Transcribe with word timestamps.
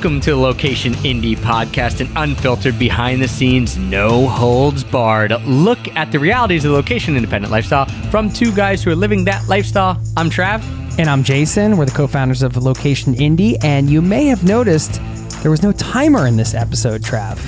Welcome 0.00 0.20
to 0.22 0.30
the 0.30 0.36
Location 0.36 0.94
Indie 0.94 1.36
Podcast, 1.36 2.00
an 2.00 2.10
unfiltered, 2.16 2.78
behind 2.78 3.20
the 3.20 3.28
scenes, 3.28 3.76
no 3.76 4.26
holds 4.26 4.82
barred 4.82 5.32
look 5.44 5.94
at 5.94 6.10
the 6.10 6.18
realities 6.18 6.64
of 6.64 6.70
the 6.70 6.76
location 6.78 7.16
independent 7.16 7.52
lifestyle 7.52 7.84
from 8.10 8.30
two 8.30 8.50
guys 8.50 8.82
who 8.82 8.90
are 8.90 8.96
living 8.96 9.26
that 9.26 9.46
lifestyle. 9.46 10.02
I'm 10.16 10.30
Trav. 10.30 10.62
And 10.98 11.10
I'm 11.10 11.22
Jason. 11.22 11.76
We're 11.76 11.84
the 11.84 11.92
co 11.92 12.06
founders 12.06 12.42
of 12.42 12.56
Location 12.56 13.14
Indie. 13.16 13.62
And 13.62 13.90
you 13.90 14.00
may 14.00 14.24
have 14.24 14.42
noticed 14.42 15.02
there 15.42 15.50
was 15.50 15.62
no 15.62 15.70
timer 15.70 16.26
in 16.26 16.38
this 16.38 16.54
episode, 16.54 17.02
Trav. 17.02 17.38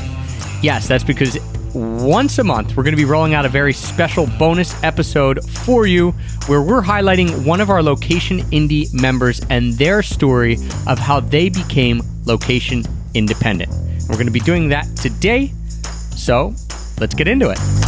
Yes, 0.62 0.86
that's 0.86 1.04
because 1.04 1.38
once 1.74 2.38
a 2.38 2.44
month, 2.44 2.76
we're 2.76 2.82
going 2.82 2.92
to 2.92 2.98
be 2.98 3.06
rolling 3.06 3.32
out 3.32 3.46
a 3.46 3.48
very 3.48 3.72
special 3.72 4.26
bonus 4.38 4.74
episode 4.84 5.42
for 5.50 5.86
you 5.86 6.10
where 6.48 6.60
we're 6.60 6.82
highlighting 6.82 7.46
one 7.46 7.62
of 7.62 7.70
our 7.70 7.82
Location 7.82 8.40
Indie 8.50 8.92
members 8.92 9.40
and 9.48 9.72
their 9.74 10.02
story 10.02 10.58
of 10.86 10.98
how 10.98 11.18
they 11.18 11.48
became 11.48 12.02
location 12.24 12.82
independent. 13.14 13.72
And 13.72 14.08
we're 14.08 14.16
going 14.16 14.26
to 14.26 14.32
be 14.32 14.40
doing 14.40 14.68
that 14.68 14.86
today. 14.96 15.52
So 16.16 16.54
let's 16.98 17.14
get 17.14 17.28
into 17.28 17.50
it. 17.50 17.81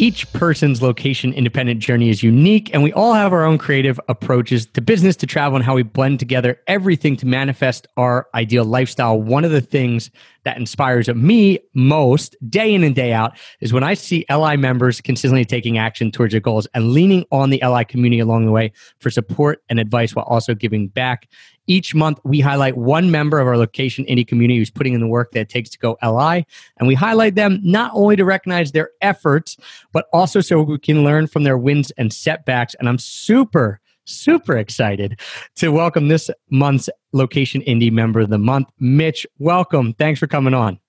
Each 0.00 0.32
person's 0.32 0.80
location 0.80 1.32
independent 1.32 1.80
journey 1.80 2.08
is 2.08 2.22
unique, 2.22 2.72
and 2.72 2.84
we 2.84 2.92
all 2.92 3.14
have 3.14 3.32
our 3.32 3.44
own 3.44 3.58
creative 3.58 3.98
approaches 4.08 4.64
to 4.66 4.80
business, 4.80 5.16
to 5.16 5.26
travel, 5.26 5.56
and 5.56 5.64
how 5.64 5.74
we 5.74 5.82
blend 5.82 6.20
together 6.20 6.60
everything 6.68 7.16
to 7.16 7.26
manifest 7.26 7.88
our 7.96 8.28
ideal 8.32 8.64
lifestyle. 8.64 9.20
One 9.20 9.44
of 9.44 9.50
the 9.50 9.60
things 9.60 10.12
that 10.44 10.56
inspires 10.56 11.08
me 11.08 11.58
most 11.74 12.36
day 12.48 12.72
in 12.72 12.84
and 12.84 12.94
day 12.94 13.12
out 13.12 13.36
is 13.60 13.72
when 13.72 13.82
I 13.82 13.94
see 13.94 14.24
LI 14.30 14.56
members 14.56 15.00
consistently 15.00 15.44
taking 15.44 15.78
action 15.78 16.12
towards 16.12 16.32
their 16.32 16.40
goals 16.40 16.68
and 16.74 16.92
leaning 16.92 17.24
on 17.32 17.50
the 17.50 17.60
LI 17.60 17.84
community 17.84 18.20
along 18.20 18.46
the 18.46 18.52
way 18.52 18.70
for 19.00 19.10
support 19.10 19.64
and 19.68 19.80
advice 19.80 20.14
while 20.14 20.26
also 20.26 20.54
giving 20.54 20.86
back. 20.86 21.28
Each 21.68 21.94
month, 21.94 22.18
we 22.24 22.40
highlight 22.40 22.76
one 22.76 23.10
member 23.10 23.38
of 23.38 23.46
our 23.46 23.56
location 23.56 24.04
indie 24.06 24.26
community 24.26 24.58
who's 24.58 24.70
putting 24.70 24.94
in 24.94 25.00
the 25.00 25.06
work 25.06 25.32
that 25.32 25.40
it 25.40 25.48
takes 25.50 25.68
to 25.70 25.78
go 25.78 25.98
LI. 26.02 26.46
And 26.78 26.88
we 26.88 26.94
highlight 26.94 27.34
them 27.34 27.60
not 27.62 27.92
only 27.94 28.16
to 28.16 28.24
recognize 28.24 28.72
their 28.72 28.90
efforts, 29.02 29.56
but 29.92 30.06
also 30.12 30.40
so 30.40 30.62
we 30.62 30.78
can 30.78 31.04
learn 31.04 31.26
from 31.26 31.44
their 31.44 31.58
wins 31.58 31.90
and 31.92 32.12
setbacks. 32.12 32.74
And 32.78 32.88
I'm 32.88 32.98
super, 32.98 33.80
super 34.04 34.56
excited 34.56 35.20
to 35.56 35.68
welcome 35.68 36.08
this 36.08 36.30
month's 36.50 36.88
location 37.12 37.60
indie 37.62 37.92
member 37.92 38.20
of 38.20 38.30
the 38.30 38.38
month, 38.38 38.68
Mitch. 38.80 39.26
Welcome. 39.38 39.92
Thanks 39.92 40.18
for 40.18 40.26
coming 40.26 40.54
on. 40.54 40.80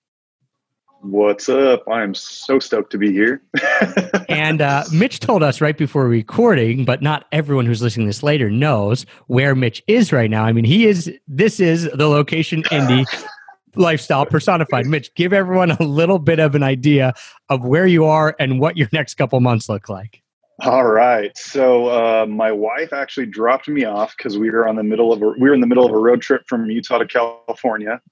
What's 1.02 1.48
up? 1.48 1.88
I 1.88 2.02
am 2.02 2.14
so 2.14 2.58
stoked 2.58 2.92
to 2.92 2.98
be 2.98 3.10
here. 3.10 3.42
and 4.28 4.60
uh, 4.60 4.84
Mitch 4.92 5.18
told 5.18 5.42
us 5.42 5.62
right 5.62 5.76
before 5.76 6.06
recording, 6.06 6.84
but 6.84 7.00
not 7.00 7.24
everyone 7.32 7.64
who's 7.64 7.80
listening 7.80 8.06
this 8.06 8.22
later 8.22 8.50
knows 8.50 9.06
where 9.26 9.54
Mitch 9.54 9.82
is 9.86 10.12
right 10.12 10.28
now. 10.28 10.44
I 10.44 10.52
mean, 10.52 10.66
he 10.66 10.86
is, 10.86 11.10
this 11.26 11.58
is 11.58 11.88
the 11.94 12.06
location 12.06 12.64
indie 12.64 13.06
lifestyle 13.76 14.26
personified. 14.26 14.86
Mitch, 14.86 15.14
give 15.14 15.32
everyone 15.32 15.70
a 15.70 15.82
little 15.82 16.18
bit 16.18 16.38
of 16.38 16.54
an 16.54 16.62
idea 16.62 17.14
of 17.48 17.64
where 17.64 17.86
you 17.86 18.04
are 18.04 18.36
and 18.38 18.60
what 18.60 18.76
your 18.76 18.88
next 18.92 19.14
couple 19.14 19.40
months 19.40 19.70
look 19.70 19.88
like. 19.88 20.22
All 20.62 20.84
right. 20.84 21.34
So 21.38 21.86
uh, 21.86 22.26
my 22.26 22.52
wife 22.52 22.92
actually 22.92 23.26
dropped 23.26 23.68
me 23.68 23.86
off 23.86 24.14
because 24.18 24.36
we 24.36 24.50
were 24.50 24.68
on 24.68 24.76
the 24.76 24.82
middle 24.82 25.14
of 25.14 25.22
a, 25.22 25.28
we 25.28 25.48
were 25.48 25.54
in 25.54 25.62
the 25.62 25.66
middle 25.66 25.86
of 25.86 25.92
a 25.92 25.98
road 25.98 26.20
trip 26.20 26.42
from 26.46 26.68
Utah 26.68 26.98
to 26.98 27.06
California 27.06 28.02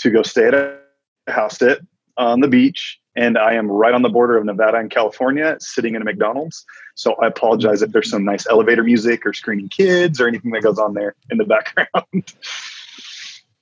to 0.00 0.10
go 0.10 0.24
stay 0.24 0.48
at 0.48 0.54
a 0.54 0.80
house 1.28 1.58
sit 1.58 1.86
on 2.16 2.40
the 2.40 2.48
beach 2.48 3.00
and 3.14 3.36
I 3.36 3.54
am 3.54 3.70
right 3.70 3.92
on 3.92 4.02
the 4.02 4.08
border 4.08 4.38
of 4.38 4.44
Nevada 4.44 4.78
and 4.78 4.90
California, 4.90 5.56
sitting 5.60 5.94
in 5.94 6.02
a 6.02 6.04
McDonald's. 6.04 6.64
So 6.94 7.14
I 7.14 7.26
apologize 7.26 7.82
if 7.82 7.92
there's 7.92 8.10
some 8.10 8.24
nice 8.24 8.46
elevator 8.46 8.82
music 8.82 9.26
or 9.26 9.32
screening 9.32 9.68
kids 9.68 10.20
or 10.20 10.28
anything 10.28 10.50
that 10.52 10.62
goes 10.62 10.78
on 10.78 10.94
there 10.94 11.14
in 11.30 11.38
the 11.38 11.44
background. 11.44 12.32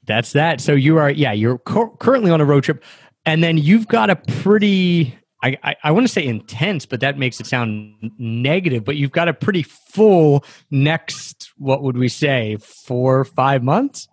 That's 0.06 0.32
that. 0.32 0.60
So 0.60 0.72
you 0.72 0.98
are, 0.98 1.10
yeah, 1.10 1.32
you're 1.32 1.58
cu- 1.58 1.96
currently 1.98 2.30
on 2.30 2.40
a 2.40 2.44
road 2.44 2.64
trip, 2.64 2.82
and 3.26 3.42
then 3.42 3.58
you've 3.58 3.88
got 3.88 4.08
a 4.08 4.16
pretty, 4.16 5.16
I, 5.42 5.56
I, 5.62 5.76
I 5.84 5.90
want 5.90 6.06
to 6.06 6.12
say 6.12 6.24
intense, 6.24 6.86
but 6.86 7.00
that 7.00 7.18
makes 7.18 7.40
it 7.40 7.46
sound 7.46 8.12
negative. 8.18 8.84
But 8.84 8.96
you've 8.96 9.12
got 9.12 9.28
a 9.28 9.34
pretty 9.34 9.62
full 9.62 10.44
next, 10.70 11.52
what 11.56 11.82
would 11.82 11.96
we 11.96 12.08
say, 12.08 12.56
four, 12.60 13.24
five 13.24 13.62
months? 13.62 14.08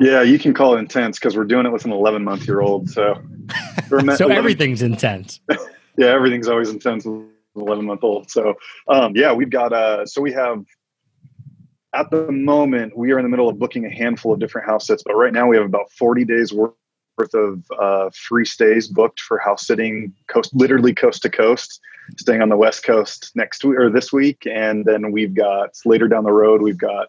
Yeah, 0.00 0.22
you 0.22 0.38
can 0.38 0.54
call 0.54 0.76
it 0.76 0.78
intense 0.78 1.18
because 1.18 1.36
we're 1.36 1.44
doing 1.44 1.66
it 1.66 1.72
with 1.72 1.84
an 1.84 1.92
11 1.92 2.24
month 2.24 2.46
year 2.46 2.60
old. 2.60 2.90
So, 2.90 3.20
so 4.16 4.28
everything's 4.28 4.82
intense. 4.82 5.40
yeah, 5.96 6.08
everything's 6.08 6.48
always 6.48 6.70
intense 6.70 7.04
with 7.04 7.16
an 7.16 7.30
11 7.56 7.84
month 7.84 8.02
old. 8.02 8.30
So, 8.30 8.54
um, 8.88 9.14
yeah, 9.16 9.32
we've 9.32 9.50
got, 9.50 9.72
uh, 9.72 10.06
so 10.06 10.20
we 10.20 10.32
have, 10.32 10.64
at 11.94 12.10
the 12.10 12.30
moment, 12.32 12.96
we 12.96 13.12
are 13.12 13.18
in 13.18 13.24
the 13.24 13.28
middle 13.28 13.48
of 13.48 13.58
booking 13.58 13.84
a 13.86 13.90
handful 13.90 14.32
of 14.32 14.40
different 14.40 14.66
house 14.66 14.86
sits, 14.86 15.02
but 15.04 15.14
right 15.14 15.32
now 15.32 15.46
we 15.46 15.56
have 15.56 15.64
about 15.64 15.90
40 15.92 16.24
days 16.24 16.52
worth 16.52 16.74
of 17.34 17.62
uh, 17.78 18.10
free 18.12 18.44
stays 18.44 18.88
booked 18.88 19.20
for 19.20 19.38
house 19.38 19.66
sitting, 19.66 20.12
coast, 20.26 20.50
literally 20.54 20.92
coast 20.92 21.22
to 21.22 21.30
coast, 21.30 21.80
staying 22.18 22.42
on 22.42 22.48
the 22.48 22.56
West 22.56 22.82
Coast 22.84 23.30
next 23.36 23.64
week 23.64 23.78
or 23.78 23.90
this 23.90 24.12
week. 24.12 24.46
And 24.50 24.84
then 24.84 25.12
we've 25.12 25.34
got 25.34 25.70
later 25.84 26.08
down 26.08 26.24
the 26.24 26.32
road, 26.32 26.62
we've 26.62 26.78
got 26.78 27.08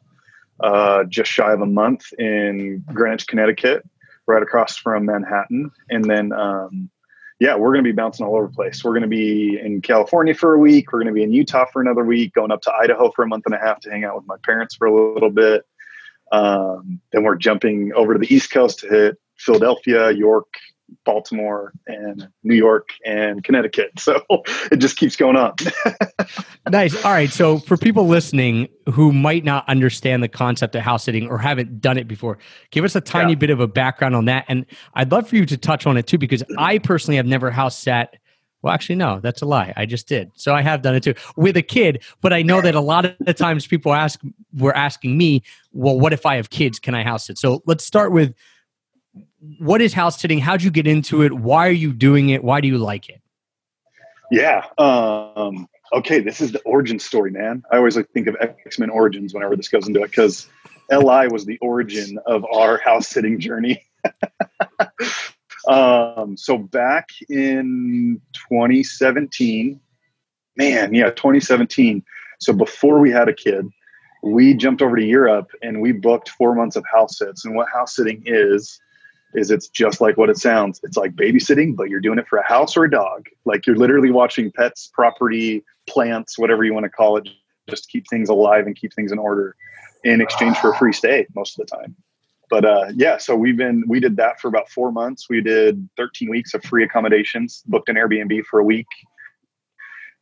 uh, 0.60 1.04
just 1.06 1.32
shy 1.32 1.52
of 1.52 1.62
a 1.62 1.66
month 1.66 2.12
in 2.18 2.84
Greenwich, 2.94 3.28
Connecticut, 3.28 3.84
right 4.28 4.42
across 4.42 4.78
from 4.78 5.06
Manhattan. 5.06 5.72
And 5.90 6.06
then, 6.06 6.32
um, 6.32 6.90
yeah, 7.40 7.56
we're 7.56 7.74
going 7.74 7.84
to 7.84 7.90
be 7.90 7.96
bouncing 7.96 8.26
all 8.26 8.36
over 8.36 8.48
the 8.48 8.54
place. 8.54 8.84
We're 8.84 8.94
going 8.94 9.02
to 9.04 9.08
be 9.08 9.60
in 9.62 9.82
California 9.82 10.34
for 10.34 10.54
a 10.54 10.60
week. 10.60 10.92
We're 10.92 11.00
going 11.00 11.14
to 11.14 11.14
be 11.14 11.24
in 11.24 11.34
Utah 11.34 11.66
for 11.72 11.82
another 11.82 12.04
week, 12.04 12.34
going 12.34 12.52
up 12.52 12.62
to 12.62 12.74
Idaho 12.74 13.12
for 13.12 13.24
a 13.24 13.28
month 13.28 13.46
and 13.46 13.56
a 13.56 13.60
half 13.60 13.82
to 13.82 13.92
hang 13.92 14.06
out 14.06 14.16
with 14.16 14.26
my 14.26 14.38
parents 14.44 14.76
for 14.76 14.88
a 14.88 15.14
little 15.14 15.30
bit. 15.30 15.66
Um, 16.32 17.02
then 17.12 17.24
we're 17.24 17.36
jumping 17.36 17.92
over 17.94 18.14
to 18.14 18.20
the 18.20 18.34
East 18.34 18.52
Coast 18.52 18.80
to 18.80 18.88
hit 18.88 19.18
Philadelphia, 19.38 20.12
York, 20.12 20.48
Baltimore 21.04 21.74
and 21.88 22.28
New 22.44 22.56
York 22.56 22.90
and 23.06 23.44
Connecticut. 23.44 23.92
So 24.06 24.24
it 24.72 24.78
just 24.78 24.98
keeps 24.98 25.16
going 25.16 25.36
up. 25.36 25.60
nice. 26.70 26.96
All 27.04 27.12
right. 27.12 27.32
So 27.32 27.58
for 27.58 27.76
people 27.76 28.08
listening 28.08 28.68
who 28.92 29.12
might 29.12 29.44
not 29.44 29.68
understand 29.68 30.22
the 30.22 30.28
concept 30.28 30.76
of 30.76 30.84
house 30.84 31.06
sitting 31.06 31.28
or 31.28 31.40
haven't 31.40 31.82
done 31.82 31.98
it 31.98 32.08
before, 32.08 32.38
give 32.70 32.86
us 32.86 32.96
a 32.96 33.02
tiny 33.02 33.32
yeah. 33.32 33.40
bit 33.40 33.50
of 33.50 33.60
a 33.60 33.68
background 33.68 34.16
on 34.16 34.26
that. 34.26 34.46
And 34.48 34.68
I'd 34.94 35.12
love 35.12 35.28
for 35.28 35.38
you 35.38 35.46
to 35.48 35.58
touch 35.58 35.88
on 35.88 35.98
it 35.98 36.06
too, 36.06 36.20
because 36.20 36.44
I 36.60 36.78
personally 36.78 37.18
have 37.18 37.26
never 37.26 37.50
house 37.50 37.80
sat. 37.80 38.16
Well, 38.62 38.74
actually, 38.74 38.96
no, 38.96 39.20
that's 39.20 39.42
a 39.42 39.46
lie. 39.46 39.74
I 39.76 39.88
just 39.88 40.08
did. 40.08 40.32
So 40.36 40.54
I 40.54 40.62
have 40.62 40.84
done 40.84 40.94
it 40.94 41.02
too 41.02 41.16
with 41.36 41.58
a 41.58 41.64
kid. 41.64 42.04
But 42.22 42.32
I 42.32 42.44
know 42.44 42.62
that 42.62 42.76
a 42.76 42.80
lot 42.80 43.06
of 43.06 43.16
the 43.20 43.34
times 43.34 43.66
people 43.66 43.94
ask, 43.94 44.22
were 44.54 44.76
asking 44.76 45.18
me, 45.18 45.42
well, 45.72 46.00
what 46.00 46.14
if 46.14 46.28
I 46.28 46.36
have 46.36 46.52
kids? 46.52 46.78
Can 46.78 46.94
I 46.94 47.04
house 47.04 47.26
sit? 47.26 47.40
So 47.40 47.64
let's 47.66 47.84
start 47.84 48.12
with 48.12 48.36
what 49.60 49.82
is 49.82 49.94
house 49.94 50.20
sitting? 50.20 50.40
How'd 50.40 50.64
you 50.64 50.72
get 50.72 50.88
into 50.88 51.24
it? 51.24 51.34
Why 51.34 51.68
are 51.68 51.72
you 51.72 51.94
doing 51.94 52.30
it? 52.30 52.44
Why 52.44 52.62
do 52.62 52.68
you 52.68 52.78
like 52.78 53.10
it? 53.10 53.22
Yeah. 54.32 54.66
Um, 54.78 55.68
okay, 55.94 56.20
this 56.20 56.42
is 56.42 56.52
the 56.52 56.62
origin 56.62 57.00
story, 57.00 57.32
man. 57.32 57.64
I 57.72 57.78
always 57.78 57.96
like 57.96 58.10
think 58.12 58.28
of 58.28 58.36
X 58.40 58.80
Men 58.80 58.90
Origins 58.90 59.34
whenever 59.34 59.56
this 59.56 59.68
goes 59.68 59.88
into 59.88 60.02
it 60.02 60.10
because 60.10 60.48
LI 60.92 61.28
was 61.28 61.46
the 61.46 61.58
origin 61.62 62.20
of 62.26 62.46
our 62.46 62.78
house 62.78 63.08
sitting 63.08 63.40
journey. 63.40 63.84
um, 65.68 66.38
so 66.38 66.58
back 66.58 67.10
in 67.30 68.22
2017, 68.50 69.80
man, 70.58 70.94
yeah, 70.94 71.10
2017. 71.12 72.04
So 72.40 72.54
before 72.54 73.00
we 73.00 73.12
had 73.12 73.30
a 73.30 73.34
kid, 73.34 73.68
we 74.24 74.56
jumped 74.56 74.82
over 74.82 74.96
to 74.96 75.06
Europe 75.06 75.52
and 75.62 75.82
we 75.82 75.92
booked 75.92 76.30
four 76.30 76.56
months 76.56 76.76
of 76.76 76.84
house 76.92 77.18
sits. 77.18 77.46
And 77.46 77.56
what 77.56 77.68
house 77.70 77.96
sitting 77.96 78.24
is, 78.26 78.80
is 79.36 79.52
it's 79.52 79.68
just 79.68 80.02
like 80.02 80.18
what 80.18 80.30
it 80.30 80.38
sounds. 80.38 80.80
It's 80.84 80.98
like 80.98 81.16
babysitting, 81.16 81.76
but 81.76 81.90
you're 81.90 82.00
doing 82.00 82.18
it 82.18 82.28
for 82.28 82.38
a 82.38 82.48
house 82.48 82.76
or 82.76 82.86
a 82.86 82.90
dog. 82.90 83.28
Like 83.44 83.68
you're 83.68 83.76
literally 83.76 84.12
watching 84.12 84.52
pets, 84.52 84.90
property, 84.94 85.64
plants, 85.88 86.40
whatever 86.40 86.64
you 86.64 86.74
want 86.74 86.86
to 86.86 86.90
call 86.90 87.18
it, 87.18 87.28
just 87.70 87.90
keep 87.90 88.08
things 88.10 88.30
alive 88.30 88.66
and 88.66 88.76
keep 88.76 88.94
things 88.94 89.12
in 89.12 89.20
order 89.20 89.56
in 90.04 90.22
exchange 90.22 90.58
for 90.58 90.72
a 90.72 90.78
free 90.78 90.94
stay 90.94 91.28
most 91.36 91.60
of 91.60 91.68
the 91.68 91.76
time. 91.76 91.96
But 92.50 92.64
uh, 92.64 92.86
yeah, 92.96 93.18
so 93.18 93.36
we've 93.36 93.58
been 93.58 93.84
we 93.88 94.00
did 94.00 94.18
that 94.18 94.40
for 94.40 94.48
about 94.48 94.70
four 94.70 94.92
months. 94.92 95.28
We 95.30 95.42
did 95.42 95.90
13 95.98 96.30
weeks 96.30 96.54
of 96.54 96.64
free 96.64 96.84
accommodations, 96.84 97.64
booked 97.66 97.90
an 97.90 97.96
Airbnb 97.96 98.46
for 98.46 98.60
a 98.60 98.64
week, 98.64 98.88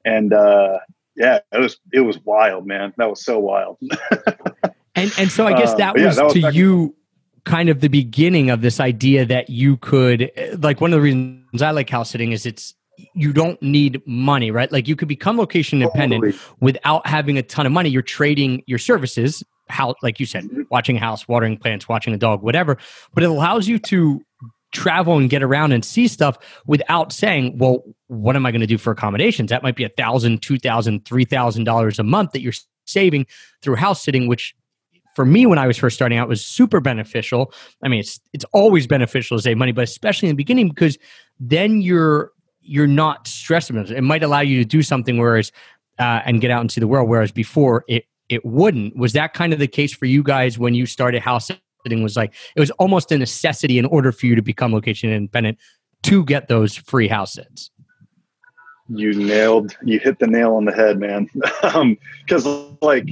and 0.05 0.33
uh, 0.33 0.79
yeah, 1.15 1.39
it 1.51 1.59
was 1.59 1.77
it 1.91 1.99
was 1.99 2.17
wild, 2.19 2.65
man. 2.65 2.93
That 2.97 3.09
was 3.09 3.23
so 3.23 3.39
wild. 3.39 3.77
and 4.95 5.13
and 5.17 5.31
so 5.31 5.45
I 5.45 5.53
guess 5.53 5.73
that, 5.75 5.89
uh, 5.89 5.93
was, 5.93 6.01
yeah, 6.01 6.09
that 6.11 6.23
was 6.23 6.33
to 6.33 6.53
you 6.53 6.95
kind 7.45 7.69
of 7.69 7.81
the 7.81 7.89
beginning 7.89 8.49
of 8.49 8.61
this 8.61 8.79
idea 8.79 9.25
that 9.25 9.49
you 9.49 9.77
could 9.77 10.31
like 10.59 10.79
one 10.79 10.93
of 10.93 10.97
the 10.97 11.01
reasons 11.01 11.61
I 11.61 11.71
like 11.71 11.89
house 11.89 12.09
sitting 12.09 12.31
is 12.31 12.45
it's 12.45 12.73
you 13.15 13.33
don't 13.33 13.61
need 13.61 14.01
money, 14.05 14.51
right? 14.51 14.71
Like 14.71 14.87
you 14.87 14.95
could 14.95 15.07
become 15.07 15.37
location 15.37 15.81
independent 15.81 16.23
totally. 16.23 16.43
without 16.59 17.05
having 17.07 17.37
a 17.37 17.43
ton 17.43 17.65
of 17.65 17.71
money. 17.71 17.89
You're 17.89 18.01
trading 18.01 18.63
your 18.67 18.77
services, 18.77 19.43
how 19.67 19.95
like 20.01 20.19
you 20.19 20.25
said, 20.25 20.45
mm-hmm. 20.45 20.61
watching 20.69 20.97
a 20.97 20.99
house, 20.99 21.27
watering 21.27 21.57
plants, 21.57 21.89
watching 21.89 22.13
a 22.13 22.17
dog, 22.17 22.43
whatever. 22.43 22.77
But 23.13 23.23
it 23.23 23.29
allows 23.29 23.67
you 23.67 23.79
to 23.79 24.21
travel 24.71 25.17
and 25.17 25.29
get 25.29 25.43
around 25.43 25.71
and 25.71 25.83
see 25.83 26.07
stuff 26.07 26.37
without 26.65 27.11
saying, 27.11 27.57
well, 27.57 27.83
what 28.07 28.35
am 28.35 28.45
I 28.45 28.51
going 28.51 28.61
to 28.61 28.67
do 28.67 28.77
for 28.77 28.91
accommodations? 28.91 29.49
That 29.49 29.63
might 29.63 29.75
be 29.75 29.83
a 29.83 29.89
thousand, 29.89 30.41
two 30.41 30.59
thousand, 30.59 31.05
three 31.05 31.25
thousand 31.25 31.63
dollars 31.63 31.99
a 31.99 32.03
month 32.03 32.31
that 32.31 32.41
you're 32.41 32.53
saving 32.85 33.25
through 33.61 33.75
house 33.75 34.03
sitting, 34.03 34.27
which 34.27 34.55
for 35.15 35.25
me 35.25 35.45
when 35.45 35.60
I 35.60 35.68
was 35.68 35.77
first 35.77 35.95
starting 35.95 36.18
out 36.18 36.27
was 36.27 36.45
super 36.45 36.80
beneficial. 36.80 37.54
I 37.83 37.88
mean, 37.88 38.00
it's 38.00 38.19
it's 38.33 38.45
always 38.54 38.88
beneficial 38.88 39.38
to 39.38 39.44
save 39.44 39.57
money, 39.57 39.71
but 39.71 39.83
especially 39.83 40.30
in 40.30 40.33
the 40.33 40.38
beginning 40.38 40.69
because 40.69 40.98
then 41.39 41.81
you're 41.81 42.31
you're 42.62 42.88
not 42.88 43.27
stressed 43.27 43.69
about 43.69 43.89
it. 43.89 43.98
It 43.98 44.01
might 44.01 44.24
allow 44.24 44.39
you 44.39 44.60
to 44.60 44.65
do 44.65 44.81
something 44.81 45.18
whereas 45.18 45.51
uh, 46.00 46.21
and 46.25 46.42
get 46.42 46.51
out 46.51 46.62
into 46.62 46.80
the 46.80 46.88
world, 46.88 47.10
whereas 47.10 47.31
before 47.31 47.83
it 47.88 48.06
it 48.30 48.44
wouldn't. 48.45 48.95
Was 48.95 49.13
that 49.13 49.33
kind 49.33 49.54
of 49.54 49.60
the 49.60 49.68
case 49.68 49.94
for 49.94 50.06
you 50.06 50.24
guys 50.24 50.57
when 50.57 50.74
you 50.74 50.86
started 50.86 51.21
house 51.21 51.51
sitting? 51.83 52.04
Was 52.04 52.15
like 52.15 52.33
it 52.56 52.60
was 52.60 52.71
almost 52.71 53.12
a 53.12 53.18
necessity 53.18 53.77
in 53.77 53.86
order 53.86 54.12
for 54.12 54.25
you 54.25 54.36
to 54.36 54.42
become 54.42 54.74
location 54.74 55.12
independent 55.12 55.57
to 56.04 56.24
get 56.25 56.48
those 56.48 56.75
free 56.75 57.07
house 57.07 57.33
sits. 57.33 57.69
You 58.89 59.13
nailed, 59.13 59.77
you 59.83 60.00
hit 60.00 60.19
the 60.19 60.27
nail 60.27 60.56
on 60.56 60.65
the 60.65 60.74
head, 60.74 61.00
man. 61.00 61.30
Because 61.33 62.45
um, 62.45 62.77
like 62.81 63.07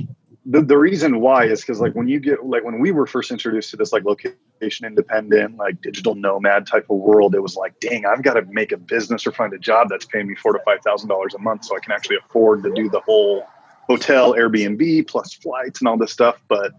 the, 0.45 0.61
the 0.61 0.77
reason 0.77 1.19
why 1.19 1.45
is 1.45 1.61
because 1.61 1.79
like 1.79 1.93
when 1.93 2.07
you 2.07 2.19
get 2.19 2.45
like 2.45 2.63
when 2.63 2.79
we 2.79 2.91
were 2.91 3.05
first 3.05 3.29
introduced 3.31 3.69
to 3.71 3.77
this 3.77 3.93
like 3.93 4.03
location 4.03 4.85
independent 4.85 5.57
like 5.57 5.79
digital 5.81 6.15
nomad 6.15 6.65
type 6.65 6.85
of 6.89 6.97
world 6.97 7.35
it 7.35 7.41
was 7.41 7.55
like 7.55 7.79
dang 7.79 8.05
i've 8.05 8.23
got 8.23 8.33
to 8.33 8.41
make 8.49 8.71
a 8.71 8.77
business 8.77 9.27
or 9.27 9.31
find 9.31 9.53
a 9.53 9.59
job 9.59 9.87
that's 9.89 10.05
paying 10.05 10.27
me 10.27 10.35
four 10.35 10.53
to 10.53 10.59
five 10.65 10.79
thousand 10.83 11.09
dollars 11.09 11.35
a 11.35 11.39
month 11.39 11.63
so 11.65 11.75
i 11.75 11.79
can 11.79 11.91
actually 11.91 12.17
afford 12.17 12.63
to 12.63 12.71
do 12.73 12.89
the 12.89 12.99
whole 13.01 13.45
hotel 13.87 14.33
airbnb 14.33 15.07
plus 15.07 15.33
flights 15.33 15.79
and 15.81 15.87
all 15.87 15.97
this 15.97 16.11
stuff. 16.11 16.41
But 16.47 16.71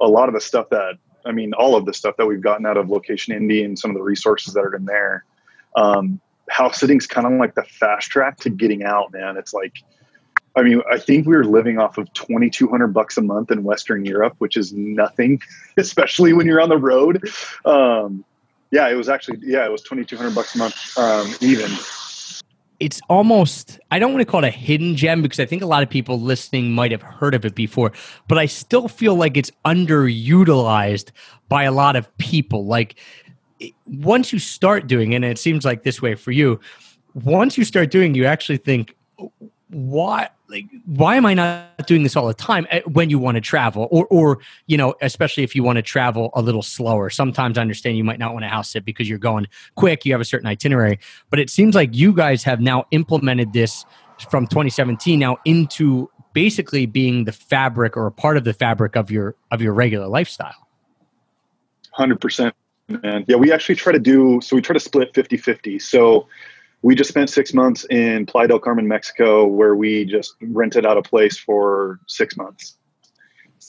a 0.00 0.06
lot 0.06 0.28
of 0.28 0.34
the 0.34 0.40
stuff 0.40 0.70
that 0.70 0.94
i 1.26 1.32
mean 1.32 1.52
all 1.54 1.76
of 1.76 1.84
the 1.84 1.92
stuff 1.92 2.16
that 2.16 2.26
we've 2.26 2.42
gotten 2.42 2.64
out 2.64 2.76
of 2.76 2.88
location 2.88 3.38
indie 3.38 3.64
and 3.64 3.78
some 3.78 3.90
of 3.90 3.96
the 3.96 4.02
resources 4.02 4.54
that 4.54 4.60
are 4.60 4.74
in 4.74 4.86
there 4.86 5.24
um, 5.76 6.20
house 6.48 6.78
sitting's 6.78 7.06
kind 7.06 7.26
of 7.26 7.32
like 7.34 7.54
the 7.54 7.64
fast 7.64 8.10
track 8.10 8.38
to 8.38 8.50
getting 8.50 8.84
out 8.84 9.12
man. 9.12 9.36
It's 9.36 9.52
like 9.52 9.74
I 10.56 10.62
mean, 10.62 10.82
I 10.90 10.98
think 10.98 11.26
we 11.26 11.36
were 11.36 11.44
living 11.44 11.78
off 11.78 11.98
of 11.98 12.12
2200 12.12 12.88
bucks 12.88 13.16
a 13.16 13.22
month 13.22 13.50
in 13.50 13.64
Western 13.64 14.04
Europe, 14.04 14.34
which 14.38 14.56
is 14.56 14.72
nothing, 14.72 15.40
especially 15.76 16.32
when 16.32 16.46
you're 16.46 16.60
on 16.60 16.68
the 16.68 16.78
road. 16.78 17.28
Um, 17.64 18.24
yeah, 18.70 18.88
it 18.88 18.94
was 18.94 19.08
actually, 19.08 19.38
yeah, 19.42 19.64
it 19.64 19.72
was 19.72 19.82
2200 19.82 20.34
bucks 20.34 20.54
a 20.54 20.58
month, 20.58 20.98
um, 20.98 21.32
even. 21.40 21.70
It's 22.80 23.00
almost, 23.08 23.78
I 23.90 23.98
don't 23.98 24.12
want 24.12 24.20
to 24.20 24.30
call 24.30 24.44
it 24.44 24.48
a 24.48 24.50
hidden 24.50 24.96
gem 24.96 25.22
because 25.22 25.38
I 25.38 25.46
think 25.46 25.62
a 25.62 25.66
lot 25.66 25.82
of 25.82 25.90
people 25.90 26.20
listening 26.20 26.72
might 26.72 26.90
have 26.90 27.02
heard 27.02 27.34
of 27.34 27.44
it 27.44 27.54
before, 27.54 27.92
but 28.26 28.36
I 28.36 28.46
still 28.46 28.88
feel 28.88 29.14
like 29.14 29.36
it's 29.36 29.50
underutilized 29.64 31.10
by 31.48 31.64
a 31.64 31.72
lot 31.72 31.94
of 31.94 32.16
people. 32.18 32.66
Like, 32.66 32.96
once 33.86 34.32
you 34.32 34.38
start 34.38 34.86
doing 34.86 35.12
it, 35.12 35.16
and 35.16 35.24
it 35.24 35.38
seems 35.38 35.64
like 35.64 35.84
this 35.84 36.02
way 36.02 36.14
for 36.14 36.32
you, 36.32 36.58
once 37.14 37.56
you 37.56 37.64
start 37.64 37.90
doing, 37.90 38.14
you 38.14 38.26
actually 38.26 38.58
think, 38.58 38.96
why 39.70 40.28
like 40.48 40.66
why 40.84 41.16
am 41.16 41.24
i 41.24 41.32
not 41.32 41.86
doing 41.86 42.02
this 42.02 42.16
all 42.16 42.26
the 42.26 42.34
time 42.34 42.66
eh, 42.70 42.80
when 42.86 43.10
you 43.10 43.18
want 43.18 43.36
to 43.36 43.40
travel? 43.40 43.88
Or 43.90 44.06
or 44.10 44.38
you 44.66 44.76
know 44.76 44.94
especially 45.00 45.42
if 45.42 45.54
you 45.56 45.62
want 45.62 45.76
to 45.76 45.82
travel 45.82 46.30
a 46.34 46.42
little 46.42 46.62
slower. 46.62 47.10
Sometimes 47.10 47.58
i 47.58 47.60
understand 47.60 47.96
you 47.96 48.04
might 48.04 48.18
not 48.18 48.32
want 48.32 48.44
to 48.44 48.48
house 48.48 48.70
sit 48.70 48.84
because 48.84 49.08
you're 49.08 49.18
going 49.18 49.46
quick 49.74 50.04
you 50.04 50.12
have 50.12 50.20
a 50.20 50.24
certain 50.24 50.46
itinerary. 50.46 50.98
But 51.30 51.40
it 51.40 51.50
seems 51.50 51.74
like 51.74 51.94
you 51.94 52.12
guys 52.12 52.42
have 52.44 52.60
now 52.60 52.86
implemented 52.90 53.52
this 53.52 53.84
from 54.30 54.46
2017 54.46 55.18
now 55.18 55.38
into 55.44 56.10
basically 56.34 56.86
being 56.86 57.24
the 57.24 57.32
fabric 57.32 57.96
or 57.96 58.06
a 58.06 58.12
part 58.12 58.36
of 58.36 58.44
the 58.44 58.52
fabric 58.52 58.96
of 58.96 59.10
your 59.10 59.34
of 59.50 59.62
your 59.62 59.72
regular 59.72 60.06
lifestyle. 60.06 60.54
100% 61.98 62.52
man. 62.88 63.24
Yeah 63.26 63.36
we 63.36 63.52
actually 63.52 63.76
try 63.76 63.92
to 63.92 63.98
do 63.98 64.40
so 64.42 64.56
we 64.56 64.62
try 64.62 64.74
to 64.74 64.80
split 64.80 65.14
50 65.14 65.36
50 65.36 65.78
so 65.78 66.28
we 66.84 66.94
just 66.94 67.08
spent 67.08 67.30
six 67.30 67.54
months 67.54 67.86
in 67.88 68.26
Playa 68.26 68.46
del 68.46 68.58
Carmen, 68.58 68.86
Mexico, 68.86 69.46
where 69.46 69.74
we 69.74 70.04
just 70.04 70.34
rented 70.42 70.84
out 70.84 70.98
a 70.98 71.02
place 71.02 71.38
for 71.38 71.98
six 72.06 72.36
months. 72.36 72.76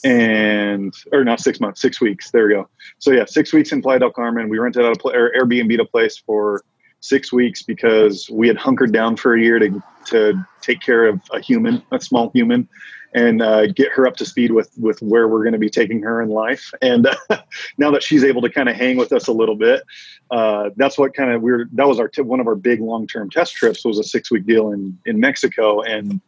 And, 0.04 0.94
or 1.12 1.24
not 1.24 1.40
six 1.40 1.58
months, 1.58 1.80
six 1.80 1.98
weeks. 1.98 2.30
There 2.30 2.46
we 2.46 2.52
go. 2.52 2.68
So, 2.98 3.12
yeah, 3.12 3.24
six 3.24 3.54
weeks 3.54 3.72
in 3.72 3.80
Playa 3.80 4.00
del 4.00 4.10
Carmen. 4.10 4.50
We 4.50 4.58
rented 4.58 4.84
out 4.84 4.98
a 4.98 4.98
Airbnb 4.98 5.80
a 5.80 5.86
place 5.86 6.18
for 6.18 6.62
six 7.08 7.32
weeks 7.32 7.62
because 7.62 8.28
we 8.30 8.48
had 8.48 8.56
hunkered 8.56 8.92
down 8.92 9.16
for 9.16 9.34
a 9.34 9.40
year 9.40 9.58
to, 9.58 9.82
to 10.06 10.46
take 10.60 10.80
care 10.80 11.06
of 11.06 11.20
a 11.32 11.40
human, 11.40 11.82
a 11.92 12.00
small 12.00 12.30
human 12.30 12.68
and 13.14 13.40
uh, 13.40 13.66
get 13.68 13.90
her 13.92 14.06
up 14.06 14.14
to 14.16 14.26
speed 14.26 14.52
with 14.52 14.70
with 14.78 15.00
where 15.00 15.26
we're 15.26 15.42
going 15.42 15.54
to 15.54 15.58
be 15.58 15.70
taking 15.70 16.02
her 16.02 16.20
in 16.20 16.28
life. 16.28 16.70
And 16.82 17.06
uh, 17.06 17.42
now 17.78 17.90
that 17.90 18.02
she's 18.02 18.22
able 18.22 18.42
to 18.42 18.50
kind 18.50 18.68
of 18.68 18.76
hang 18.76 18.96
with 18.96 19.12
us 19.12 19.26
a 19.26 19.32
little 19.32 19.56
bit, 19.56 19.82
uh, 20.30 20.70
that's 20.76 20.98
what 20.98 21.14
kind 21.14 21.32
of 21.32 21.40
we're 21.40 21.66
that 21.72 21.88
was 21.88 21.98
our 21.98 22.08
t- 22.08 22.22
one 22.22 22.40
of 22.40 22.46
our 22.46 22.54
big 22.54 22.80
long 22.80 23.06
term 23.06 23.30
test 23.30 23.54
trips 23.54 23.84
was 23.84 23.98
a 23.98 24.04
six 24.04 24.30
week 24.30 24.44
deal 24.46 24.70
in 24.70 24.98
in 25.06 25.18
Mexico, 25.18 25.80
and 25.80 26.20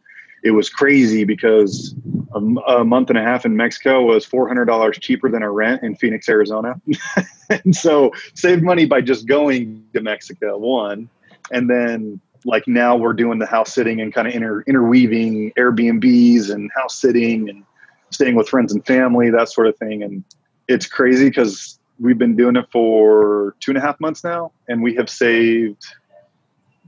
it 0.43 0.51
was 0.51 0.69
crazy 0.69 1.23
because 1.23 1.95
a, 2.33 2.83
month 2.83 3.09
and 3.09 3.17
a 3.17 3.23
half 3.23 3.45
in 3.45 3.55
Mexico 3.55 4.03
was 4.03 4.25
four 4.25 4.47
hundred 4.47 4.65
dollars 4.65 4.97
cheaper 4.99 5.29
than 5.29 5.43
our 5.43 5.51
rent 5.51 5.83
in 5.83 5.95
Phoenix, 5.95 6.29
Arizona, 6.29 6.79
and 7.49 7.75
so 7.75 8.11
saved 8.33 8.63
money 8.63 8.85
by 8.85 9.01
just 9.01 9.27
going 9.27 9.83
to 9.93 10.01
Mexico 10.01 10.57
one, 10.57 11.09
and 11.51 11.69
then 11.69 12.19
like 12.45 12.67
now 12.67 12.95
we're 12.95 13.13
doing 13.13 13.39
the 13.39 13.45
house 13.45 13.73
sitting 13.73 13.99
and 13.99 14.13
kind 14.13 14.27
of 14.27 14.33
inter, 14.33 14.61
interweaving 14.61 15.51
Airbnbs 15.57 16.49
and 16.49 16.71
house 16.75 16.95
sitting 16.95 17.49
and 17.49 17.63
staying 18.11 18.35
with 18.35 18.47
friends 18.47 18.73
and 18.73 18.85
family, 18.85 19.29
that 19.29 19.49
sort 19.49 19.67
of 19.67 19.77
thing. 19.77 20.03
And 20.03 20.23
it's 20.67 20.87
crazy 20.87 21.29
because 21.29 21.79
we've 21.99 22.17
been 22.17 22.35
doing 22.35 22.55
it 22.55 22.65
for 22.71 23.55
two 23.59 23.71
and 23.71 23.77
a 23.77 23.81
half 23.81 23.99
months 23.99 24.23
now, 24.23 24.51
and 24.67 24.81
we 24.81 24.95
have 24.95 25.09
saved 25.09 25.85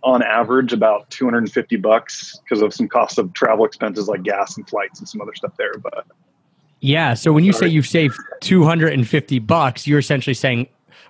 on 0.04 0.24
average 0.24 0.74
about 0.74 1.10
250 1.10 1.76
bucks 1.78 2.40
because 2.44 2.62
of 2.62 2.74
some 2.74 2.88
cost 2.88 3.18
of 3.18 3.34
travel 3.34 3.66
expenses 3.66 4.08
like 4.08 4.24
gas 4.24 4.58
and 4.58 4.68
flights 4.68 5.00
and 5.00 5.08
some 5.08 5.22
other 5.22 5.34
stuff 5.36 5.54
there. 5.58 5.74
But 5.78 6.06
yeah, 6.80 7.14
so 7.14 7.32
when 7.32 7.44
you 7.44 7.54
say 7.54 7.68
you've 7.68 7.88
saved 7.88 8.20
250 8.42 9.40
bucks, 9.40 9.86
you're 9.86 10.00
essentially 10.00 10.34
saying 10.34 10.68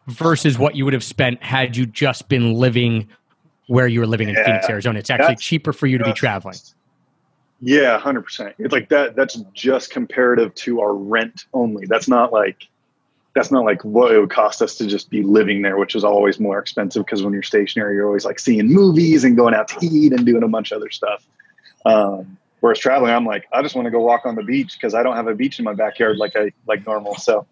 versus 0.08 0.58
what 0.58 0.76
you 0.76 0.84
would 0.84 0.94
have 0.94 1.04
spent 1.04 1.42
had 1.42 1.78
you 1.78 1.86
just 1.86 2.28
been 2.28 2.54
living 2.54 3.08
where 3.68 3.88
you 3.88 4.02
were 4.02 4.08
living 4.08 4.28
in 4.28 4.36
Phoenix, 4.36 4.70
Arizona. 4.70 5.00
It's 5.00 5.10
actually 5.10 5.38
cheaper 5.38 5.72
for 5.72 5.88
you 5.88 5.98
to 5.98 6.04
be 6.04 6.14
traveling. 6.14 6.58
Yeah, 7.62 7.98
hundred 8.00 8.24
percent. 8.24 8.56
It's 8.58 8.74
like 8.74 8.90
that. 8.90 9.16
That's 9.16 9.36
just 9.54 9.92
comparative 9.92 10.54
to 10.56 10.82
our 10.82 10.94
rent 10.94 11.46
only. 11.54 11.86
That's 11.86 12.08
not 12.08 12.34
like 12.34 12.68
that's 13.34 13.52
not 13.52 13.64
like 13.64 13.84
what 13.84 14.12
it 14.14 14.20
would 14.20 14.30
cost 14.30 14.62
us 14.62 14.76
to 14.76 14.88
just 14.88 15.10
be 15.10 15.24
living 15.24 15.62
there, 15.62 15.78
which 15.78 15.96
is 15.96 16.04
always 16.04 16.40
more 16.40 16.60
expensive 16.60 17.06
because 17.06 17.24
when 17.24 17.34
you're 17.34 17.44
stationary, 17.44 17.96
you're 17.96 18.08
always 18.08 18.26
like 18.26 18.40
seeing 18.40 18.68
movies 18.68 19.24
and 19.24 19.38
going 19.38 19.54
out 19.54 19.68
to 19.70 19.86
eat 19.86 20.12
and 20.12 20.26
doing 20.26 20.44
a 20.44 20.48
bunch 20.48 20.72
of 20.72 20.78
other 20.78 20.90
stuff. 20.90 21.26
Um, 21.86 22.38
whereas 22.60 22.80
traveling, 22.80 23.14
I'm 23.14 23.26
like, 23.26 23.48
I 23.54 23.62
just 23.62 23.74
want 23.74 23.86
to 23.86 23.92
go 23.92 24.00
walk 24.00 24.26
on 24.26 24.36
the 24.36 24.44
beach 24.44 24.74
because 24.74 24.94
I 24.94 25.04
don't 25.04 25.16
have 25.16 25.28
a 25.28 25.36
beach 25.36 25.60
in 25.60 25.66
my 25.66 25.74
backyard 25.74 26.18
like 26.18 26.36
I 26.36 26.52
like 26.68 26.86
normal. 26.86 27.16
So 27.16 27.48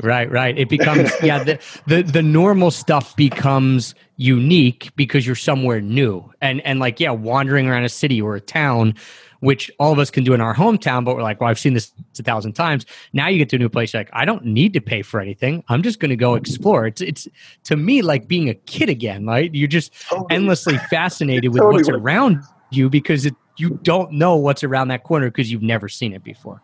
Right, 0.00 0.30
right. 0.30 0.58
It 0.58 0.68
becomes 0.68 1.10
yeah, 1.22 1.44
the, 1.44 1.58
the 1.86 2.02
the 2.02 2.22
normal 2.22 2.70
stuff 2.70 3.14
becomes 3.14 3.94
unique 4.16 4.90
because 4.96 5.26
you're 5.26 5.36
somewhere 5.36 5.80
new. 5.80 6.32
And 6.40 6.60
and 6.62 6.80
like 6.80 6.98
yeah, 6.98 7.10
wandering 7.10 7.68
around 7.68 7.84
a 7.84 7.90
city 7.90 8.20
or 8.20 8.34
a 8.34 8.40
town 8.40 8.94
which 9.42 9.72
all 9.80 9.92
of 9.92 9.98
us 9.98 10.08
can 10.08 10.22
do 10.22 10.34
in 10.34 10.40
our 10.40 10.54
hometown, 10.54 11.04
but 11.04 11.16
we're 11.16 11.22
like, 11.22 11.40
well, 11.40 11.50
I've 11.50 11.58
seen 11.58 11.74
this 11.74 11.92
a 12.16 12.22
thousand 12.22 12.52
times. 12.52 12.86
Now 13.12 13.26
you 13.26 13.38
get 13.38 13.48
to 13.48 13.56
a 13.56 13.58
new 13.58 13.68
place, 13.68 13.92
like, 13.92 14.08
I 14.12 14.24
don't 14.24 14.44
need 14.44 14.72
to 14.74 14.80
pay 14.80 15.02
for 15.02 15.18
anything. 15.18 15.64
I'm 15.68 15.82
just 15.82 15.98
going 15.98 16.10
to 16.10 16.16
go 16.16 16.36
explore. 16.36 16.86
It's, 16.86 17.00
it's 17.00 17.26
to 17.64 17.76
me 17.76 18.02
like 18.02 18.28
being 18.28 18.48
a 18.48 18.54
kid 18.54 18.88
again, 18.88 19.26
right? 19.26 19.52
You're 19.52 19.66
just 19.66 19.92
totally. 20.08 20.28
endlessly 20.30 20.78
fascinated 20.90 21.52
with 21.52 21.60
totally. 21.60 21.82
what's 21.82 21.88
around 21.88 22.44
you 22.70 22.88
because 22.88 23.26
it, 23.26 23.34
you 23.56 23.80
don't 23.82 24.12
know 24.12 24.36
what's 24.36 24.62
around 24.62 24.88
that 24.88 25.02
corner 25.02 25.28
because 25.28 25.50
you've 25.50 25.60
never 25.60 25.88
seen 25.88 26.12
it 26.12 26.22
before. 26.22 26.62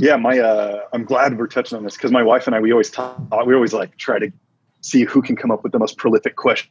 Yeah, 0.00 0.16
my 0.16 0.40
uh, 0.40 0.80
I'm 0.92 1.04
glad 1.04 1.38
we're 1.38 1.46
touching 1.46 1.78
on 1.78 1.84
this 1.84 1.96
because 1.96 2.10
my 2.10 2.22
wife 2.22 2.46
and 2.46 2.54
I 2.54 2.60
we 2.60 2.72
always 2.72 2.90
talk 2.90 3.18
we 3.46 3.54
always 3.54 3.72
like 3.72 3.96
try 3.96 4.18
to 4.18 4.30
see 4.80 5.04
who 5.04 5.22
can 5.22 5.34
come 5.34 5.50
up 5.50 5.62
with 5.62 5.72
the 5.72 5.78
most 5.78 5.96
prolific 5.96 6.36
question 6.36 6.70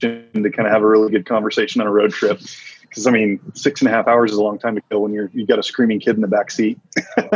to 0.00 0.24
kind 0.32 0.66
of 0.66 0.72
have 0.72 0.82
a 0.82 0.86
really 0.86 1.10
good 1.10 1.26
conversation 1.26 1.80
on 1.80 1.86
a 1.86 1.90
road 1.90 2.12
trip. 2.12 2.40
Because 2.88 3.06
I 3.06 3.10
mean, 3.10 3.40
six 3.54 3.80
and 3.80 3.88
a 3.88 3.92
half 3.92 4.06
hours 4.08 4.32
is 4.32 4.38
a 4.38 4.42
long 4.42 4.58
time 4.58 4.74
to 4.74 4.80
kill 4.82 5.02
when 5.02 5.12
you're 5.12 5.30
you 5.32 5.46
got 5.46 5.58
a 5.58 5.62
screaming 5.62 6.00
kid 6.00 6.16
in 6.16 6.22
the 6.22 6.28
back 6.28 6.50
seat. 6.50 6.78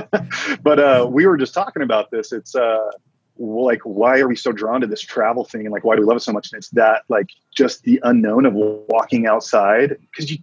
but 0.62 0.78
uh, 0.78 1.06
we 1.10 1.26
were 1.26 1.36
just 1.36 1.54
talking 1.54 1.82
about 1.82 2.10
this. 2.10 2.32
It's 2.32 2.54
uh, 2.54 2.90
like 3.38 3.80
why 3.84 4.20
are 4.20 4.28
we 4.28 4.36
so 4.36 4.52
drawn 4.52 4.80
to 4.80 4.86
this 4.86 5.00
travel 5.00 5.44
thing 5.44 5.62
and 5.62 5.72
like 5.72 5.84
why 5.84 5.96
do 5.96 6.02
we 6.02 6.06
love 6.06 6.16
it 6.16 6.20
so 6.20 6.32
much? 6.32 6.52
And 6.52 6.58
it's 6.58 6.70
that 6.70 7.02
like 7.08 7.28
just 7.54 7.82
the 7.82 8.00
unknown 8.02 8.46
of 8.46 8.54
walking 8.54 9.26
outside 9.26 9.96
because 10.10 10.30
you 10.30 10.38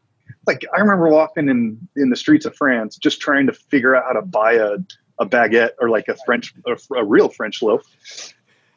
like 0.45 0.65
I 0.75 0.79
remember 0.79 1.07
walking 1.09 1.49
in 1.49 1.87
in 1.95 2.09
the 2.09 2.15
streets 2.15 2.45
of 2.45 2.55
France, 2.55 2.97
just 2.97 3.19
trying 3.21 3.47
to 3.47 3.53
figure 3.53 3.95
out 3.95 4.03
how 4.05 4.13
to 4.13 4.21
buy 4.21 4.53
a 4.53 4.77
a 5.19 5.25
baguette 5.25 5.71
or 5.79 5.89
like 5.89 6.07
a 6.07 6.15
French 6.25 6.53
a, 6.65 6.95
a 6.95 7.03
real 7.03 7.29
French 7.29 7.61
loaf, 7.61 7.83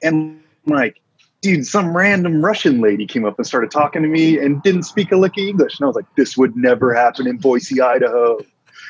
and 0.02 0.42
like 0.66 1.00
dude, 1.42 1.66
some 1.66 1.94
random 1.94 2.42
Russian 2.42 2.80
lady 2.80 3.06
came 3.06 3.24
up 3.24 3.36
and 3.36 3.46
started 3.46 3.70
talking 3.70 4.02
to 4.02 4.08
me 4.08 4.38
and 4.38 4.62
didn't 4.62 4.84
speak 4.84 5.12
a 5.12 5.16
lick 5.16 5.32
of 5.32 5.44
English. 5.44 5.78
And 5.78 5.84
I 5.84 5.88
was 5.88 5.96
like, 5.96 6.06
this 6.16 6.36
would 6.36 6.56
never 6.56 6.94
happen 6.94 7.26
in 7.26 7.36
Boise, 7.36 7.80
Idaho. 7.80 8.38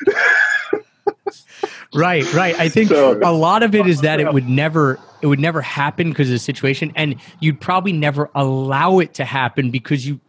right, 1.93 2.31
right. 2.33 2.57
I 2.59 2.69
think 2.69 2.89
so, 2.89 3.19
a 3.21 3.33
lot 3.33 3.63
of 3.63 3.75
it 3.75 3.87
is 3.87 4.01
that 4.01 4.19
it 4.19 4.31
would 4.31 4.47
never 4.47 4.99
it 5.21 5.27
would 5.27 5.39
never 5.39 5.61
happen 5.61 6.09
because 6.09 6.27
of 6.27 6.33
the 6.33 6.39
situation 6.39 6.91
and 6.95 7.15
you'd 7.39 7.59
probably 7.59 7.93
never 7.93 8.29
allow 8.35 8.99
it 8.99 9.13
to 9.15 9.23
happen 9.23 9.71
because 9.71 10.05
you 10.05 10.19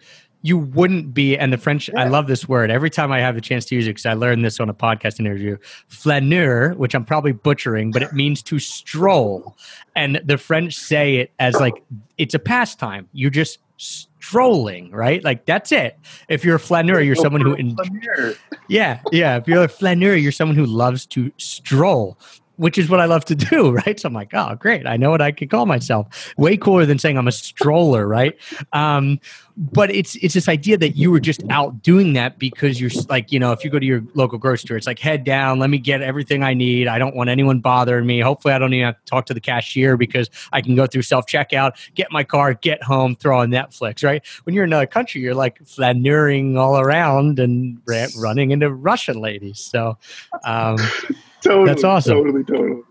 you 0.45 0.59
wouldn't 0.59 1.15
be 1.15 1.39
and 1.39 1.55
the 1.55 1.57
french 1.57 1.89
yeah. 1.89 2.03
i 2.03 2.07
love 2.07 2.27
this 2.27 2.47
word. 2.47 2.71
Every 2.71 2.91
time 2.91 3.11
i 3.11 3.19
have 3.19 3.35
the 3.35 3.41
chance 3.41 3.65
to 3.67 3.75
use 3.75 3.87
it 3.87 3.91
because 3.91 4.07
i 4.07 4.13
learned 4.13 4.45
this 4.45 4.61
on 4.61 4.69
a 4.69 4.75
podcast 4.75 5.19
interview 5.19 5.57
flaneur 5.89 6.75
which 6.75 6.95
i'm 6.95 7.05
probably 7.05 7.33
butchering 7.33 7.91
but 7.91 8.03
it 8.03 8.13
means 8.13 8.43
to 8.45 8.59
stroll. 8.59 9.57
And 9.97 10.21
the 10.25 10.37
french 10.37 10.77
say 10.77 11.17
it 11.17 11.33
as 11.39 11.55
like 11.55 11.83
it's 12.19 12.35
a 12.35 12.39
pastime. 12.39 13.09
You're 13.13 13.31
just 13.31 13.59
strolling 13.79 14.91
right? 14.91 15.25
Like 15.25 15.47
that's 15.47 15.73
it. 15.73 15.99
If 16.29 16.45
you're 16.45 16.57
a 16.57 16.61
flaneur 16.61 17.01
you're 17.01 17.17
someone 17.17 17.41
who 17.41 17.57
yeah 18.69 19.01
yeah. 19.13 19.37
If 19.39 19.49
you're 19.49 19.65
a 19.65 19.69
flaneur 19.69 20.15
you're 20.15 20.31
someone 20.31 20.57
who 20.57 20.67
loves 20.67 21.07
to 21.07 21.33
stroll 21.39 22.19
which 22.57 22.79
is 22.79 22.89
what 22.89 23.01
I 23.01 23.07
love 23.07 23.25
to 23.27 23.35
do, 23.35 23.71
right? 23.87 23.99
So 23.99 24.09
I'm 24.09 24.15
like, 24.15 24.33
oh, 24.33 24.55
great. 24.57 24.87
I 24.87 24.97
know 24.97 25.11
what 25.11 25.21
I 25.21 25.33
can 25.33 25.49
call 25.49 25.67
myself. 25.67 26.35
Way 26.37 26.57
cooler 26.57 26.87
than 26.87 26.99
saying 26.99 27.19
I'm 27.19 27.29
a 27.29 27.33
stroller, 27.33 28.07
right? 28.07 28.37
Um, 28.73 29.21
but 29.57 29.91
it's 29.95 30.17
it's 30.17 30.35
this 30.35 30.49
idea 30.49 30.77
that 30.79 30.97
you 30.97 31.13
were 31.13 31.21
just 31.21 31.43
out 31.49 31.81
doing 31.81 32.15
that 32.15 32.39
because 32.39 32.81
you're 32.81 32.91
like, 33.09 33.31
you 33.31 33.39
know, 33.39 33.53
if 33.53 33.63
you 33.63 33.71
go 33.71 33.79
to 33.79 33.87
your 33.87 34.03
local 34.15 34.37
grocery 34.37 34.59
store, 34.67 34.77
it's 34.77 34.87
like 34.87 34.99
head 34.99 35.23
down, 35.23 35.61
let 35.61 35.71
me 35.71 35.79
get 35.79 36.03
everything 36.03 36.43
I 36.43 36.55
need. 36.55 36.89
I 36.89 36.99
don't 36.99 37.15
want 37.15 37.31
anyone 37.31 37.61
bothering 37.61 38.05
me. 38.05 38.21
Hopefully 38.21 38.53
I 38.53 38.59
don't 38.59 38.75
even 38.75 38.87
have 38.87 38.99
to 38.99 39.05
talk 39.05 39.27
to 39.27 39.35
the 39.35 39.41
cashier 39.41 39.97
because 39.97 40.29
I 40.53 40.61
can 40.61 40.75
go 40.75 40.87
through 40.87 41.03
self-checkout, 41.03 41.95
get 41.95 42.11
my 42.11 42.25
car, 42.25 42.55
get 42.55 42.83
home, 42.83 43.15
throw 43.15 43.41
on 43.41 43.51
Netflix, 43.51 44.03
right? 44.03 44.27
When 44.43 44.55
you're 44.55 44.65
in 44.65 44.71
another 44.71 44.87
country, 44.87 45.21
you're 45.21 45.35
like 45.35 45.63
flaneuring 45.63 46.59
all 46.59 46.79
around 46.79 47.39
and 47.39 47.81
running 48.19 48.51
into 48.51 48.73
Russian 48.73 49.21
ladies. 49.21 49.61
So 49.61 49.99
um 50.43 50.79
totally, 51.45 51.67
That's 51.67 51.85
awesome. 51.85 52.17
Totally, 52.17 52.45
totally. 52.45 52.83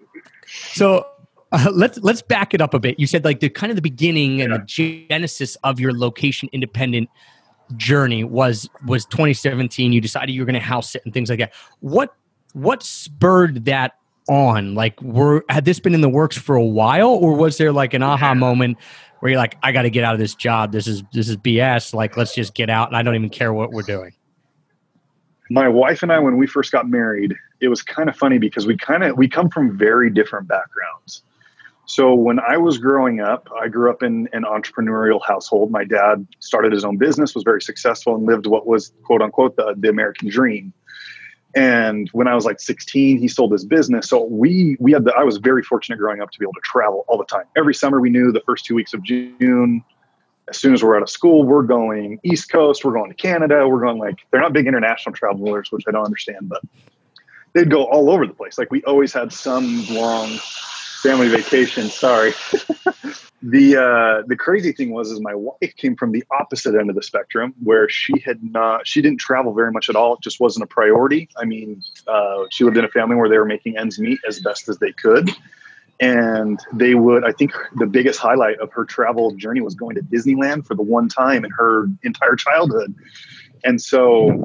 So 0.47 1.05
uh, 1.51 1.71
let's 1.73 1.99
let's 1.99 2.21
back 2.21 2.53
it 2.53 2.61
up 2.61 2.73
a 2.73 2.79
bit. 2.79 2.99
You 2.99 3.07
said 3.07 3.25
like 3.25 3.39
the 3.39 3.49
kind 3.49 3.71
of 3.71 3.75
the 3.75 3.81
beginning 3.81 4.41
and 4.41 4.53
the 4.53 4.59
genesis 4.59 5.55
of 5.63 5.79
your 5.79 5.93
location 5.93 6.49
independent 6.51 7.09
journey 7.75 8.23
was 8.23 8.69
was 8.85 9.05
2017. 9.05 9.93
You 9.93 10.01
decided 10.01 10.33
you 10.33 10.41
were 10.41 10.45
going 10.45 10.55
to 10.55 10.59
house 10.59 10.91
sit 10.91 11.03
and 11.05 11.13
things 11.13 11.29
like 11.29 11.39
that. 11.39 11.53
What 11.79 12.15
what 12.53 12.83
spurred 12.83 13.65
that 13.65 13.93
on? 14.29 14.75
Like, 14.75 15.01
were 15.01 15.43
had 15.49 15.65
this 15.65 15.79
been 15.79 15.93
in 15.93 16.01
the 16.01 16.09
works 16.09 16.37
for 16.37 16.55
a 16.55 16.65
while, 16.65 17.09
or 17.09 17.35
was 17.35 17.57
there 17.57 17.71
like 17.71 17.93
an 17.93 18.03
aha 18.03 18.33
moment 18.33 18.77
where 19.19 19.31
you're 19.31 19.39
like, 19.39 19.57
I 19.63 19.71
got 19.71 19.83
to 19.83 19.89
get 19.89 20.03
out 20.03 20.13
of 20.13 20.19
this 20.19 20.35
job. 20.35 20.71
This 20.71 20.87
is 20.87 21.03
this 21.13 21.29
is 21.29 21.37
BS. 21.37 21.93
Like, 21.93 22.17
let's 22.17 22.33
just 22.33 22.53
get 22.53 22.69
out, 22.69 22.87
and 22.87 22.97
I 22.97 23.03
don't 23.03 23.15
even 23.15 23.29
care 23.29 23.53
what 23.53 23.71
we're 23.71 23.83
doing 23.83 24.13
my 25.49 25.67
wife 25.67 26.01
and 26.03 26.11
I, 26.11 26.19
when 26.19 26.37
we 26.37 26.47
first 26.47 26.71
got 26.71 26.89
married, 26.89 27.35
it 27.63 27.69
was 27.69 27.81
kind 27.81 28.09
of 28.09 28.15
funny 28.15 28.37
because 28.37 28.67
we 28.67 28.75
kind 28.75 29.03
of 29.03 29.17
we 29.17 29.29
come 29.29 29.49
from 29.49 29.77
very 29.77 30.09
different 30.09 30.49
backgrounds. 30.49 31.23
So 31.85 32.13
when 32.13 32.39
I 32.39 32.57
was 32.57 32.77
growing 32.77 33.21
up, 33.21 33.47
I 33.59 33.69
grew 33.69 33.89
up 33.89 34.03
in 34.03 34.27
an 34.33 34.43
entrepreneurial 34.43 35.21
household. 35.25 35.71
My 35.71 35.85
dad 35.85 36.27
started 36.39 36.73
his 36.73 36.83
own 36.83 36.97
business, 36.97 37.33
was 37.33 37.43
very 37.43 37.61
successful, 37.61 38.15
and 38.15 38.25
lived 38.25 38.47
what 38.47 38.67
was 38.67 38.91
quote 39.03 39.21
unquote 39.21 39.55
the, 39.55 39.75
the 39.77 39.89
American 39.89 40.27
dream. 40.29 40.73
And 41.55 42.09
when 42.13 42.27
I 42.27 42.35
was 42.35 42.45
like 42.45 42.59
16, 42.59 43.19
he 43.19 43.27
sold 43.29 43.53
his 43.53 43.63
business. 43.63 44.09
So 44.09 44.25
we 44.25 44.75
we 44.81 44.91
had 44.91 45.05
the 45.05 45.13
I 45.13 45.23
was 45.23 45.37
very 45.37 45.63
fortunate 45.63 45.99
growing 45.99 46.19
up 46.19 46.31
to 46.31 46.39
be 46.39 46.43
able 46.43 46.53
to 46.53 46.61
travel 46.65 47.05
all 47.07 47.17
the 47.17 47.25
time. 47.25 47.45
Every 47.55 47.73
summer 47.73 48.01
we 48.01 48.09
knew 48.09 48.33
the 48.33 48.41
first 48.45 48.65
two 48.65 48.75
weeks 48.75 48.93
of 48.93 49.03
June, 49.03 49.83
as 50.49 50.57
soon 50.57 50.73
as 50.73 50.83
we're 50.83 50.97
out 50.97 51.01
of 51.01 51.09
school, 51.09 51.43
we're 51.43 51.63
going 51.63 52.19
East 52.23 52.49
Coast, 52.49 52.83
we're 52.83 52.93
going 52.93 53.09
to 53.09 53.15
Canada, 53.15 53.67
we're 53.69 53.81
going 53.81 53.99
like 53.99 54.19
they're 54.31 54.41
not 54.41 54.51
big 54.51 54.67
international 54.67 55.15
travelers, 55.15 55.71
which 55.71 55.83
I 55.87 55.91
don't 55.91 56.05
understand, 56.05 56.49
but 56.49 56.61
they'd 57.53 57.69
go 57.69 57.85
all 57.85 58.09
over 58.09 58.25
the 58.25 58.33
place. 58.33 58.57
Like 58.57 58.71
we 58.71 58.83
always 58.83 59.13
had 59.13 59.31
some 59.31 59.85
long 59.87 60.37
family 61.01 61.29
vacation. 61.29 61.89
Sorry. 61.89 62.31
the 63.41 63.77
uh, 63.77 64.27
the 64.27 64.35
crazy 64.37 64.71
thing 64.71 64.91
was 64.91 65.11
is 65.11 65.19
my 65.19 65.35
wife 65.35 65.75
came 65.77 65.95
from 65.95 66.11
the 66.11 66.23
opposite 66.31 66.75
end 66.75 66.89
of 66.89 66.95
the 66.95 67.03
spectrum 67.03 67.53
where 67.61 67.89
she 67.89 68.13
had 68.25 68.43
not 68.43 68.87
she 68.87 69.01
didn't 69.01 69.19
travel 69.19 69.53
very 69.53 69.71
much 69.71 69.89
at 69.89 69.95
all. 69.95 70.15
It 70.15 70.21
just 70.21 70.39
wasn't 70.39 70.63
a 70.63 70.67
priority. 70.67 71.29
I 71.37 71.45
mean, 71.45 71.83
uh, 72.07 72.45
she 72.49 72.63
lived 72.63 72.77
in 72.77 72.85
a 72.85 72.89
family 72.89 73.15
where 73.15 73.29
they 73.29 73.37
were 73.37 73.45
making 73.45 73.77
ends 73.77 73.99
meet 73.99 74.19
as 74.27 74.39
best 74.39 74.69
as 74.69 74.79
they 74.79 74.91
could 74.91 75.29
and 75.99 76.59
they 76.73 76.95
would 76.95 77.23
i 77.23 77.31
think 77.31 77.53
the 77.75 77.85
biggest 77.85 78.19
highlight 78.19 78.57
of 78.59 78.71
her 78.71 78.83
travel 78.83 79.31
journey 79.35 79.61
was 79.61 79.75
going 79.75 79.95
to 79.95 80.01
disneyland 80.01 80.65
for 80.65 80.73
the 80.73 80.81
one 80.81 81.07
time 81.07 81.45
in 81.45 81.51
her 81.51 81.87
entire 82.01 82.35
childhood 82.35 82.95
and 83.63 83.81
so 83.81 84.43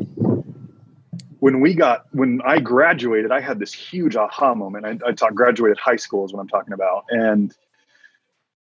when 1.40 1.60
we 1.60 1.74
got 1.74 2.06
when 2.12 2.40
i 2.44 2.58
graduated 2.58 3.30
i 3.30 3.40
had 3.40 3.58
this 3.58 3.72
huge 3.72 4.16
aha 4.16 4.54
moment. 4.54 4.84
I, 4.84 5.08
I 5.08 5.12
taught 5.12 5.34
graduated 5.34 5.78
high 5.78 5.96
school 5.96 6.24
is 6.24 6.32
what 6.32 6.40
i'm 6.40 6.48
talking 6.48 6.72
about. 6.72 7.04
And 7.10 7.54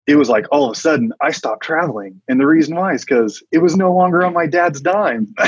it 0.07 0.16
was 0.16 0.28
like 0.28 0.47
all 0.52 0.66
of 0.66 0.73
a 0.76 0.81
sudden 0.81 1.12
i 1.21 1.31
stopped 1.31 1.62
traveling. 1.62 2.21
And 2.28 2.40
the 2.40 2.47
reason 2.47 2.76
why 2.76 2.95
is 2.95 3.04
because 3.04 3.43
it 3.52 3.59
was 3.59 3.76
no 3.76 3.95
longer 3.95 4.25
on 4.25 4.33
my 4.33 4.47
dad's 4.47 4.81
dime. 4.81 5.35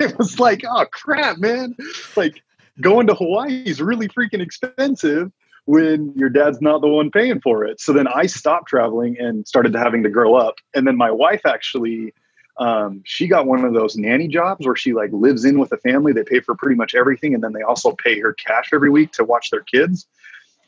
It 0.00 0.18
was 0.18 0.40
like 0.40 0.64
oh 0.68 0.86
crap 0.90 1.38
man. 1.38 1.76
Like 2.16 2.42
going 2.80 3.06
to 3.06 3.14
hawaii 3.14 3.62
is 3.64 3.80
really 3.80 4.08
freaking 4.08 4.40
expensive 4.40 5.30
when 5.66 6.12
your 6.16 6.28
dad's 6.28 6.60
not 6.60 6.80
the 6.80 6.88
one 6.88 7.10
paying 7.10 7.40
for 7.40 7.64
it. 7.64 7.80
So 7.80 7.92
then 7.92 8.08
I 8.08 8.26
stopped 8.26 8.68
traveling 8.68 9.16
and 9.18 9.46
started 9.46 9.74
having 9.74 10.02
to 10.02 10.10
grow 10.10 10.34
up. 10.34 10.56
And 10.74 10.86
then 10.86 10.96
my 10.96 11.10
wife 11.10 11.42
actually, 11.46 12.12
um, 12.58 13.02
she 13.04 13.28
got 13.28 13.46
one 13.46 13.64
of 13.64 13.72
those 13.72 13.96
nanny 13.96 14.28
jobs 14.28 14.66
where 14.66 14.76
she 14.76 14.92
like 14.92 15.10
lives 15.12 15.44
in 15.44 15.58
with 15.58 15.72
a 15.72 15.78
family. 15.78 16.12
They 16.12 16.22
pay 16.22 16.40
for 16.40 16.54
pretty 16.54 16.76
much 16.76 16.94
everything, 16.94 17.34
and 17.34 17.42
then 17.42 17.52
they 17.52 17.62
also 17.62 17.92
pay 17.92 18.20
her 18.20 18.32
cash 18.32 18.70
every 18.72 18.90
week 18.90 19.12
to 19.12 19.24
watch 19.24 19.50
their 19.50 19.62
kids. 19.62 20.06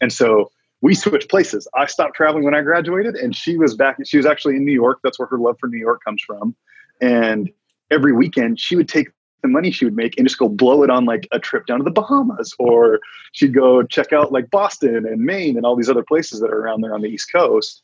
And 0.01 0.13
so 0.13 0.51
we 0.81 0.95
switched 0.95 1.29
places. 1.29 1.69
I 1.75 1.87
stopped 1.87 2.15
traveling 2.15 2.45
when 2.45 2.55
I 2.55 2.63
graduated, 2.63 3.17
and 3.17 3.35
she 3.35 3.57
was 3.57 3.75
back. 3.75 3.99
She 4.05 4.17
was 4.17 4.27
actually 4.27 4.57
in 4.57 4.65
New 4.65 4.73
York. 4.73 5.01
That's 5.03 5.19
where 5.19 5.29
her 5.29 5.39
love 5.39 5.57
for 5.59 5.69
New 5.69 5.79
York 5.79 6.03
comes 6.05 6.23
from. 6.23 6.55
And 7.01 7.51
every 7.91 8.13
weekend, 8.13 8.61
she 8.61 8.77
would 8.77 8.89
take 8.89 9.09
the 9.43 9.49
money 9.49 9.71
she 9.71 9.85
would 9.85 9.95
make 9.95 10.17
and 10.17 10.27
just 10.27 10.39
go 10.39 10.49
blow 10.49 10.83
it 10.83 10.91
on 10.91 11.05
like 11.05 11.29
a 11.31 11.39
trip 11.39 11.67
down 11.67 11.79
to 11.79 11.85
the 11.85 11.91
Bahamas, 11.91 12.55
or 12.59 13.01
she'd 13.33 13.55
go 13.55 13.83
check 13.83 14.13
out 14.13 14.33
like 14.33 14.51
Boston 14.51 15.07
and 15.07 15.21
Maine 15.21 15.57
and 15.57 15.67
all 15.67 15.77
these 15.77 15.91
other 15.91 16.03
places 16.03 16.41
that 16.41 16.51
are 16.51 16.61
around 16.61 16.81
there 16.81 16.95
on 16.95 17.03
the 17.03 17.09
East 17.09 17.31
Coast. 17.31 17.83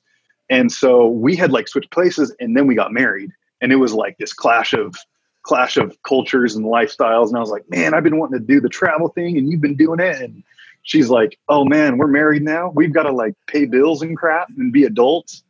And 0.48 0.72
so 0.72 1.06
we 1.06 1.36
had 1.36 1.52
like 1.52 1.68
switched 1.68 1.92
places 1.92 2.34
and 2.40 2.56
then 2.56 2.66
we 2.66 2.74
got 2.74 2.92
married. 2.92 3.30
And 3.60 3.72
it 3.72 3.76
was 3.76 3.92
like 3.92 4.18
this 4.18 4.32
clash 4.32 4.72
of 4.72 4.96
clash 5.42 5.76
of 5.76 5.96
cultures 6.02 6.54
and 6.54 6.66
lifestyles. 6.66 7.28
And 7.28 7.36
I 7.36 7.40
was 7.40 7.50
like, 7.50 7.68
man, 7.70 7.94
I've 7.94 8.04
been 8.04 8.18
wanting 8.18 8.38
to 8.38 8.44
do 8.44 8.60
the 8.60 8.68
travel 8.68 9.08
thing 9.08 9.38
and 9.38 9.50
you've 9.50 9.60
been 9.60 9.76
doing 9.76 10.00
it. 10.00 10.20
And 10.20 10.42
she's 10.82 11.08
like, 11.08 11.38
oh 11.48 11.64
man, 11.64 11.98
we're 11.98 12.06
married 12.06 12.42
now. 12.42 12.70
We've 12.70 12.92
got 12.92 13.04
to 13.04 13.12
like 13.12 13.34
pay 13.46 13.64
bills 13.64 14.02
and 14.02 14.16
crap 14.16 14.48
and 14.56 14.72
be 14.72 14.84
adults. 14.84 15.42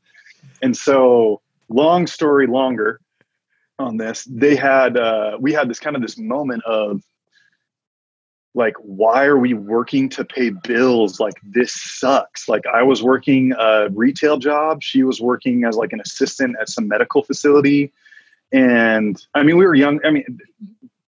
And 0.62 0.76
so 0.76 1.40
long 1.68 2.06
story 2.06 2.46
longer, 2.46 3.00
on 3.80 3.96
this 3.96 4.24
they 4.30 4.54
had 4.54 4.96
uh, 4.96 5.36
we 5.40 5.52
had 5.52 5.68
this 5.68 5.80
kind 5.80 5.96
of 5.96 6.02
this 6.02 6.18
moment 6.18 6.62
of 6.64 7.02
like 8.54 8.74
why 8.78 9.24
are 9.24 9.38
we 9.38 9.54
working 9.54 10.08
to 10.10 10.24
pay 10.24 10.50
bills? 10.50 11.20
Like 11.20 11.34
this 11.42 11.72
sucks. 11.72 12.48
Like 12.48 12.64
i 12.66 12.82
was 12.82 13.02
working 13.02 13.52
a 13.58 13.88
retail 13.90 14.38
job. 14.38 14.82
She 14.82 15.02
was 15.02 15.20
working 15.20 15.64
as 15.64 15.76
like 15.76 15.92
an 15.92 16.00
assistant 16.00 16.56
at 16.60 16.68
some 16.68 16.88
medical 16.88 17.22
facility. 17.22 17.92
And 18.52 19.24
i 19.34 19.42
mean 19.42 19.56
we 19.56 19.66
were 19.66 19.74
young. 19.74 20.00
I 20.04 20.10
mean 20.10 20.38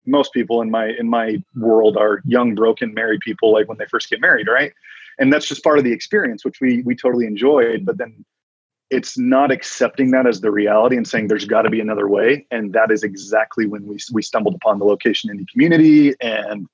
most 0.05 0.33
people 0.33 0.61
in 0.61 0.69
my 0.69 0.93
in 0.99 1.09
my 1.09 1.41
world 1.55 1.97
are 1.97 2.21
young 2.25 2.55
broken 2.55 2.93
married 2.93 3.19
people 3.21 3.51
like 3.51 3.67
when 3.67 3.77
they 3.77 3.87
first 3.87 4.09
get 4.09 4.21
married 4.21 4.47
right? 4.47 4.71
And 5.17 5.31
that's 5.31 5.47
just 5.47 5.63
part 5.63 5.77
of 5.77 5.83
the 5.83 5.93
experience 5.93 6.45
which 6.45 6.61
we 6.61 6.83
we 6.83 6.95
totally 6.95 7.25
enjoyed. 7.25 7.85
But 7.85 7.97
then 7.97 8.23
it's 8.91 9.17
not 9.17 9.51
accepting 9.51 10.11
that 10.11 10.27
as 10.27 10.41
the 10.41 10.51
reality 10.51 10.95
and 10.95 11.07
saying 11.07 11.27
there's 11.27 11.45
got 11.45 11.63
to 11.63 11.69
be 11.69 11.81
another 11.81 12.07
way. 12.07 12.45
And 12.51 12.71
that 12.73 12.91
is 12.91 13.03
exactly 13.03 13.65
when 13.65 13.87
we, 13.87 13.97
we 14.13 14.21
stumbled 14.21 14.53
upon 14.53 14.77
the 14.77 14.85
location 14.85 15.35
indie 15.35 15.47
community 15.49 16.13
and 16.21 16.67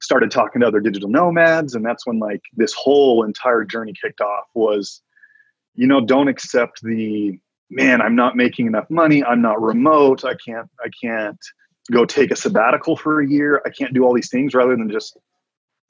started 0.00 0.30
talking 0.30 0.60
to 0.60 0.66
other 0.66 0.80
digital 0.80 1.08
nomads 1.08 1.74
and 1.74 1.84
that's 1.84 2.06
when 2.06 2.18
like 2.18 2.42
this 2.56 2.72
whole 2.74 3.24
entire 3.24 3.64
journey 3.64 3.92
kicked 4.00 4.20
off 4.20 4.44
was 4.54 5.02
you 5.74 5.86
know 5.86 6.00
don't 6.00 6.28
accept 6.28 6.82
the 6.82 7.38
man 7.70 8.00
i'm 8.00 8.14
not 8.14 8.36
making 8.36 8.66
enough 8.66 8.88
money 8.90 9.24
i'm 9.24 9.42
not 9.42 9.60
remote 9.60 10.24
i 10.24 10.34
can't 10.34 10.68
i 10.84 10.88
can't 11.02 11.38
go 11.90 12.04
take 12.04 12.30
a 12.30 12.36
sabbatical 12.36 12.96
for 12.96 13.20
a 13.20 13.28
year 13.28 13.60
i 13.66 13.70
can't 13.70 13.94
do 13.94 14.04
all 14.04 14.14
these 14.14 14.30
things 14.30 14.54
rather 14.54 14.76
than 14.76 14.90
just 14.90 15.16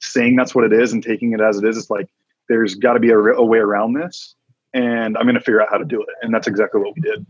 saying 0.01 0.35
that's 0.35 0.55
what 0.55 0.63
it 0.63 0.73
is 0.73 0.93
and 0.93 1.03
taking 1.03 1.33
it 1.33 1.41
as 1.41 1.57
it 1.57 1.65
is 1.65 1.77
it's 1.77 1.89
like 1.89 2.09
there's 2.47 2.75
got 2.75 2.93
to 2.93 2.99
be 2.99 3.11
a, 3.11 3.17
a 3.17 3.45
way 3.45 3.59
around 3.59 3.93
this 3.93 4.35
and 4.73 5.17
I'm 5.17 5.23
going 5.23 5.35
to 5.35 5.41
figure 5.41 5.61
out 5.61 5.69
how 5.69 5.77
to 5.77 5.85
do 5.85 6.01
it. 6.01 6.09
And 6.21 6.33
that's 6.33 6.47
exactly 6.47 6.81
what 6.81 6.93
we 6.95 7.01
did. 7.01 7.25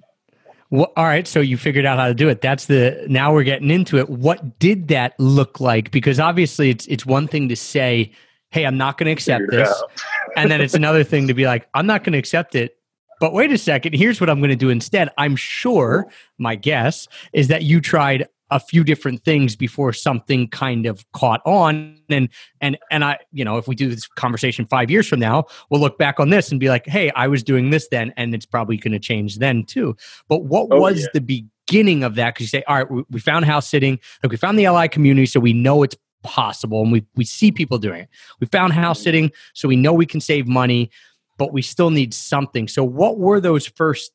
Well, 0.71 0.91
all 0.95 1.05
right. 1.05 1.27
So 1.27 1.39
you 1.39 1.57
figured 1.57 1.85
out 1.85 1.97
how 1.97 2.07
to 2.07 2.13
do 2.13 2.29
it. 2.29 2.41
That's 2.41 2.67
the 2.67 3.05
now 3.09 3.33
we're 3.33 3.43
getting 3.43 3.71
into 3.71 3.97
it. 3.97 4.09
What 4.09 4.59
did 4.59 4.87
that 4.89 5.19
look 5.19 5.59
like? 5.59 5.91
Because 5.91 6.19
obviously, 6.19 6.69
it's 6.69 6.85
it's 6.87 7.05
one 7.05 7.27
thing 7.27 7.49
to 7.49 7.55
say, 7.55 8.11
"Hey, 8.51 8.65
I'm 8.65 8.77
not 8.77 8.97
going 8.97 9.05
to 9.05 9.11
accept 9.11 9.45
this," 9.49 9.83
and 10.37 10.51
then 10.51 10.61
it's 10.61 10.75
another 10.75 11.03
thing 11.03 11.27
to 11.27 11.33
be 11.33 11.45
like, 11.45 11.67
"I'm 11.73 11.87
not 11.87 12.03
going 12.03 12.13
to 12.13 12.19
accept 12.19 12.53
it." 12.55 12.75
But 13.19 13.33
wait 13.33 13.51
a 13.51 13.57
second. 13.57 13.93
Here's 13.93 14.21
what 14.21 14.29
I'm 14.29 14.39
going 14.39 14.49
to 14.51 14.55
do 14.55 14.69
instead. 14.69 15.09
I'm 15.17 15.35
sure 15.35 16.07
my 16.37 16.55
guess 16.55 17.07
is 17.33 17.47
that 17.49 17.63
you 17.63 17.81
tried 17.81 18.27
a 18.51 18.59
few 18.59 18.83
different 18.83 19.23
things 19.23 19.55
before 19.55 19.93
something 19.93 20.47
kind 20.49 20.85
of 20.85 21.09
caught 21.11 21.41
on 21.45 21.97
and 22.09 22.29
and 22.61 22.77
and 22.91 23.03
i 23.03 23.17
you 23.31 23.45
know 23.45 23.57
if 23.57 23.67
we 23.67 23.75
do 23.75 23.89
this 23.89 24.07
conversation 24.07 24.65
five 24.65 24.89
years 24.89 25.07
from 25.07 25.19
now 25.19 25.43
we'll 25.69 25.81
look 25.81 25.97
back 25.97 26.19
on 26.19 26.29
this 26.29 26.51
and 26.51 26.59
be 26.59 26.69
like 26.69 26.85
hey 26.85 27.11
i 27.11 27.27
was 27.27 27.43
doing 27.43 27.69
this 27.69 27.87
then 27.89 28.13
and 28.17 28.33
it's 28.33 28.45
probably 28.45 28.77
going 28.77 28.91
to 28.91 28.99
change 28.99 29.37
then 29.37 29.63
too 29.63 29.95
but 30.27 30.45
what 30.45 30.67
oh, 30.71 30.79
was 30.79 31.01
yeah. 31.01 31.07
the 31.13 31.21
beginning 31.69 32.03
of 32.03 32.15
that 32.15 32.33
because 32.33 32.45
you 32.45 32.59
say, 32.59 32.63
all 32.67 32.77
right, 32.77 32.89
we, 32.89 33.03
we 33.09 33.19
found 33.19 33.45
house 33.45 33.67
sitting, 33.67 33.99
like 34.23 34.31
we 34.31 34.37
found 34.37 34.57
the 34.57 34.67
LI 34.67 34.87
community, 34.87 35.25
so 35.25 35.39
we 35.39 35.53
know 35.53 35.83
it's 35.83 35.95
possible 36.23 36.81
and 36.81 36.91
we, 36.91 37.05
we 37.15 37.23
see 37.23 37.51
people 37.51 37.77
doing 37.77 38.01
it. 38.01 38.09
We 38.39 38.47
found 38.47 38.73
house 38.73 39.01
sitting, 39.01 39.31
so 39.53 39.67
we 39.67 39.75
know 39.75 39.93
we 39.93 40.05
can 40.05 40.21
save 40.21 40.47
money, 40.47 40.89
but 41.37 41.53
we 41.53 41.61
still 41.61 41.91
need 41.91 42.13
something. 42.13 42.67
So, 42.67 42.83
what 42.83 43.19
were 43.19 43.39
those 43.39 43.67
first 43.67 44.11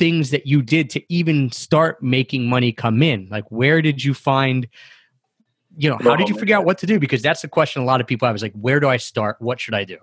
things 0.00 0.30
that 0.30 0.46
you 0.46 0.62
did 0.62 0.88
to 0.88 1.12
even 1.12 1.52
start 1.52 2.02
making 2.02 2.48
money 2.48 2.72
come 2.72 3.02
in? 3.02 3.28
Like, 3.30 3.44
where 3.50 3.82
did 3.82 4.02
you 4.02 4.14
find, 4.14 4.66
you 5.76 5.90
know, 5.90 5.98
how 6.00 6.16
did 6.16 6.28
you 6.30 6.34
figure 6.34 6.56
out 6.56 6.64
what 6.64 6.78
to 6.78 6.86
do? 6.86 6.98
Because 6.98 7.20
that's 7.20 7.42
the 7.42 7.48
question 7.48 7.82
a 7.82 7.84
lot 7.84 8.00
of 8.00 8.06
people 8.06 8.26
have 8.26 8.34
is 8.34 8.42
like, 8.42 8.54
where 8.54 8.80
do 8.80 8.88
I 8.88 8.96
start? 8.96 9.36
What 9.40 9.60
should 9.60 9.74
I 9.74 9.84
do? 9.84 9.98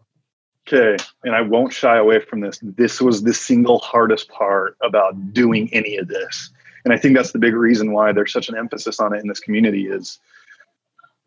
Okay. 0.67 1.03
And 1.23 1.35
I 1.35 1.41
won't 1.41 1.73
shy 1.73 1.97
away 1.97 2.19
from 2.19 2.41
this. 2.41 2.59
This 2.61 3.01
was 3.01 3.23
the 3.23 3.33
single 3.33 3.79
hardest 3.79 4.29
part 4.29 4.77
about 4.83 5.33
doing 5.33 5.67
any 5.73 5.97
of 5.97 6.09
this. 6.09 6.51
And 6.85 6.93
I 6.93 6.97
think 6.97 7.15
that's 7.15 7.31
the 7.31 7.39
big 7.39 7.55
reason 7.55 7.91
why 7.91 8.11
there's 8.11 8.31
such 8.31 8.49
an 8.49 8.55
emphasis 8.55 8.99
on 8.99 9.15
it 9.15 9.19
in 9.19 9.27
this 9.27 9.39
community 9.39 9.87
is, 9.87 10.19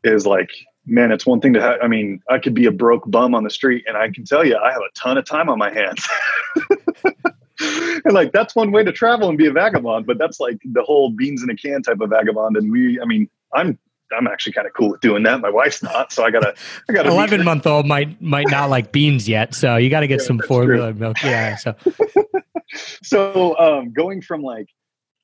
is 0.05 0.27
like, 0.27 0.51
man, 0.87 1.11
it's 1.11 1.27
one 1.27 1.41
thing 1.41 1.55
to 1.55 1.61
have, 1.61 1.79
I 1.83 1.89
mean, 1.89 2.23
I 2.31 2.39
could 2.39 2.55
be 2.55 2.67
a 2.67 2.71
broke 2.71 3.11
bum 3.11 3.35
on 3.35 3.43
the 3.43 3.51
street 3.51 3.85
and 3.89 3.97
I 3.97 4.11
can 4.11 4.25
tell 4.25 4.47
you, 4.47 4.57
I 4.57 4.71
have 4.71 4.81
a 4.81 4.93
ton 4.95 5.19
of 5.19 5.25
time 5.25 5.49
on 5.49 5.59
my 5.59 5.73
hands. 5.73 6.07
and 8.05 8.15
like 8.15 8.33
that's 8.33 8.55
one 8.55 8.73
way 8.73 8.85
to 8.85 8.93
travel 8.93 9.29
and 9.29 9.39
be 9.39 9.47
a 9.47 9.53
vagabond 9.53 10.07
but 10.07 10.19
that's 10.19 10.41
like 10.41 10.59
the 10.65 10.83
whole 10.83 11.11
beans 11.11 11.43
in 11.43 11.51
a 11.51 11.57
can 11.57 11.83
type 11.83 12.01
of 12.01 12.11
vagabond 12.11 12.57
and 12.57 12.71
we 12.71 13.01
i 13.01 13.05
mean 13.05 13.29
i'm 13.55 13.79
i'm 14.13 14.27
actually 14.27 14.53
kind 14.53 14.67
of 14.67 14.73
cool 14.75 14.91
with 14.91 15.01
doing 15.01 15.23
that 15.23 15.41
my 15.41 15.51
wife's 15.51 15.83
not 15.83 16.13
so 16.13 16.25
i 16.25 16.31
gotta 16.31 16.55
i 16.89 16.93
gotta 16.93 17.09
11 17.09 17.45
month 17.45 17.67
old 17.67 17.87
might 17.87 18.21
might 18.21 18.49
not 18.51 18.71
like 18.71 18.93
beans 18.93 19.29
yet 19.29 19.55
so 19.55 19.77
you 19.77 19.91
got 19.91 20.01
to 20.01 20.07
get 20.07 20.21
yeah, 20.21 20.27
some 20.27 20.39
formula 20.41 20.93
true. 20.93 21.01
milk 21.01 21.23
yeah 21.23 21.57
so 21.57 21.75
so 23.03 23.59
um 23.59 23.93
going 23.93 24.21
from 24.21 24.43
like 24.43 24.69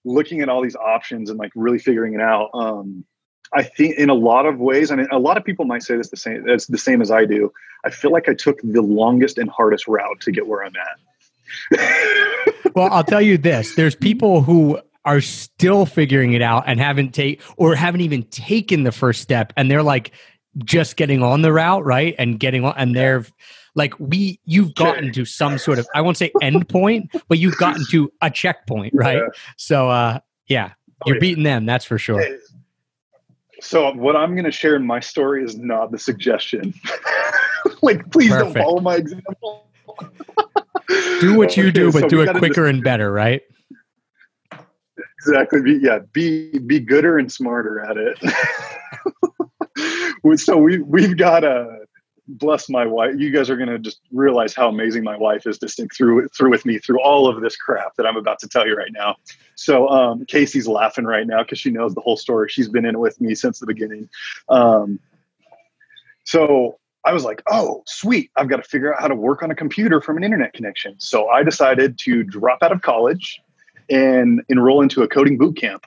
looking 0.05 0.41
at 0.41 0.49
all 0.49 0.63
these 0.63 0.77
options 0.77 1.31
and 1.31 1.39
like 1.39 1.53
really 1.55 1.79
figuring 1.79 2.15
it 2.15 2.21
out 2.21 2.51
um 2.55 3.05
I 3.53 3.63
think 3.63 3.97
in 3.97 4.11
a 4.11 4.15
lot 4.15 4.45
of 4.45 4.59
ways, 4.59 4.91
I 4.91 4.97
mean, 4.97 5.07
a 5.13 5.21
lot 5.21 5.37
of 5.37 5.45
people 5.45 5.67
might 5.67 5.85
say 5.85 5.97
this 5.97 6.11
the 6.11 6.17
same. 6.17 6.49
It's 6.49 6.67
the 6.67 6.77
same 6.77 7.01
as 7.01 7.13
I 7.13 7.25
do. 7.25 7.53
I 7.85 7.91
feel 7.91 8.11
like 8.11 8.29
I 8.29 8.35
took 8.35 8.61
the 8.63 8.83
longest 8.83 9.39
and 9.39 9.49
hardest 9.49 9.87
route 9.87 10.21
to 10.23 10.33
get 10.33 10.49
where 10.49 10.65
I'm 10.65 10.75
at 10.75 10.99
well, 12.75 12.89
I'll 12.93 13.05
tell 13.05 13.23
you 13.23 13.39
this: 13.39 13.75
there's 13.75 13.95
people 13.95 14.43
who 14.43 14.79
are 15.05 15.21
still 15.21 15.87
figuring 15.87 16.33
it 16.33 16.43
out 16.43 16.65
and 16.67 16.81
haven't 16.81 17.13
take 17.13 17.41
or 17.57 17.75
haven't 17.75 18.01
even 18.01 18.25
taken 18.25 18.83
the 18.83 18.93
first 18.93 19.23
step, 19.23 19.53
and 19.57 19.71
they're 19.71 19.83
like 19.83 20.13
just 20.59 20.97
getting 20.97 21.23
on 21.23 21.43
the 21.43 21.53
route, 21.53 21.85
right? 21.85 22.15
And 22.19 22.41
getting 22.41 22.65
on, 22.65 22.75
and 22.77 22.95
they're 22.95 23.25
like 23.77 23.95
we 24.01 24.41
you've 24.45 24.75
gotten 24.75 25.13
to 25.13 25.25
some 25.25 25.59
sort 25.59 25.79
of 25.79 25.87
I 25.95 26.01
won't 26.01 26.17
say 26.17 26.33
endpoint, 26.43 27.23
but 27.29 27.39
you've 27.39 27.59
gotten 27.59 27.85
to 27.91 28.11
a 28.21 28.31
checkpoint, 28.31 28.95
right? 28.97 29.19
Yeah. 29.19 29.29
So 29.57 29.89
uh 29.89 30.19
yeah, 30.49 30.73
oh, 30.75 31.05
you're 31.07 31.15
oh, 31.15 31.17
yeah. 31.17 31.21
beating 31.21 31.45
them, 31.45 31.67
that's 31.67 31.85
for 31.85 31.99
sure. 31.99 32.25
So 33.61 33.93
what 33.95 34.17
I'm 34.17 34.33
going 34.33 34.45
to 34.45 34.53
share 34.53 34.77
in 34.77 34.87
my 34.87 35.01
story 35.01 35.43
is 35.43 35.57
not 35.57 35.91
the 35.91 35.99
suggestion. 35.99 36.75
like 37.83 38.11
please 38.11 38.31
Perfect. 38.31 38.55
don't 38.55 38.65
follow 38.65 38.81
my 38.81 38.97
example 38.97 39.67
do 41.21 41.37
what 41.37 41.57
you 41.57 41.73
do, 41.73 41.93
but 41.93 42.03
so 42.03 42.09
do 42.09 42.21
it 42.23 42.31
quicker 42.37 42.67
just, 42.67 42.75
and 42.75 42.85
better, 42.85 43.13
right? 43.13 43.43
Exactly. 45.19 45.63
Be, 45.63 45.79
yeah, 45.83 46.01
be 46.13 46.59
be 46.59 46.81
gooder 46.81 47.19
and 47.19 47.31
smarter 47.31 47.81
at 47.81 47.97
it. 47.97 48.19
so 50.41 50.57
we 50.57 50.79
we've 50.79 51.17
got 51.17 51.45
a 51.45 51.87
bless 52.29 52.69
my 52.69 52.87
wife. 52.87 53.15
You 53.17 53.31
guys 53.31 53.51
are 53.51 53.57
going 53.57 53.69
to 53.69 53.79
just 53.79 54.01
realize 54.13 54.55
how 54.55 54.69
amazing 54.69 55.05
my 55.05 55.17
wife 55.17 55.47
is 55.47 55.59
to 55.59 55.69
stick 55.69 55.95
through 55.95 56.29
through 56.29 56.51
with 56.51 56.67
me 56.67 56.79
through 56.79 57.01
all 57.01 57.29
of 57.29 57.41
this 57.41 57.57
crap 57.57 57.95
that 57.97 58.07
I'm 58.07 58.17
about 58.17 58.39
to 58.41 58.49
tell 58.49 58.67
you 58.67 58.75
right 58.75 58.93
now. 58.93 59.17
So 59.55 59.89
um, 59.89 60.25
Casey's 60.27 60.69
laughing 60.69 61.05
right 61.05 61.27
now 61.27 61.43
because 61.43 61.59
she 61.59 61.71
knows 61.71 61.95
the 61.95 62.01
whole 62.01 62.17
story. 62.17 62.49
She's 62.49 62.69
been 62.69 62.85
in 62.85 62.95
it 62.95 62.99
with 62.99 63.21
me 63.21 63.35
since 63.35 63.59
the 63.59 63.67
beginning. 63.67 64.09
Um, 64.49 65.01
so 66.25 66.79
I 67.07 67.13
was 67.13 67.25
like, 67.25 67.43
oh, 67.47 67.85
sweet. 67.87 68.31
I've 68.37 68.49
got 68.49 68.57
to 68.57 68.65
figure 68.65 68.93
out 68.93 69.01
how 69.01 69.09
to 69.09 69.15
work 69.15 69.43
on 69.43 69.51
a 69.51 69.55
computer 69.55 70.01
from 70.01 70.17
an 70.17 70.25
internet 70.25 70.53
connection. 70.53 70.97
So 70.99 71.29
I 71.29 71.45
decided 71.45 71.99
to 71.99 72.25
drop 72.25 72.59
out 72.63 72.73
of 72.73 72.83
college 72.83 73.41
and 73.89 74.43
enroll 74.49 74.83
into 74.83 75.03
a 75.03 75.09
coding 75.09 75.39
boot 75.39 75.57
camp. 75.57 75.87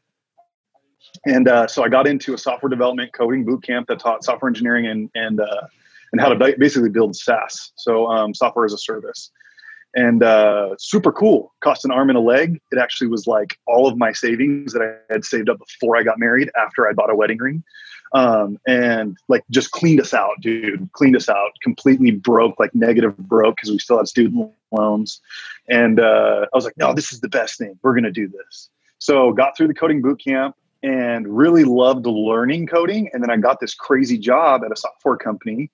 And 1.26 1.50
uh, 1.50 1.68
so 1.68 1.84
I 1.84 1.90
got 1.90 2.08
into 2.08 2.34
a 2.34 2.38
software 2.38 2.70
development 2.70 3.12
coding 3.12 3.44
boot 3.44 3.64
camp 3.64 3.88
that 3.90 4.00
taught 4.00 4.24
software 4.24 4.48
engineering 4.48 4.88
and 4.88 5.10
and 5.16 5.42
uh, 5.42 5.68
and 6.12 6.22
how 6.22 6.30
to 6.30 6.56
basically 6.58 6.90
build 6.90 7.16
SaaS, 7.16 7.72
so 7.76 8.08
um, 8.08 8.34
software 8.34 8.66
as 8.66 8.74
a 8.74 8.78
service. 8.78 9.32
And 9.96 10.22
uh, 10.22 10.76
super 10.78 11.12
cool. 11.12 11.54
Cost 11.62 11.84
an 11.84 11.92
arm 11.92 12.10
and 12.10 12.18
a 12.18 12.22
leg. 12.22 12.62
It 12.72 12.78
actually 12.78 13.08
was 13.08 13.26
like 13.26 13.58
all 13.66 13.88
of 13.88 13.98
my 13.98 14.12
savings 14.12 14.74
that 14.74 14.82
I 14.82 15.14
had 15.14 15.26
saved 15.26 15.50
up 15.50 15.58
before 15.60 15.98
I 15.98 16.04
got 16.04 16.20
married, 16.20 16.52
after 16.56 16.88
I 16.88 16.94
bought 16.94 17.10
a 17.10 17.16
wedding 17.16 17.40
ring 17.40 17.64
um, 18.14 18.58
and 18.68 19.18
like 19.28 19.44
just 19.50 19.72
cleaned 19.72 20.02
us 20.02 20.14
out, 20.14 20.34
dude. 20.42 20.90
Cleaned 20.94 21.16
us 21.16 21.30
out, 21.30 21.52
completely 21.62 22.12
broke, 22.12 22.60
like 22.60 22.74
negative 22.74 23.16
broke 23.18 23.56
because 23.56 23.72
we 23.72 23.80
still 23.80 23.98
had 23.98 24.08
student 24.08 24.52
loans. 24.72 25.22
And 25.68 26.00
uh, 26.00 26.48
I 26.52 26.56
was 26.56 26.66
like, 26.66 26.78
no, 26.78 26.94
this 26.94 27.12
is 27.12 27.22
the 27.22 27.30
best 27.30 27.58
thing. 27.58 27.78
We're 27.84 27.94
gonna 27.94 28.12
do 28.12 28.28
this. 28.28 28.70
So 28.98 29.32
got 29.32 29.56
through 29.56 29.68
the 29.68 29.74
coding 29.74 30.02
boot 30.02 30.22
camp 30.24 30.56
and 30.82 31.28
really 31.28 31.64
loved 31.64 32.06
learning 32.06 32.68
coding. 32.68 33.10
And 33.14 33.22
then 33.22 33.30
I 33.30 33.38
got 33.38 33.60
this 33.60 33.74
crazy 33.74 34.18
job 34.18 34.64
at 34.66 34.72
a 34.72 34.76
software 34.76 35.18
company 35.18 35.70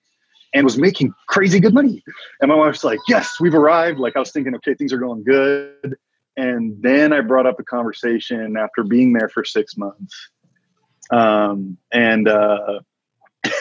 and 0.56 0.64
was 0.64 0.78
making 0.78 1.14
crazy 1.28 1.60
good 1.60 1.74
money. 1.74 2.02
And 2.42 2.50
my 2.50 2.56
wife's 2.56 2.84
like, 2.84 3.00
yes, 3.08 3.40
we've 3.40 3.54
arrived. 3.54 4.00
Like 4.00 4.16
I 4.16 4.20
was 4.20 4.32
thinking, 4.32 4.56
okay, 4.56 4.74
things 4.74 4.94
are 4.94 4.98
going 4.98 5.24
good. 5.24 5.98
And 6.38 6.82
then 6.82 7.14
I 7.14 7.22
brought 7.22 7.46
up 7.46 7.58
the 7.58 7.64
conversation 7.64 8.58
after 8.58 8.84
being 8.84 9.14
there 9.14 9.30
for 9.30 9.44
six 9.44 9.78
months 9.78 10.30
um, 11.12 11.78
and 11.92 12.28
uh, 12.28 12.80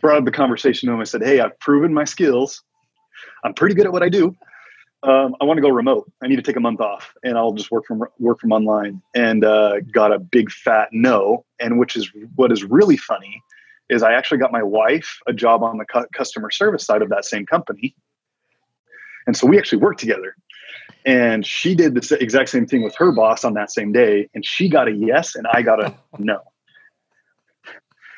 brought 0.00 0.18
up 0.18 0.24
the 0.24 0.30
conversation 0.30 0.88
to 0.88 0.94
him. 0.94 1.00
I 1.00 1.04
said, 1.04 1.22
"Hey, 1.22 1.40
I've 1.40 1.58
proven 1.60 1.92
my 1.92 2.04
skills. 2.04 2.62
I'm 3.44 3.54
pretty 3.54 3.74
good 3.74 3.86
at 3.86 3.92
what 3.92 4.02
I 4.02 4.08
do. 4.08 4.34
Um, 5.02 5.36
I 5.40 5.44
want 5.44 5.58
to 5.58 5.62
go 5.62 5.68
remote. 5.68 6.10
I 6.22 6.28
need 6.28 6.36
to 6.36 6.42
take 6.42 6.56
a 6.56 6.60
month 6.60 6.80
off, 6.80 7.12
and 7.22 7.36
I'll 7.36 7.52
just 7.52 7.70
work 7.70 7.84
from 7.86 8.04
work 8.18 8.40
from 8.40 8.52
online." 8.52 9.02
And 9.14 9.44
uh, 9.44 9.80
got 9.92 10.12
a 10.12 10.18
big 10.18 10.50
fat 10.50 10.88
no. 10.92 11.44
And 11.60 11.78
which 11.78 11.96
is 11.96 12.10
what 12.36 12.52
is 12.52 12.64
really 12.64 12.96
funny 12.96 13.42
is 13.88 14.02
I 14.02 14.12
actually 14.12 14.38
got 14.38 14.52
my 14.52 14.62
wife 14.62 15.18
a 15.26 15.32
job 15.32 15.62
on 15.62 15.78
the 15.78 15.84
cu- 15.84 16.06
customer 16.14 16.50
service 16.50 16.84
side 16.84 17.02
of 17.02 17.08
that 17.10 17.24
same 17.24 17.46
company, 17.46 17.94
and 19.26 19.36
so 19.36 19.46
we 19.46 19.58
actually 19.58 19.78
worked 19.78 20.00
together. 20.00 20.34
And 21.04 21.46
she 21.46 21.74
did 21.74 21.94
the 21.94 22.18
exact 22.20 22.50
same 22.50 22.66
thing 22.66 22.82
with 22.82 22.94
her 22.96 23.12
boss 23.12 23.44
on 23.44 23.54
that 23.54 23.70
same 23.70 23.92
day, 23.92 24.28
and 24.34 24.44
she 24.44 24.68
got 24.68 24.88
a 24.88 24.92
yes, 24.92 25.34
and 25.34 25.46
I 25.52 25.62
got 25.62 25.82
a 25.82 25.94
no. 26.18 26.40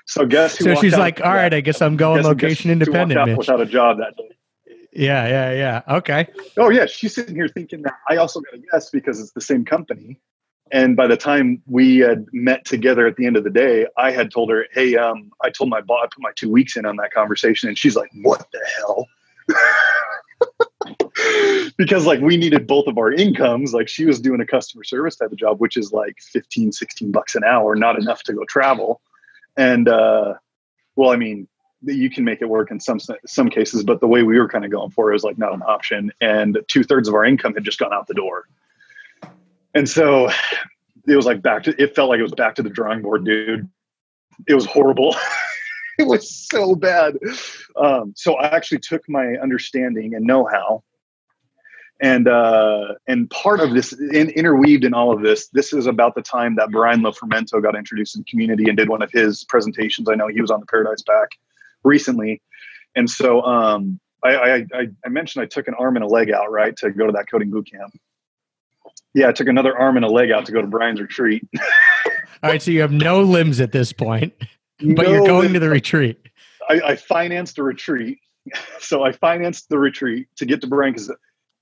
So 0.07 0.27
guess 0.27 0.59
So 0.59 0.75
she's 0.75 0.97
like, 0.97 1.21
all 1.21 1.33
right, 1.33 1.53
I 1.55 1.61
guess 1.61 1.81
I'm 1.81 1.97
going 1.97 2.19
guess, 2.19 2.27
location 2.27 2.69
guess 2.69 2.73
independent. 2.73 3.39
Without 3.39 3.61
a 3.61 3.67
job 3.67 3.99
that 3.99 4.17
day. 4.17 4.31
Yeah, 4.93 5.29
yeah, 5.29 5.53
yeah. 5.53 5.97
Okay. 5.97 6.27
Oh 6.57 6.69
yeah, 6.69 6.87
she's 6.87 7.15
sitting 7.15 7.37
here 7.37 7.49
thinking 7.49 7.83
that 7.83 7.95
I 8.09 8.17
also 8.17 8.41
got 8.41 8.55
a 8.55 8.63
yes 8.73 8.91
because 8.91 9.21
it's 9.21 9.33
the 9.33 9.41
same 9.41 9.65
company. 9.65 10.19
And 10.73 10.97
by 10.97 11.07
the 11.07 11.17
time 11.17 11.63
we 11.67 11.99
had 11.99 12.27
met 12.33 12.65
together 12.65 13.07
at 13.07 13.17
the 13.17 13.27
end 13.27 13.37
of 13.37 13.45
the 13.45 13.51
day, 13.51 13.87
I 13.97 14.11
had 14.11 14.31
told 14.31 14.51
her, 14.51 14.67
"Hey, 14.73 14.97
um, 14.97 15.31
I 15.43 15.51
told 15.51 15.71
my 15.71 15.81
boss 15.81 16.01
I 16.05 16.07
put 16.07 16.23
my 16.23 16.33
two 16.37 16.51
weeks 16.51 16.77
in 16.77 16.87
on 16.87 16.97
that 16.97 17.13
conversation," 17.13 17.69
and 17.69 17.77
she's 17.77 17.97
like, 17.97 18.11
"What 18.23 18.47
the 18.53 18.61
hell?" 18.77 19.07
because 21.77 22.07
like 22.07 22.21
we 22.21 22.37
needed 22.37 22.67
both 22.67 22.87
of 22.87 22.97
our 22.97 23.13
incomes 23.13 23.75
like 23.75 23.89
she 23.89 24.07
was 24.07 24.21
doing 24.21 24.41
a 24.41 24.47
customer 24.47 24.85
service 24.85 25.17
type 25.17 25.31
of 25.31 25.37
job 25.37 25.61
which 25.61 25.77
is 25.77 25.93
like 25.93 26.17
15 26.21 26.73
16 26.73 27.11
bucks 27.11 27.35
an 27.35 27.45
hour 27.45 27.75
not 27.75 27.99
enough 27.99 28.23
to 28.23 28.33
go 28.33 28.45
travel 28.45 29.03
and 29.57 29.89
uh, 29.89 30.35
well, 30.97 31.11
I 31.11 31.17
mean, 31.17 31.49
you 31.83 32.11
can 32.11 32.25
make 32.25 32.43
it 32.43 32.49
work 32.49 32.71
in 32.71 32.81
some 32.81 32.99
some 33.27 33.49
cases, 33.49 33.85
but 33.85 34.01
the 34.01 34.07
way 34.07 34.23
we 34.23 34.39
were 34.39 34.49
kind 34.49 34.65
of 34.65 34.71
going 34.71 34.91
for 34.91 35.11
it 35.11 35.15
was 35.15 35.25
like 35.25 35.39
not 35.39 35.55
an 35.55 35.63
option. 35.63 36.13
And 36.21 36.59
two 36.69 36.85
thirds 36.85 37.09
of 37.09 37.15
our 37.15 37.25
income 37.25 37.55
had 37.55 37.65
just 37.65 37.79
gone 37.79 37.93
out 37.93 38.07
the 38.07 38.15
door, 38.15 38.45
and 39.75 39.89
so 39.89 40.31
it 41.07 41.17
was 41.17 41.27
like 41.27 41.43
back 41.43 41.65
to. 41.65 41.83
It 41.83 41.95
felt 41.95 42.09
like 42.09 42.19
it 42.19 42.25
was 42.25 42.35
back 42.35 42.55
to 42.57 42.63
the 42.63 42.71
drawing 42.71 43.03
board, 43.03 43.25
dude. 43.25 43.69
It 44.47 44.55
was 44.55 44.67
horrible. 44.67 45.17
it 45.99 46.07
was 46.07 46.31
so 46.31 46.75
bad. 46.75 47.19
Um, 47.77 48.13
so 48.17 48.35
I 48.37 48.55
actually 48.55 48.79
took 48.79 49.09
my 49.09 49.35
understanding 49.43 50.15
and 50.15 50.25
know 50.25 50.49
how 50.51 50.83
and 52.01 52.29
uh, 52.29 52.95
and 53.07 53.29
part 53.31 53.61
of 53.61 53.75
this 53.75 53.93
in, 53.93 54.31
interweaved 54.31 54.85
in 54.85 54.95
all 54.95 55.13
of 55.13 55.23
this 55.23 55.49
this 55.49 55.73
is 55.73 55.87
about 55.87 56.15
the 56.15 56.23
time 56.23 56.57
that 56.57 56.71
brian 56.71 57.01
lofermento 57.01 57.63
got 57.63 57.77
introduced 57.77 58.17
in 58.17 58.25
community 58.25 58.69
and 58.69 58.77
did 58.77 58.89
one 58.89 59.03
of 59.03 59.11
his 59.13 59.45
presentations 59.45 60.09
i 60.09 60.15
know 60.15 60.29
he 60.29 60.41
was 60.41 60.51
on 60.51 60.61
the 60.61 60.67
paradise 60.67 61.03
Back 61.03 61.29
recently 61.85 62.41
and 62.97 63.09
so 63.09 63.43
um, 63.43 64.01
I, 64.25 64.67
I, 64.75 64.89
I 65.05 65.09
mentioned 65.09 65.43
i 65.43 65.47
took 65.47 65.69
an 65.69 65.75
arm 65.79 65.97
and 65.97 66.05
a 66.05 66.09
leg 66.09 66.31
out 66.31 66.51
right 66.51 66.77
to 66.79 66.91
go 66.91 67.07
to 67.07 67.13
that 67.13 67.31
coding 67.31 67.51
boot 67.51 67.71
camp 67.71 67.95
yeah 69.15 69.29
i 69.29 69.33
took 69.33 69.49
another 69.49 69.77
arm 69.77 69.97
and 69.97 70.05
a 70.05 70.09
leg 70.09 70.31
out 70.31 70.47
to 70.47 70.53
go 70.53 70.61
to 70.61 70.67
brian's 70.67 71.01
retreat 71.01 71.47
all 72.43 72.51
right 72.51 72.63
so 72.63 72.71
you 72.71 72.81
have 72.81 72.93
no 72.93 73.23
limbs 73.23 73.61
at 73.61 73.73
this 73.73 73.93
point 73.93 74.33
but 74.95 75.07
no 75.07 75.11
you're 75.11 75.27
going 75.27 75.53
to 75.53 75.61
the 75.61 75.71
retreat 75.71 76.19
I, 76.69 76.81
I 76.81 76.97
financed 76.97 77.59
a 77.59 77.63
retreat 77.63 78.19
so 78.79 79.03
i 79.03 79.13
financed 79.13 79.69
the 79.69 79.79
retreat 79.79 80.29
to 80.37 80.47
get 80.47 80.61
to 80.63 80.67
brian 80.67 80.93
because 80.93 81.11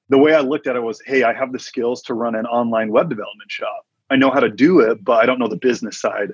the 0.08 0.18
way 0.18 0.34
I 0.34 0.40
looked 0.40 0.66
at 0.66 0.76
it 0.76 0.82
was, 0.82 1.00
hey, 1.04 1.22
I 1.22 1.32
have 1.34 1.52
the 1.52 1.58
skills 1.58 2.02
to 2.02 2.14
run 2.14 2.34
an 2.34 2.46
online 2.46 2.90
web 2.90 3.08
development 3.08 3.50
shop. 3.50 3.86
I 4.10 4.16
know 4.16 4.30
how 4.30 4.40
to 4.40 4.48
do 4.48 4.80
it, 4.80 5.04
but 5.04 5.22
I 5.22 5.26
don't 5.26 5.38
know 5.38 5.48
the 5.48 5.56
business 5.56 6.00
side. 6.00 6.32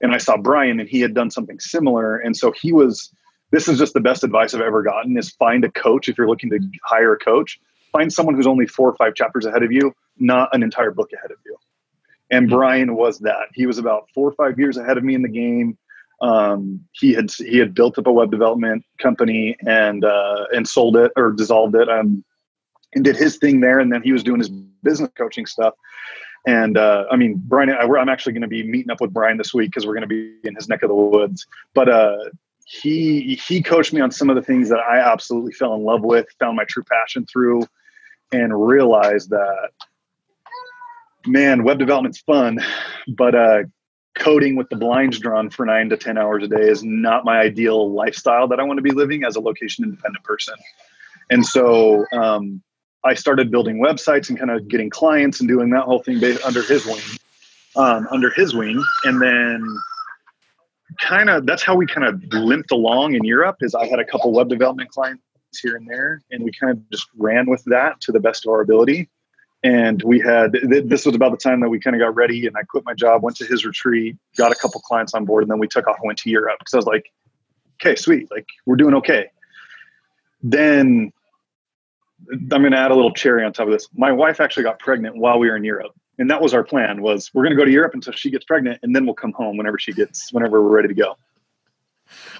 And 0.00 0.14
I 0.14 0.18
saw 0.18 0.36
Brian 0.36 0.78
and 0.78 0.88
he 0.88 1.00
had 1.00 1.14
done 1.14 1.30
something 1.30 1.58
similar. 1.58 2.18
And 2.18 2.36
so 2.36 2.52
he 2.52 2.72
was, 2.72 3.10
this 3.50 3.66
is 3.66 3.78
just 3.78 3.94
the 3.94 4.00
best 4.00 4.22
advice 4.22 4.54
I've 4.54 4.60
ever 4.60 4.82
gotten 4.82 5.16
is 5.16 5.30
find 5.30 5.64
a 5.64 5.70
coach 5.70 6.08
if 6.08 6.16
you're 6.16 6.28
looking 6.28 6.50
to 6.50 6.60
hire 6.84 7.14
a 7.14 7.18
coach. 7.18 7.58
Find 7.92 8.12
someone 8.12 8.34
who's 8.34 8.46
only 8.46 8.66
four 8.66 8.88
or 8.88 8.94
five 8.96 9.14
chapters 9.14 9.46
ahead 9.46 9.62
of 9.62 9.72
you, 9.72 9.92
not 10.18 10.54
an 10.54 10.62
entire 10.62 10.90
book 10.90 11.10
ahead 11.12 11.30
of 11.30 11.38
you. 11.44 11.56
And 12.30 12.46
mm-hmm. 12.46 12.56
Brian 12.56 12.96
was 12.96 13.20
that. 13.20 13.48
He 13.54 13.66
was 13.66 13.78
about 13.78 14.08
four 14.14 14.28
or 14.28 14.32
five 14.32 14.58
years 14.58 14.76
ahead 14.76 14.98
of 14.98 15.04
me 15.04 15.14
in 15.14 15.22
the 15.22 15.28
game. 15.28 15.78
Um, 16.20 16.80
he 16.92 17.12
had 17.12 17.30
he 17.30 17.58
had 17.58 17.74
built 17.74 17.98
up 17.98 18.06
a 18.06 18.12
web 18.12 18.30
development 18.30 18.84
company 18.98 19.56
and 19.66 20.04
uh, 20.04 20.46
and 20.52 20.66
sold 20.66 20.96
it 20.96 21.12
or 21.14 21.32
dissolved 21.32 21.74
it 21.74 21.88
um, 21.90 22.24
and 22.94 23.04
did 23.04 23.16
his 23.16 23.36
thing 23.36 23.60
there. 23.60 23.78
And 23.78 23.92
then 23.92 24.02
he 24.02 24.12
was 24.12 24.22
doing 24.22 24.38
his 24.38 24.48
business 24.48 25.10
coaching 25.16 25.46
stuff. 25.46 25.74
And 26.46 26.78
uh, 26.78 27.04
I 27.10 27.16
mean, 27.16 27.42
Brian, 27.44 27.70
I, 27.70 27.82
am 27.82 28.08
actually 28.08 28.32
going 28.32 28.42
to 28.42 28.48
be 28.48 28.62
meeting 28.62 28.90
up 28.90 29.00
with 29.00 29.12
Brian 29.12 29.36
this 29.36 29.52
week 29.52 29.70
because 29.70 29.84
we're 29.84 29.94
going 29.94 30.08
to 30.08 30.08
be 30.08 30.36
in 30.44 30.54
his 30.54 30.68
neck 30.68 30.82
of 30.82 30.88
the 30.88 30.94
woods. 30.94 31.44
But 31.74 31.88
uh, 31.88 32.16
he 32.66 33.40
he 33.46 33.62
coached 33.62 33.92
me 33.92 34.00
on 34.00 34.10
some 34.10 34.28
of 34.28 34.36
the 34.36 34.42
things 34.42 34.68
that 34.68 34.80
I 34.80 34.98
absolutely 34.98 35.52
fell 35.52 35.74
in 35.74 35.84
love 35.84 36.02
with, 36.02 36.26
found 36.40 36.56
my 36.56 36.64
true 36.64 36.82
passion 36.82 37.24
through, 37.24 37.62
and 38.32 38.66
realized 38.66 39.30
that 39.30 39.70
man, 41.26 41.62
web 41.62 41.78
development's 41.78 42.18
fun, 42.18 42.58
but 43.08 43.34
uh, 43.34 43.62
coding 44.16 44.56
with 44.56 44.68
the 44.68 44.76
blinds 44.76 45.18
drawn 45.18 45.48
for 45.48 45.64
nine 45.64 45.88
to 45.90 45.96
ten 45.96 46.18
hours 46.18 46.42
a 46.42 46.48
day 46.48 46.68
is 46.68 46.82
not 46.82 47.24
my 47.24 47.38
ideal 47.38 47.92
lifestyle 47.92 48.48
that 48.48 48.58
I 48.58 48.64
want 48.64 48.78
to 48.78 48.82
be 48.82 48.92
living 48.92 49.24
as 49.24 49.36
a 49.36 49.40
location 49.40 49.84
independent 49.84 50.24
person. 50.24 50.54
And 51.30 51.46
so 51.46 52.04
um, 52.12 52.62
I 53.04 53.14
started 53.14 53.50
building 53.50 53.78
websites 53.78 54.28
and 54.28 54.38
kind 54.38 54.50
of 54.50 54.66
getting 54.66 54.90
clients 54.90 55.38
and 55.38 55.48
doing 55.48 55.70
that 55.70 55.82
whole 55.82 56.02
thing 56.02 56.22
under 56.44 56.62
his 56.62 56.84
wing, 56.84 57.00
um, 57.76 58.08
under 58.10 58.30
his 58.30 58.54
wing, 58.54 58.82
and 59.04 59.22
then 59.22 59.78
kind 60.98 61.30
of 61.30 61.46
that's 61.46 61.62
how 61.62 61.74
we 61.74 61.86
kind 61.86 62.06
of 62.06 62.22
limped 62.32 62.70
along 62.70 63.14
in 63.14 63.24
Europe. 63.24 63.56
Is 63.60 63.74
I 63.74 63.86
had 63.86 63.98
a 63.98 64.04
couple 64.04 64.32
web 64.32 64.48
development 64.48 64.90
clients 64.90 65.22
here 65.60 65.76
and 65.76 65.88
there, 65.88 66.22
and 66.30 66.42
we 66.44 66.50
kind 66.52 66.72
of 66.72 66.90
just 66.90 67.08
ran 67.16 67.48
with 67.48 67.62
that 67.66 68.00
to 68.02 68.12
the 68.12 68.20
best 68.20 68.46
of 68.46 68.52
our 68.52 68.60
ability. 68.60 69.08
And 69.62 70.02
we 70.02 70.20
had 70.20 70.52
this 70.52 71.06
was 71.06 71.14
about 71.14 71.32
the 71.32 71.38
time 71.38 71.60
that 71.60 71.68
we 71.68 71.80
kind 71.80 71.96
of 71.96 72.00
got 72.00 72.14
ready, 72.14 72.46
and 72.46 72.56
I 72.56 72.62
quit 72.62 72.84
my 72.84 72.94
job, 72.94 73.22
went 73.22 73.36
to 73.38 73.46
his 73.46 73.64
retreat, 73.64 74.16
got 74.36 74.52
a 74.52 74.54
couple 74.54 74.80
clients 74.80 75.14
on 75.14 75.24
board, 75.24 75.42
and 75.44 75.50
then 75.50 75.58
we 75.58 75.66
took 75.66 75.88
off 75.88 75.96
and 75.98 76.06
went 76.06 76.18
to 76.20 76.30
Europe 76.30 76.58
because 76.58 76.74
I 76.74 76.76
was 76.76 76.86
like, 76.86 77.10
okay, 77.80 77.96
sweet, 77.96 78.30
like 78.30 78.46
we're 78.64 78.76
doing 78.76 78.94
okay. 78.94 79.30
Then 80.42 81.12
I'm 82.30 82.48
going 82.48 82.72
to 82.72 82.78
add 82.78 82.90
a 82.90 82.94
little 82.94 83.12
cherry 83.12 83.44
on 83.44 83.52
top 83.52 83.66
of 83.66 83.72
this. 83.72 83.88
My 83.94 84.12
wife 84.12 84.40
actually 84.40 84.64
got 84.64 84.78
pregnant 84.78 85.16
while 85.16 85.38
we 85.38 85.48
were 85.48 85.56
in 85.56 85.64
Europe, 85.64 85.92
and 86.18 86.30
that 86.30 86.40
was 86.40 86.54
our 86.54 86.64
plan. 86.64 87.02
Was 87.02 87.32
we're 87.34 87.42
going 87.42 87.56
to 87.56 87.56
go 87.56 87.64
to 87.64 87.70
Europe 87.70 87.94
until 87.94 88.12
she 88.12 88.30
gets 88.30 88.44
pregnant, 88.44 88.80
and 88.82 88.94
then 88.94 89.04
we'll 89.06 89.14
come 89.14 89.32
home 89.32 89.56
whenever 89.56 89.78
she 89.78 89.92
gets 89.92 90.32
whenever 90.32 90.62
we're 90.62 90.74
ready 90.74 90.88
to 90.88 90.94
go. 90.94 91.16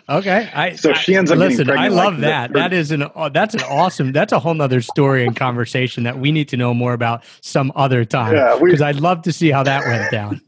Okay, 0.09 0.49
I, 0.55 0.77
so 0.77 0.93
she 0.93 1.17
ends 1.17 1.33
up. 1.33 1.39
Listen, 1.39 1.69
I 1.71 1.89
love 1.89 2.15
like 2.15 2.23
that. 2.23 2.53
that 2.53 2.73
is 2.73 2.93
an 2.93 3.03
uh, 3.03 3.29
that's 3.29 3.55
an 3.55 3.63
awesome. 3.63 4.13
That's 4.13 4.33
a 4.33 4.39
whole 4.39 4.55
nother 4.55 4.81
story 4.81 5.27
and 5.27 5.35
conversation 5.35 6.05
that 6.05 6.19
we 6.19 6.31
need 6.31 6.49
to 6.51 6.57
know 6.57 6.73
more 6.73 6.93
about 6.93 7.25
some 7.41 7.73
other 7.75 8.05
time. 8.05 8.37
Yeah, 8.37 8.59
because 8.63 8.81
I'd 8.81 9.01
love 9.01 9.23
to 9.23 9.33
see 9.33 9.51
how 9.51 9.65
that 9.65 9.85
went 9.85 10.11
down. 10.13 10.41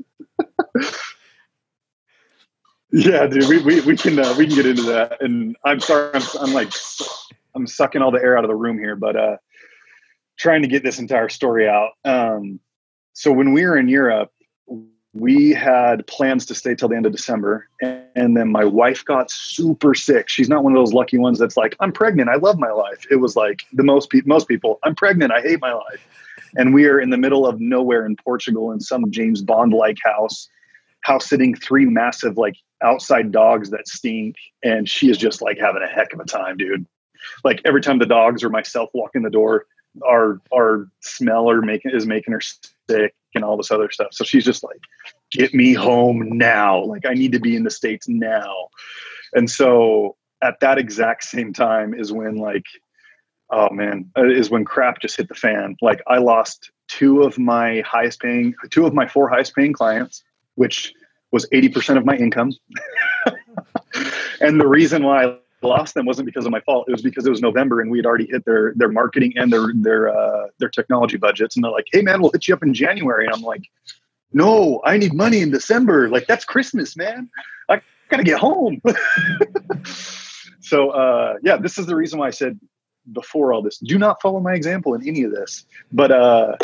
yeah, 2.93 3.27
dude, 3.27 3.49
we 3.49 3.59
we, 3.59 3.81
we 3.81 3.97
can 3.97 4.19
uh, 4.21 4.35
we 4.39 4.47
can 4.47 4.55
get 4.55 4.67
into 4.67 4.83
that. 4.83 5.21
And 5.21 5.57
I'm 5.65 5.81
sorry, 5.81 6.13
I'm, 6.15 6.23
I'm 6.41 6.53
like 6.53 6.73
I'm 7.57 7.67
sucking 7.67 8.01
all 8.01 8.13
the 8.13 8.23
air 8.23 8.39
out 8.39 8.45
of 8.45 8.49
the 8.49 8.57
room 8.57 8.79
here, 8.79 8.95
but 8.95 9.17
uh, 9.17 9.37
trying 10.37 10.63
to 10.63 10.69
get 10.69 10.85
this 10.85 11.01
entire 11.01 11.29
story 11.29 11.69
out. 11.69 11.91
Um, 12.05 12.61
so 13.19 13.33
when 13.33 13.53
we 13.53 13.67
were 13.67 13.77
in 13.77 13.89
Europe, 13.89 14.31
we 15.13 15.51
had 15.51 16.07
plans 16.07 16.47
to 16.47 16.55
stay 16.55 16.77
till 16.77 16.89
the 16.89 16.95
end 16.95 17.05
of 17.05 17.11
December, 17.11 17.69
and, 17.83 18.37
then 18.37 18.53
my 18.53 18.65
wife 18.65 19.05
got 19.05 19.29
super 19.29 19.93
sick. 19.93 20.29
She's 20.29 20.49
not 20.49 20.63
one 20.63 20.73
of 20.73 20.79
those 20.79 20.93
lucky 20.93 21.19
ones 21.19 21.41
that's 21.41 21.57
like, 21.57 21.75
"I'm 21.81 21.91
pregnant, 21.91 22.29
I 22.29 22.37
love 22.37 22.61
my 22.61 22.71
life." 22.71 23.05
It 23.11 23.17
was 23.17 23.35
like 23.35 23.63
the 23.73 23.83
most 23.83 24.09
most 24.25 24.47
people, 24.47 24.79
"I'm 24.85 24.95
pregnant, 24.95 25.33
I 25.33 25.41
hate 25.41 25.61
my 25.61 25.73
life," 25.73 26.07
and 26.57 26.73
we 26.73 26.87
are 26.87 27.01
in 27.01 27.11
the 27.11 27.17
middle 27.17 27.45
of 27.45 27.61
nowhere 27.61 28.07
in 28.07 28.15
Portugal 28.15 28.71
in 28.71 28.79
some 28.79 29.11
James 29.11 29.43
Bond 29.43 29.73
like 29.73 29.99
house, 30.05 30.49
house 31.01 31.27
sitting 31.27 31.57
three 31.57 31.87
massive 31.87 32.39
like 32.39 32.55
outside 32.85 33.33
dogs 33.33 33.71
that 33.71 33.89
stink, 33.89 34.37
and 34.63 34.89
she 34.89 35.11
is 35.11 35.19
just 35.19 35.43
like 35.43 35.59
having 35.59 35.83
a 35.83 35.89
heck 35.89 36.13
of 36.13 36.21
a 36.21 36.25
time, 36.25 36.57
dude 36.57 36.87
like 37.45 37.61
every 37.65 37.81
time 37.81 37.99
the 37.99 38.07
dogs 38.07 38.45
or 38.45 38.49
myself 38.51 38.91
walk 38.95 39.11
in 39.15 39.23
the 39.23 39.31
door, 39.31 39.67
our 40.07 40.41
our 40.55 40.89
smell 41.01 41.51
or 41.51 41.63
making 41.63 41.93
is 41.93 42.07
making 42.07 42.33
her 42.33 42.41
sick 42.41 43.15
and 43.35 43.45
all 43.45 43.57
this 43.57 43.71
other 43.71 43.91
stuff. 43.91 44.09
So 44.13 44.25
she's 44.25 44.45
just 44.45 44.65
like, 44.65 44.81
get 45.31 45.55
me 45.55 45.75
home 45.75 46.37
now. 46.37 46.85
Like 46.85 47.07
I 47.07 47.15
need 47.15 47.33
to 47.33 47.41
be 47.41 47.57
in 47.57 47.65
the 47.65 47.71
States 47.71 48.09
now. 48.09 48.69
And 49.35 49.51
so 49.51 50.17
at 50.43 50.61
that 50.61 50.79
exact 50.79 51.25
same 51.25 51.53
time 51.53 51.95
is 51.95 52.13
when 52.13 52.37
like, 52.37 52.65
oh 53.51 53.71
man, 53.71 54.11
uh, 54.17 54.25
is 54.25 54.51
when 54.51 54.65
crap 54.65 55.01
just 55.01 55.17
hit 55.17 55.29
the 55.29 55.35
fan. 55.35 55.77
Like 55.83 56.03
I 56.07 56.19
lost 56.19 56.71
two 56.89 57.23
of 57.23 57.39
my 57.39 57.83
highest 57.87 58.21
paying, 58.21 58.55
two 58.71 58.87
of 58.87 58.95
my 58.95 59.07
four 59.07 59.29
highest 59.29 59.55
paying 59.55 59.73
clients, 59.73 60.23
which 60.55 60.93
was 61.31 61.47
80% 61.51 61.99
of 61.99 62.07
my 62.07 62.17
income. 62.17 62.53
and 64.41 64.61
the 64.61 64.67
reason 64.67 65.05
why 65.05 65.37
lost 65.63 65.95
them 65.95 66.07
wasn't 66.07 66.27
because 66.27 66.47
of 66.47 66.53
my 66.53 66.61
fault. 66.61 66.87
It 66.89 66.93
was 66.93 67.03
because 67.03 67.27
it 67.27 67.31
was 67.31 67.41
November 67.41 67.81
and 67.81 67.91
we 67.91 67.99
had 67.99 68.07
already 68.07 68.27
hit 68.27 68.45
their 68.45 68.73
their 68.77 68.89
marketing 68.89 69.33
and 69.37 69.53
their 69.53 69.73
their 69.75 70.09
uh, 70.09 70.47
their 70.59 70.69
technology 70.69 71.17
budgets. 71.17 71.57
And 71.57 71.65
they're 71.65 71.73
like, 71.73 71.87
"Hey, 71.93 72.03
man, 72.03 72.21
we'll 72.21 72.33
hit 72.33 72.49
you 72.49 72.55
up 72.55 72.63
in 72.63 72.75
January." 72.75 73.27
And 73.27 73.35
I'm 73.35 73.43
like, 73.43 73.63
"No, 74.33 74.81
I 74.85 74.97
need 74.97 75.15
money 75.15 75.41
in 75.41 75.51
December. 75.51 76.09
Like 76.09 76.27
that's 76.27 76.45
Christmas, 76.45 76.97
man. 76.97 77.29
I 77.69 77.81
gotta 78.09 78.25
get 78.25 78.39
home." 78.39 78.81
so 80.61 80.91
uh, 80.91 81.35
yeah, 81.43 81.57
this 81.57 81.79
is 81.79 81.87
the 81.87 81.97
reason 81.97 82.19
why 82.19 82.29
I 82.29 82.31
said 82.31 82.59
before 83.13 83.53
all 83.53 83.63
this, 83.63 83.79
do 83.79 83.99
not 83.99 84.21
follow 84.21 84.41
my 84.41 84.55
example 84.55 84.95
in 84.95 85.07
any 85.07 85.23
of 85.23 85.33
this. 85.33 85.65
But 85.93 86.11
uh, 86.11 86.57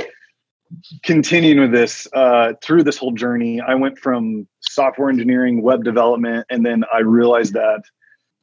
continuing 1.03 1.61
with 1.61 1.73
this 1.73 2.07
uh, 2.13 2.55
through 2.63 2.85
this 2.85 2.99
whole 2.99 3.13
journey, 3.13 3.61
I 3.61 3.75
went 3.75 3.99
from 3.99 4.47
software 4.61 5.09
engineering, 5.09 5.63
web 5.63 5.85
development, 5.85 6.47
and 6.51 6.65
then 6.65 6.85
I 6.93 7.01
realized 7.01 7.55
that 7.55 7.83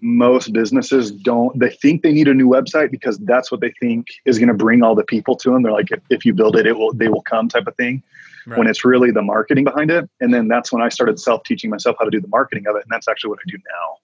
most 0.02 0.52
businesses 0.52 1.12
don't 1.12 1.58
they 1.60 1.70
think 1.70 2.02
they 2.02 2.12
need 2.12 2.28
a 2.28 2.34
new 2.34 2.48
website 2.48 2.90
because 2.90 3.18
that's 3.20 3.52
what 3.52 3.62
they 3.62 3.72
think 3.80 4.08
is 4.26 4.40
going 4.40 4.48
to 4.48 4.54
bring 4.54 4.82
all 4.82 4.96
the 4.96 5.04
people 5.04 5.36
to 5.36 5.52
them 5.52 5.62
they're 5.62 5.72
like 5.72 5.92
if, 5.92 6.00
if, 6.10 6.26
you 6.26 6.34
build 6.34 6.56
it 6.56 6.66
it 6.66 6.76
will 6.76 6.92
they 6.94 7.08
will 7.08 7.22
come 7.22 7.48
type 7.48 7.68
of 7.68 7.76
thing 7.76 8.02
right. 8.46 8.58
when 8.58 8.68
it's 8.68 8.86
really 8.86 9.12
the 9.12 9.22
marketing 9.22 9.64
behind 9.64 9.92
it. 9.92 10.10
And 10.20 10.34
then 10.34 10.48
that's 10.48 10.72
when 10.72 10.82
i 10.82 10.90
started 10.90 11.20
self-teaching 11.20 11.70
myself 11.70 11.96
how 12.00 12.06
to 12.06 12.12
do 12.12 12.22
the 12.22 12.28
marketing 12.28 12.68
of 12.68 12.76
it 12.76 12.84
and 12.84 12.90
that's 12.90 13.08
actually 13.08 13.30
what 13.30 13.40
i 13.40 13.50
do 13.50 13.58
now. 13.58 13.98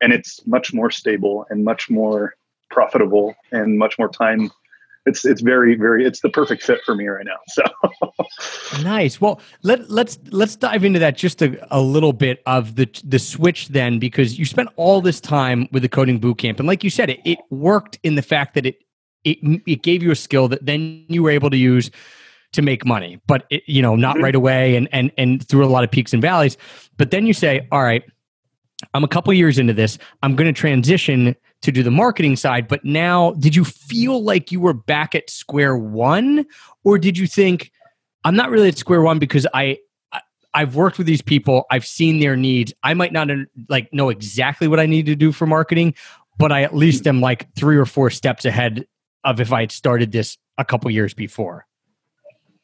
And 0.00 0.12
it's 0.12 0.46
much 0.46 0.72
more 0.72 0.90
stable 0.90 1.46
and 1.50 1.64
much 1.64 1.90
more 1.90 2.34
profitable 2.70 3.34
and 3.50 3.78
much 3.78 3.98
more 3.98 4.08
time 4.08 4.50
it's 5.06 5.24
it's 5.24 5.40
very 5.40 5.74
very 5.74 6.04
it's 6.04 6.20
the 6.20 6.28
perfect 6.28 6.62
fit 6.62 6.80
for 6.84 6.94
me 6.94 7.06
right 7.08 7.26
now 7.26 7.38
so. 7.48 7.62
Nice. 8.82 9.20
Well 9.20 9.40
let 9.62 9.90
let's 9.90 10.18
let's 10.30 10.56
dive 10.56 10.84
into 10.84 10.98
that 10.98 11.16
just 11.16 11.42
a, 11.42 11.66
a 11.74 11.80
little 11.80 12.12
bit 12.12 12.42
of 12.46 12.76
the 12.76 12.88
the 13.04 13.18
switch 13.18 13.68
then 13.68 13.98
because 13.98 14.38
you 14.38 14.44
spent 14.44 14.68
all 14.76 15.00
this 15.00 15.20
time 15.20 15.68
with 15.72 15.82
the 15.82 15.88
coding 15.88 16.18
boot 16.18 16.38
camp 16.38 16.58
and 16.58 16.68
like 16.68 16.84
you 16.84 16.90
said 16.90 17.10
it, 17.10 17.20
it 17.24 17.38
worked 17.50 17.98
in 18.02 18.14
the 18.14 18.22
fact 18.22 18.54
that 18.54 18.66
it 18.66 18.78
it 19.24 19.38
it 19.66 19.82
gave 19.82 20.02
you 20.02 20.10
a 20.10 20.16
skill 20.16 20.48
that 20.48 20.64
then 20.64 21.04
you 21.08 21.22
were 21.22 21.30
able 21.30 21.50
to 21.50 21.56
use 21.56 21.90
to 22.52 22.62
make 22.62 22.84
money 22.84 23.20
but 23.26 23.46
it, 23.50 23.62
you 23.66 23.82
know 23.82 23.96
not 23.96 24.16
mm-hmm. 24.16 24.24
right 24.24 24.34
away 24.34 24.76
and 24.76 24.88
and 24.92 25.10
and 25.16 25.46
through 25.48 25.64
a 25.64 25.68
lot 25.68 25.84
of 25.84 25.90
peaks 25.90 26.12
and 26.12 26.22
valleys. 26.22 26.56
But 26.96 27.10
then 27.10 27.26
you 27.26 27.32
say 27.32 27.66
all 27.72 27.82
right 27.82 28.04
i'm 28.94 29.02
a 29.02 29.08
couple 29.08 29.32
years 29.32 29.58
into 29.58 29.72
this. 29.72 29.98
I'm 30.22 30.36
going 30.36 30.52
to 30.52 30.58
transition 30.58 31.34
to 31.62 31.72
do 31.72 31.82
the 31.82 31.90
marketing 31.90 32.36
side. 32.36 32.68
But 32.68 32.84
now, 32.84 33.32
did 33.32 33.54
you 33.54 33.64
feel 33.64 34.22
like 34.22 34.52
you 34.52 34.60
were 34.60 34.74
back 34.74 35.14
at 35.14 35.28
square 35.30 35.76
one, 35.76 36.46
or 36.84 36.98
did 36.98 37.18
you 37.18 37.26
think 37.26 37.72
I'm 38.24 38.36
not 38.36 38.50
really 38.50 38.68
at 38.68 38.78
square 38.78 39.02
one 39.02 39.18
because 39.18 39.46
I 39.54 39.78
I've 40.54 40.74
worked 40.74 40.98
with 40.98 41.06
these 41.06 41.22
people, 41.22 41.66
I've 41.70 41.86
seen 41.86 42.20
their 42.20 42.36
needs. 42.36 42.72
I 42.82 42.94
might 42.94 43.12
not 43.12 43.28
like 43.68 43.92
know 43.92 44.08
exactly 44.08 44.66
what 44.66 44.80
I 44.80 44.86
need 44.86 45.06
to 45.06 45.14
do 45.14 45.30
for 45.30 45.46
marketing, 45.46 45.94
but 46.38 46.50
I 46.52 46.62
at 46.62 46.74
least 46.74 47.06
am 47.06 47.20
like 47.20 47.52
three 47.54 47.76
or 47.76 47.84
four 47.84 48.10
steps 48.10 48.44
ahead 48.44 48.86
of 49.24 49.40
if 49.40 49.52
I 49.52 49.60
had 49.60 49.72
started 49.72 50.10
this 50.12 50.38
a 50.56 50.64
couple 50.64 50.90
years 50.90 51.14
before. 51.14 51.66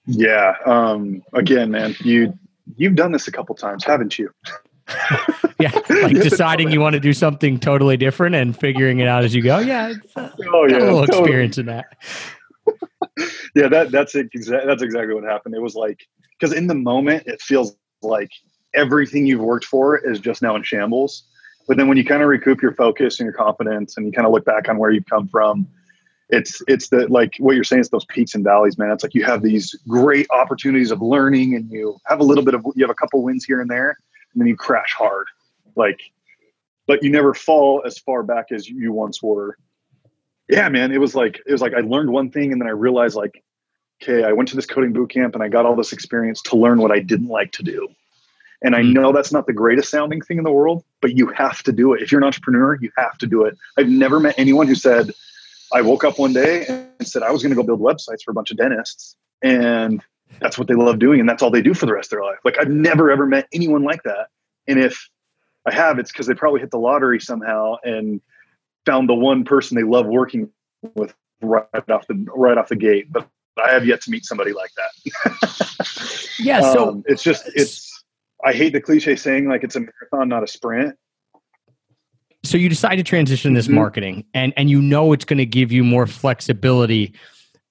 Yeah. 0.07 0.55
Um, 0.67 1.23
again, 1.33 1.71
man, 1.71 1.95
you 2.01 2.37
you've 2.77 2.95
done 2.95 3.13
this 3.13 3.29
a 3.29 3.33
couple 3.33 3.55
times, 3.55 3.85
haven't 3.85 4.19
you? 4.19 4.31
yeah, 5.61 5.73
like 5.89 6.15
deciding 6.23 6.71
you 6.71 6.81
want 6.81 6.95
to 6.95 7.01
do 7.01 7.13
something 7.13 7.59
totally 7.59 7.97
different 7.97 8.35
and 8.35 8.57
figuring 8.59 8.99
it 8.99 9.09
out 9.09 9.25
as 9.25 9.35
you 9.35 9.43
go. 9.43 9.59
Yeah, 9.59 9.95
uh, 10.17 10.29
oh 10.53 10.67
yeah, 10.67 10.79
a 10.79 10.81
little 10.81 11.07
totally. 11.07 11.21
experience 11.21 11.59
in 11.59 11.67
that. 11.67 11.87
yeah, 13.55 13.69
that 13.69 13.91
that's 13.91 14.15
it. 14.15 14.31
Exa- 14.33 14.67
that's 14.67 14.83
exactly 14.83 15.15
what 15.15 15.25
happened. 15.25 15.55
It 15.55 15.63
was 15.63 15.75
like 15.75 16.07
because 16.39 16.55
in 16.55 16.67
the 16.67 16.75
moment 16.75 17.27
it 17.27 17.41
feels 17.41 17.77
like 18.03 18.31
everything 18.75 19.27
you've 19.27 19.41
worked 19.41 19.65
for 19.65 19.97
is 19.97 20.19
just 20.19 20.43
now 20.43 20.57
in 20.57 20.63
shambles. 20.63 21.25
But 21.67 21.79
then 21.79 21.89
when 21.89 21.97
you 21.97 22.05
kind 22.05 22.23
of 22.23 22.29
recoup 22.29 22.61
your 22.61 22.75
focus 22.75 23.19
and 23.19 23.25
your 23.25 23.33
confidence 23.33 23.97
and 23.97 24.05
you 24.05 24.13
kind 24.13 24.27
of 24.27 24.33
look 24.33 24.45
back 24.45 24.69
on 24.69 24.77
where 24.77 24.91
you've 24.91 25.07
come 25.07 25.29
from, 25.29 25.67
it's 26.29 26.63
it's 26.69 26.89
the 26.89 27.07
like 27.09 27.35
what 27.39 27.55
you're 27.55 27.65
saying 27.65 27.81
is 27.81 27.89
those 27.89 28.05
peaks 28.07 28.35
and 28.35 28.45
valleys 28.45 28.79
man 28.79 28.91
it's 28.91 29.03
like 29.03 29.15
you 29.15 29.25
have 29.25 29.43
these 29.43 29.75
great 29.87 30.27
opportunities 30.31 30.91
of 30.91 31.03
learning 31.03 31.55
and 31.55 31.71
you 31.71 31.97
have 32.07 32.21
a 32.21 32.25
little 32.25 32.45
bit 32.45 32.55
of 32.55 32.65
you 32.75 32.83
have 32.83 32.91
a 32.91 32.95
couple 32.95 33.23
wins 33.23 33.45
here 33.45 33.61
and 33.61 33.71
there 33.71 33.99
and 34.35 34.41
then 34.41 34.49
you 34.49 34.57
crash 34.57 34.95
hard 34.97 35.27
like 35.77 36.01
but 36.87 37.03
you 37.03 37.11
never 37.11 37.33
fall 37.35 37.83
as 37.87 37.99
far 37.99 38.23
back 38.23 38.47
as 38.53 38.69
you 38.69 38.93
once 38.93 39.23
were 39.23 39.57
yeah 40.49 40.69
man 40.69 40.93
it 40.93 40.99
was 40.99 41.15
like 41.15 41.41
it 41.47 41.53
was 41.53 41.61
like 41.61 41.75
i 41.75 41.81
learned 41.81 42.11
one 42.11 42.31
thing 42.31 42.53
and 42.53 42.61
then 42.61 42.69
i 42.69 42.73
realized 42.73 43.17
like 43.17 43.43
okay 44.03 44.25
i 44.25 44.33
went 44.33 44.49
to 44.49 44.57
this 44.57 44.67
coding 44.67 44.93
boot 44.93 45.11
camp 45.11 45.35
and 45.35 45.43
i 45.43 45.49
got 45.49 45.67
all 45.67 45.77
this 45.77 45.93
experience 45.93 46.43
to 46.43 46.57
learn 46.57 46.81
what 46.81 46.91
i 46.91 47.01
didn't 47.01 47.29
like 47.29 47.53
to 47.53 47.63
do 47.63 47.89
and 48.65 48.75
I 48.75 48.83
hmm. 48.83 48.93
know 48.95 49.13
that's 49.13 49.31
not 49.31 49.47
the 49.47 49.53
greatest 49.53 49.91
sounding 49.91 50.23
thing 50.23 50.39
in 50.39 50.45
the 50.45 50.51
world, 50.51 50.83
but 51.03 51.15
you 51.15 51.29
have 51.29 51.63
to 51.65 51.73
do 51.73 51.93
it. 51.93 52.03
If 52.03 52.11
you're 52.11 52.21
an 52.21 52.27
entrepreneur, 52.27 52.77
you 52.81 52.91
have 52.97 53.19
to 53.19 53.27
do 53.27 53.45
it. 53.45 53.57
I've 53.79 53.89
never 53.89 54.19
met 54.19 54.37
anyone 54.39 54.67
who 54.67 54.75
said, 54.75 55.13
I 55.73 55.83
woke 55.83 56.03
up 56.03 56.19
one 56.19 56.33
day 56.33 56.65
and 56.67 57.07
said 57.07 57.23
I 57.23 57.31
was 57.31 57.43
going 57.43 57.51
to 57.51 57.57
go 57.57 57.63
build 57.63 57.81
websites 57.81 58.23
for 58.25 58.31
a 58.31 58.35
bunch 58.35 58.51
of 58.51 58.57
dentists, 58.57 59.17
and 59.43 60.03
that's 60.41 60.59
what 60.59 60.69
they 60.69 60.75
love 60.75 60.99
doing, 60.99 61.21
and 61.21 61.29
that's 61.29 61.43
all 61.43 61.51
they 61.51 61.63
do 61.63 61.75
for 61.75 61.87
the 61.87 61.95
rest 61.95 62.07
of 62.13 62.17
their 62.17 62.25
life. 62.25 62.39
Like 62.45 62.59
I've 62.59 62.69
never 62.69 63.11
ever 63.11 63.27
met 63.27 63.47
anyone 63.53 63.83
like 63.83 64.03
that, 64.05 64.29
and 64.67 64.79
if 64.79 65.09
I 65.67 65.73
have, 65.73 65.99
it's 65.99 66.13
because 66.13 66.27
they 66.27 66.35
probably 66.35 66.61
hit 66.61 66.71
the 66.71 66.79
lottery 66.79 67.21
somehow 67.21 67.77
and 67.85 68.21
found 68.87 69.09
the 69.09 69.15
one 69.15 69.45
person 69.45 69.77
they 69.77 69.83
love 69.83 70.07
working 70.07 70.51
with 70.95 71.15
right 71.41 71.67
off 71.91 72.07
the 72.07 72.27
right 72.35 72.59
off 72.59 72.69
the 72.69 72.77
gate. 72.77 73.13
But 73.13 73.29
I 73.63 73.73
have 73.73 73.87
yet 73.87 74.01
to 74.03 74.11
meet 74.11 74.25
somebody 74.25 74.53
like 74.53 74.71
that. 74.77 76.29
yeah, 76.39 76.61
so 76.73 76.91
um, 76.91 77.05
it's 77.07 77.23
just 77.23 77.49
it's. 77.55 77.91
I 78.45 78.53
hate 78.53 78.75
the 78.75 78.81
cliche 78.81 79.17
saying 79.17 79.49
like 79.49 79.65
it's 79.65 79.77
a 79.77 79.81
marathon, 79.81 80.29
not 80.29 80.43
a 80.43 80.47
sprint 80.47 80.97
so 82.45 82.59
you 82.59 82.69
decide 82.69 82.97
to 82.97 83.03
transition 83.03 83.55
this 83.55 83.67
mm-hmm. 83.67 83.77
marketing 83.77 84.25
and 84.35 84.53
and 84.57 84.71
you 84.71 84.81
know 84.81 85.13
it's 85.13 85.25
going 85.25 85.39
to 85.39 85.47
give 85.47 85.73
you 85.73 85.83
more 85.83 86.07
flexibility 86.07 87.13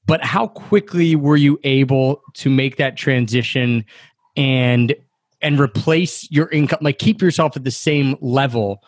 but 0.06 0.24
how 0.24 0.48
quickly 0.48 1.16
were 1.16 1.38
you 1.38 1.60
able 1.64 2.22
to 2.36 2.50
make 2.50 2.78
that 2.78 2.98
transition 2.98 3.86
and 4.36 4.96
and 5.42 5.60
replace 5.60 6.30
your 6.32 6.50
income 6.50 6.80
like 6.82 7.00
keep 7.00 7.22
yourself 7.22 7.56
at 7.56 7.64
the 7.64 7.72
same 7.72 8.16
level? 8.22 8.84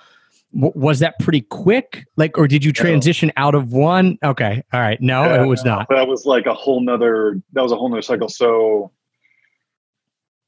W- 0.54 0.74
was 0.76 1.00
that 1.00 1.20
pretty 1.20 1.42
quick? 1.42 2.06
Like 2.18 2.38
or 2.38 2.48
did 2.48 2.64
you 2.66 2.74
transition 2.74 3.32
no. 3.38 3.44
out 3.44 3.56
of 3.56 3.72
one? 3.72 4.18
Okay 4.24 4.64
all 4.74 4.80
right. 4.80 5.00
No 5.02 5.26
yeah, 5.26 5.44
it 5.44 5.48
was 5.48 5.64
not. 5.64 5.88
that 5.90 6.08
was 6.08 6.26
like 6.26 6.46
a 6.46 6.54
whole 6.54 6.82
nother 6.82 7.42
that 7.54 7.62
was 7.62 7.72
a 7.72 7.76
whole 7.76 7.90
nother 7.90 8.02
cycle. 8.02 8.30
So 8.30 8.92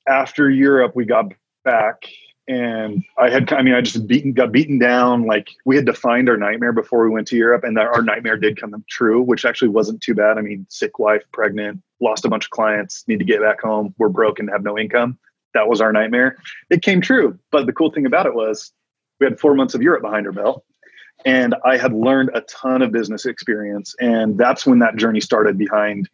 after 0.08 0.50
europe 0.50 0.94
we 0.96 1.06
got 1.06 1.34
back 1.66 2.08
and 2.48 3.04
I 3.18 3.30
had, 3.30 3.52
I 3.52 3.62
mean, 3.62 3.74
I 3.74 3.82
just 3.82 4.08
beaten, 4.08 4.32
got 4.32 4.54
beaten 4.54 4.80
down. 4.80 5.26
Like 5.26 5.50
we 5.66 5.76
had 5.76 5.86
defined 5.86 6.30
our 6.30 6.38
nightmare 6.38 6.72
before 6.72 7.04
we 7.04 7.10
went 7.10 7.28
to 7.28 7.36
Europe, 7.36 7.64
and 7.64 7.78
our 7.78 8.02
nightmare 8.02 8.38
did 8.38 8.60
come 8.60 8.84
true, 8.90 9.22
which 9.22 9.44
actually 9.44 9.70
wasn't 9.70 10.02
too 10.02 10.16
bad. 10.16 10.38
I 10.38 10.42
mean, 10.42 10.66
sick 10.70 10.98
wife, 10.98 11.24
pregnant, 11.34 11.82
lost 12.00 12.24
a 12.26 12.30
bunch 12.30 12.46
of 12.46 12.52
clients, 12.52 13.04
need 13.08 13.20
to 13.20 13.26
get 13.26 13.42
back 13.42 13.62
home. 13.62 13.94
We're 13.98 14.10
broken, 14.10 14.48
have 14.48 14.64
no 14.64 14.78
income. 14.78 15.20
That 15.54 15.68
was 15.68 15.82
our 15.82 15.92
nightmare. 15.92 16.38
It 16.70 16.82
came 16.82 17.02
true. 17.02 17.38
But 17.52 17.66
the 17.66 17.74
cool 17.74 17.92
thing 17.92 18.06
about 18.06 18.28
it 18.28 18.34
was 18.34 18.72
we 19.20 19.26
had 19.26 19.40
four 19.40 19.56
months 19.56 19.74
of 19.74 19.82
Europe 19.82 20.02
behind 20.02 20.26
our 20.26 20.32
belt, 20.32 20.64
and 21.26 21.54
I 21.66 21.78
had 21.78 21.92
learned 21.92 22.32
a 22.34 22.42
ton 22.42 22.82
of 22.82 22.94
business 22.94 23.26
experience, 23.26 23.94
and 24.00 24.38
that's 24.38 24.66
when 24.66 24.80
that 24.80 24.96
journey 24.96 25.20
started. 25.20 25.58
Behind, 25.58 26.08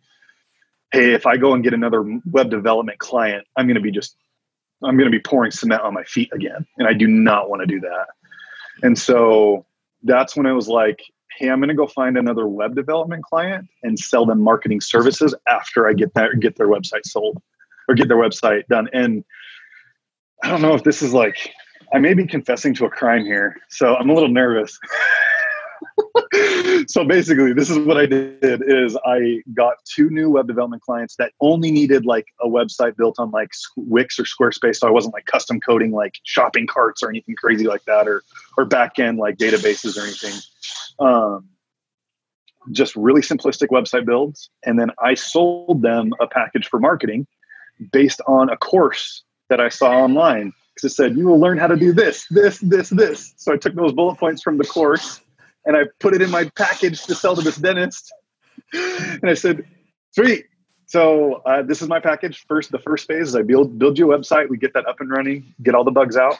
hey, 0.91 1.13
if 1.13 1.27
I 1.27 1.37
go 1.37 1.53
and 1.53 1.63
get 1.63 1.75
another 1.75 2.03
web 2.25 2.49
development 2.49 2.97
client, 2.97 3.45
I'm 3.55 3.67
going 3.67 3.75
to 3.75 3.81
be 3.81 3.91
just 3.91 4.15
I'm 4.85 4.97
going 4.97 5.09
to 5.09 5.17
be 5.17 5.19
pouring 5.19 5.51
cement 5.51 5.81
on 5.81 5.93
my 5.93 6.03
feet 6.03 6.29
again. 6.33 6.65
And 6.77 6.87
I 6.87 6.93
do 6.93 7.07
not 7.07 7.49
want 7.49 7.61
to 7.61 7.65
do 7.65 7.79
that. 7.81 8.07
And 8.81 8.97
so 8.97 9.65
that's 10.03 10.35
when 10.35 10.45
I 10.45 10.53
was 10.53 10.67
like, 10.67 11.01
hey, 11.37 11.49
I'm 11.49 11.59
going 11.59 11.69
to 11.69 11.75
go 11.75 11.87
find 11.87 12.17
another 12.17 12.47
web 12.47 12.75
development 12.75 13.23
client 13.23 13.67
and 13.81 13.97
sell 13.97 14.25
them 14.25 14.41
marketing 14.41 14.81
services 14.81 15.33
after 15.47 15.87
I 15.87 15.93
get 15.93 16.13
that 16.13 16.39
get 16.39 16.57
their 16.57 16.67
website 16.67 17.05
sold 17.05 17.41
or 17.87 17.95
get 17.95 18.07
their 18.07 18.17
website 18.17 18.67
done. 18.67 18.89
And 18.93 19.23
I 20.43 20.49
don't 20.49 20.61
know 20.61 20.73
if 20.73 20.83
this 20.83 21.01
is 21.01 21.13
like 21.13 21.53
I 21.93 21.99
may 21.99 22.13
be 22.13 22.25
confessing 22.25 22.73
to 22.75 22.85
a 22.85 22.89
crime 22.89 23.23
here, 23.23 23.57
so 23.69 23.95
I'm 23.95 24.09
a 24.09 24.13
little 24.13 24.29
nervous. 24.29 24.79
so 26.87 27.03
basically 27.05 27.53
this 27.53 27.69
is 27.69 27.77
what 27.79 27.97
i 27.97 28.05
did 28.05 28.63
is 28.65 28.97
i 29.05 29.39
got 29.53 29.75
two 29.85 30.09
new 30.09 30.29
web 30.29 30.47
development 30.47 30.81
clients 30.81 31.15
that 31.17 31.31
only 31.39 31.71
needed 31.71 32.05
like 32.05 32.25
a 32.41 32.47
website 32.47 32.95
built 32.97 33.19
on 33.19 33.29
like 33.31 33.51
wix 33.75 34.19
or 34.19 34.23
squarespace 34.23 34.77
so 34.77 34.87
i 34.87 34.91
wasn't 34.91 35.13
like 35.13 35.25
custom 35.25 35.59
coding 35.59 35.91
like 35.91 36.15
shopping 36.23 36.65
carts 36.67 37.03
or 37.03 37.09
anything 37.09 37.35
crazy 37.35 37.65
like 37.65 37.83
that 37.85 38.07
or 38.07 38.23
or 38.57 38.65
back 38.65 38.99
end 38.99 39.17
like 39.17 39.37
databases 39.37 39.97
or 39.97 40.01
anything. 40.01 40.39
Um, 40.99 41.49
just 42.71 42.95
really 42.95 43.21
simplistic 43.21 43.67
website 43.67 44.05
builds 44.05 44.49
and 44.65 44.79
then 44.79 44.89
i 45.03 45.13
sold 45.13 45.81
them 45.81 46.13
a 46.21 46.27
package 46.27 46.65
for 46.67 46.79
marketing 46.79 47.27
based 47.91 48.21
on 48.25 48.49
a 48.49 48.55
course 48.55 49.23
that 49.49 49.59
i 49.59 49.69
saw 49.69 49.91
online. 49.91 50.53
Because 50.73 50.91
it 50.91 50.95
said 50.95 51.17
you 51.17 51.27
will 51.27 51.39
learn 51.39 51.57
how 51.57 51.67
to 51.67 51.75
do 51.75 51.93
this 51.93 52.25
this 52.29 52.59
this 52.59 52.89
this. 52.89 53.33
So 53.37 53.53
i 53.53 53.57
took 53.57 53.75
those 53.75 53.91
bullet 53.91 54.17
points 54.17 54.41
from 54.41 54.57
the 54.57 54.63
course 54.63 55.19
and 55.65 55.75
I 55.75 55.83
put 55.99 56.13
it 56.13 56.21
in 56.21 56.29
my 56.29 56.49
package 56.55 57.03
to 57.05 57.15
sell 57.15 57.35
to 57.35 57.41
this 57.41 57.57
dentist. 57.57 58.13
And 58.73 59.29
I 59.29 59.33
said, 59.33 59.65
sweet. 60.11 60.45
So 60.87 61.41
uh, 61.45 61.63
this 61.63 61.81
is 61.81 61.87
my 61.87 61.99
package. 61.99 62.45
First, 62.47 62.71
the 62.71 62.79
first 62.79 63.07
phase 63.07 63.29
is 63.29 63.35
I 63.35 63.41
build 63.41 63.79
build 63.79 63.97
you 63.97 64.11
a 64.11 64.17
website. 64.17 64.49
We 64.49 64.57
get 64.57 64.73
that 64.73 64.87
up 64.87 64.99
and 64.99 65.09
running, 65.09 65.53
get 65.63 65.73
all 65.75 65.83
the 65.83 65.91
bugs 65.91 66.15
out. 66.17 66.39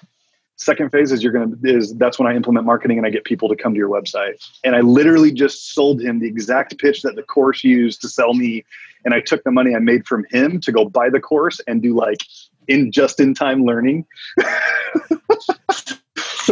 Second 0.57 0.91
phase 0.91 1.11
is 1.11 1.23
you're 1.23 1.33
gonna 1.33 1.55
is 1.63 1.95
that's 1.95 2.19
when 2.19 2.31
I 2.31 2.35
implement 2.35 2.65
marketing 2.65 2.97
and 2.97 3.07
I 3.07 3.09
get 3.09 3.23
people 3.23 3.49
to 3.49 3.55
come 3.55 3.73
to 3.73 3.77
your 3.77 3.89
website. 3.89 4.35
And 4.63 4.75
I 4.75 4.81
literally 4.81 5.31
just 5.31 5.73
sold 5.73 6.01
him 6.01 6.19
the 6.19 6.27
exact 6.27 6.77
pitch 6.77 7.01
that 7.01 7.15
the 7.15 7.23
course 7.23 7.63
used 7.63 8.01
to 8.01 8.09
sell 8.09 8.35
me. 8.35 8.63
And 9.03 9.13
I 9.13 9.21
took 9.21 9.43
the 9.43 9.51
money 9.51 9.75
I 9.75 9.79
made 9.79 10.05
from 10.05 10.25
him 10.29 10.61
to 10.61 10.71
go 10.71 10.85
buy 10.85 11.09
the 11.09 11.19
course 11.19 11.59
and 11.65 11.81
do 11.81 11.95
like 11.95 12.19
in 12.67 12.91
just 12.91 13.19
in 13.19 13.33
time 13.33 13.65
learning. 13.65 14.05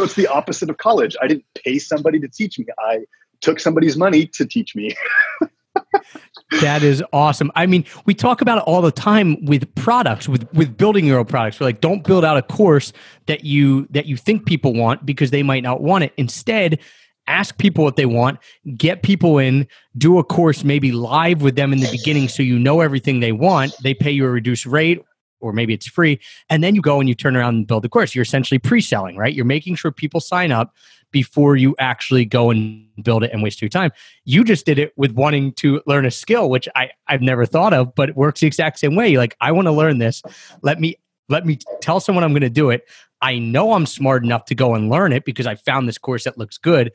so 0.01 0.05
it's 0.05 0.15
the 0.15 0.25
opposite 0.25 0.67
of 0.67 0.77
college. 0.77 1.15
I 1.21 1.27
didn't 1.27 1.45
pay 1.63 1.77
somebody 1.77 2.19
to 2.21 2.27
teach 2.27 2.57
me. 2.57 2.65
I 2.79 3.01
took 3.41 3.59
somebody's 3.59 3.95
money 3.95 4.25
to 4.25 4.47
teach 4.47 4.75
me. 4.75 4.95
that 6.61 6.81
is 6.81 7.03
awesome. 7.13 7.51
I 7.55 7.67
mean, 7.67 7.85
we 8.07 8.15
talk 8.15 8.41
about 8.41 8.57
it 8.57 8.63
all 8.65 8.81
the 8.81 8.91
time 8.91 9.45
with 9.45 9.73
products, 9.75 10.27
with 10.27 10.51
with 10.53 10.75
building 10.75 11.05
your 11.05 11.19
own 11.19 11.25
products. 11.25 11.59
We're 11.59 11.67
like, 11.67 11.81
don't 11.81 12.03
build 12.03 12.25
out 12.25 12.35
a 12.35 12.41
course 12.41 12.93
that 13.27 13.43
you 13.43 13.85
that 13.91 14.07
you 14.07 14.17
think 14.17 14.47
people 14.47 14.73
want 14.73 15.05
because 15.05 15.29
they 15.29 15.43
might 15.43 15.61
not 15.61 15.81
want 15.81 16.03
it. 16.03 16.13
Instead, 16.17 16.79
ask 17.27 17.55
people 17.59 17.83
what 17.83 17.95
they 17.95 18.07
want, 18.07 18.39
get 18.75 19.03
people 19.03 19.37
in, 19.37 19.67
do 19.99 20.17
a 20.17 20.23
course 20.23 20.63
maybe 20.63 20.91
live 20.91 21.43
with 21.43 21.55
them 21.55 21.73
in 21.73 21.79
the 21.79 21.91
beginning 21.91 22.27
so 22.27 22.41
you 22.41 22.57
know 22.57 22.81
everything 22.81 23.19
they 23.19 23.33
want. 23.33 23.71
They 23.83 23.93
pay 23.93 24.09
you 24.09 24.25
a 24.25 24.31
reduced 24.31 24.65
rate 24.65 25.03
or 25.41 25.53
maybe 25.53 25.73
it's 25.73 25.87
free. 25.87 26.19
And 26.49 26.63
then 26.63 26.75
you 26.75 26.81
go 26.81 26.99
and 26.99 27.09
you 27.09 27.15
turn 27.15 27.35
around 27.35 27.55
and 27.55 27.67
build 27.67 27.83
the 27.83 27.89
course. 27.89 28.15
You're 28.15 28.23
essentially 28.23 28.59
pre 28.59 28.81
selling, 28.81 29.17
right? 29.17 29.33
You're 29.33 29.45
making 29.45 29.75
sure 29.75 29.91
people 29.91 30.19
sign 30.19 30.51
up 30.51 30.73
before 31.11 31.55
you 31.55 31.75
actually 31.77 32.25
go 32.25 32.49
and 32.49 32.87
build 33.03 33.23
it 33.23 33.31
and 33.31 33.43
waste 33.43 33.61
your 33.61 33.69
time. 33.69 33.91
You 34.23 34.43
just 34.43 34.65
did 34.65 34.79
it 34.79 34.93
with 34.95 35.11
wanting 35.11 35.53
to 35.53 35.81
learn 35.85 36.05
a 36.05 36.11
skill, 36.11 36.49
which 36.49 36.67
I, 36.75 36.91
I've 37.07 37.21
never 37.21 37.45
thought 37.45 37.73
of, 37.73 37.93
but 37.95 38.09
it 38.09 38.15
works 38.15 38.39
the 38.39 38.47
exact 38.47 38.79
same 38.79 38.95
way. 38.95 39.17
Like, 39.17 39.35
I 39.41 39.51
want 39.51 39.67
to 39.67 39.71
learn 39.71 39.97
this. 39.97 40.21
Let 40.61 40.79
me 40.79 40.95
let 41.29 41.45
me 41.45 41.57
tell 41.79 41.99
someone 41.99 42.23
I'm 42.23 42.33
going 42.33 42.41
to 42.41 42.49
do 42.49 42.69
it. 42.69 42.87
I 43.21 43.39
know 43.39 43.73
I'm 43.73 43.85
smart 43.85 44.23
enough 44.23 44.45
to 44.45 44.55
go 44.55 44.75
and 44.75 44.89
learn 44.89 45.13
it 45.13 45.23
because 45.23 45.47
I 45.47 45.55
found 45.55 45.87
this 45.87 45.97
course 45.97 46.25
that 46.25 46.37
looks 46.37 46.57
good. 46.57 46.91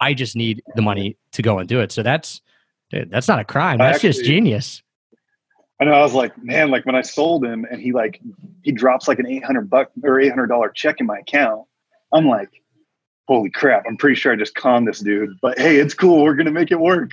I 0.00 0.14
just 0.14 0.34
need 0.34 0.62
the 0.74 0.82
money 0.82 1.16
to 1.32 1.42
go 1.42 1.58
and 1.58 1.68
do 1.68 1.80
it. 1.80 1.92
So 1.92 2.02
that's 2.02 2.40
that's 2.90 3.28
not 3.28 3.38
a 3.38 3.44
crime. 3.44 3.78
That's 3.78 3.96
actually, 3.96 4.10
just 4.10 4.24
genius. 4.24 4.82
I 5.82 5.84
know 5.84 5.94
I 5.94 6.02
was 6.02 6.14
like, 6.14 6.40
man, 6.40 6.70
like 6.70 6.86
when 6.86 6.94
I 6.94 7.02
sold 7.02 7.44
him 7.44 7.66
and 7.68 7.82
he 7.82 7.90
like 7.90 8.20
he 8.62 8.70
drops 8.70 9.08
like 9.08 9.18
an 9.18 9.26
eight 9.26 9.42
hundred 9.42 9.68
buck 9.68 9.90
or 10.04 10.20
eight 10.20 10.28
hundred 10.28 10.46
dollar 10.46 10.68
check 10.68 11.00
in 11.00 11.06
my 11.06 11.18
account, 11.18 11.64
I'm 12.12 12.28
like, 12.28 12.62
holy 13.26 13.50
crap! 13.50 13.82
I'm 13.88 13.96
pretty 13.96 14.14
sure 14.14 14.32
I 14.32 14.36
just 14.36 14.54
conned 14.54 14.86
this 14.86 15.00
dude. 15.00 15.36
But 15.42 15.58
hey, 15.58 15.78
it's 15.78 15.92
cool. 15.92 16.22
We're 16.22 16.36
gonna 16.36 16.52
make 16.52 16.70
it 16.70 16.78
work. 16.78 17.10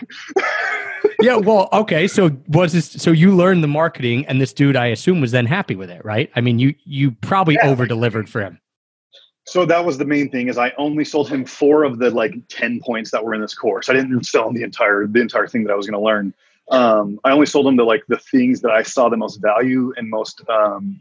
yeah. 1.19 1.38
Well, 1.38 1.67
okay. 1.73 2.08
So 2.08 2.38
was 2.47 2.73
this? 2.73 2.91
So 2.91 3.10
you 3.10 3.36
learned 3.36 3.63
the 3.63 3.67
marketing, 3.67 4.27
and 4.27 4.39
this 4.39 4.53
dude, 4.53 4.75
I 4.75 4.86
assume, 4.86 5.19
was 5.19 5.32
then 5.32 5.47
happy 5.47 5.75
with 5.75 5.89
it, 5.89 6.05
right? 6.05 6.29
I 6.36 6.41
mean, 6.41 6.60
you 6.60 6.75
you 6.84 7.10
probably 7.10 7.55
yeah. 7.55 7.69
over 7.69 7.88
delivered 7.88 8.29
for 8.29 8.41
him. 8.41 8.60
So 9.47 9.65
that 9.65 9.84
was 9.84 9.97
the 9.97 10.05
main 10.05 10.29
thing 10.29 10.47
is 10.47 10.60
I 10.60 10.73
only 10.77 11.03
sold 11.05 11.27
him 11.27 11.43
four 11.43 11.84
of 11.84 11.97
the 11.97 12.12
like 12.12 12.36
10 12.49 12.82
points 12.86 13.10
that 13.10 13.25
were 13.25 13.34
in 13.34 13.41
this 13.41 13.55
course. 13.55 13.89
I 13.89 13.93
didn't 13.93 14.23
sell 14.27 14.47
him 14.47 14.53
the 14.53 14.62
entire 14.62 15.08
the 15.08 15.21
entire 15.21 15.47
thing 15.47 15.63
that 15.63 15.73
I 15.73 15.75
was 15.75 15.88
going 15.88 15.99
to 15.99 16.05
learn 16.05 16.36
um, 16.69 17.19
I 17.23 17.32
only 17.32 17.45
sold 17.45 17.67
him 17.67 17.75
the 17.77 17.84
like 17.84 18.03
the 18.08 18.19
things 18.19 18.62
that 18.62 18.71
I 18.71 18.84
saw 18.84 19.10
the 19.10 19.17
most 19.17 19.38
value 19.38 19.93
and 19.97 20.10
most 20.10 20.41
um, 20.49 20.99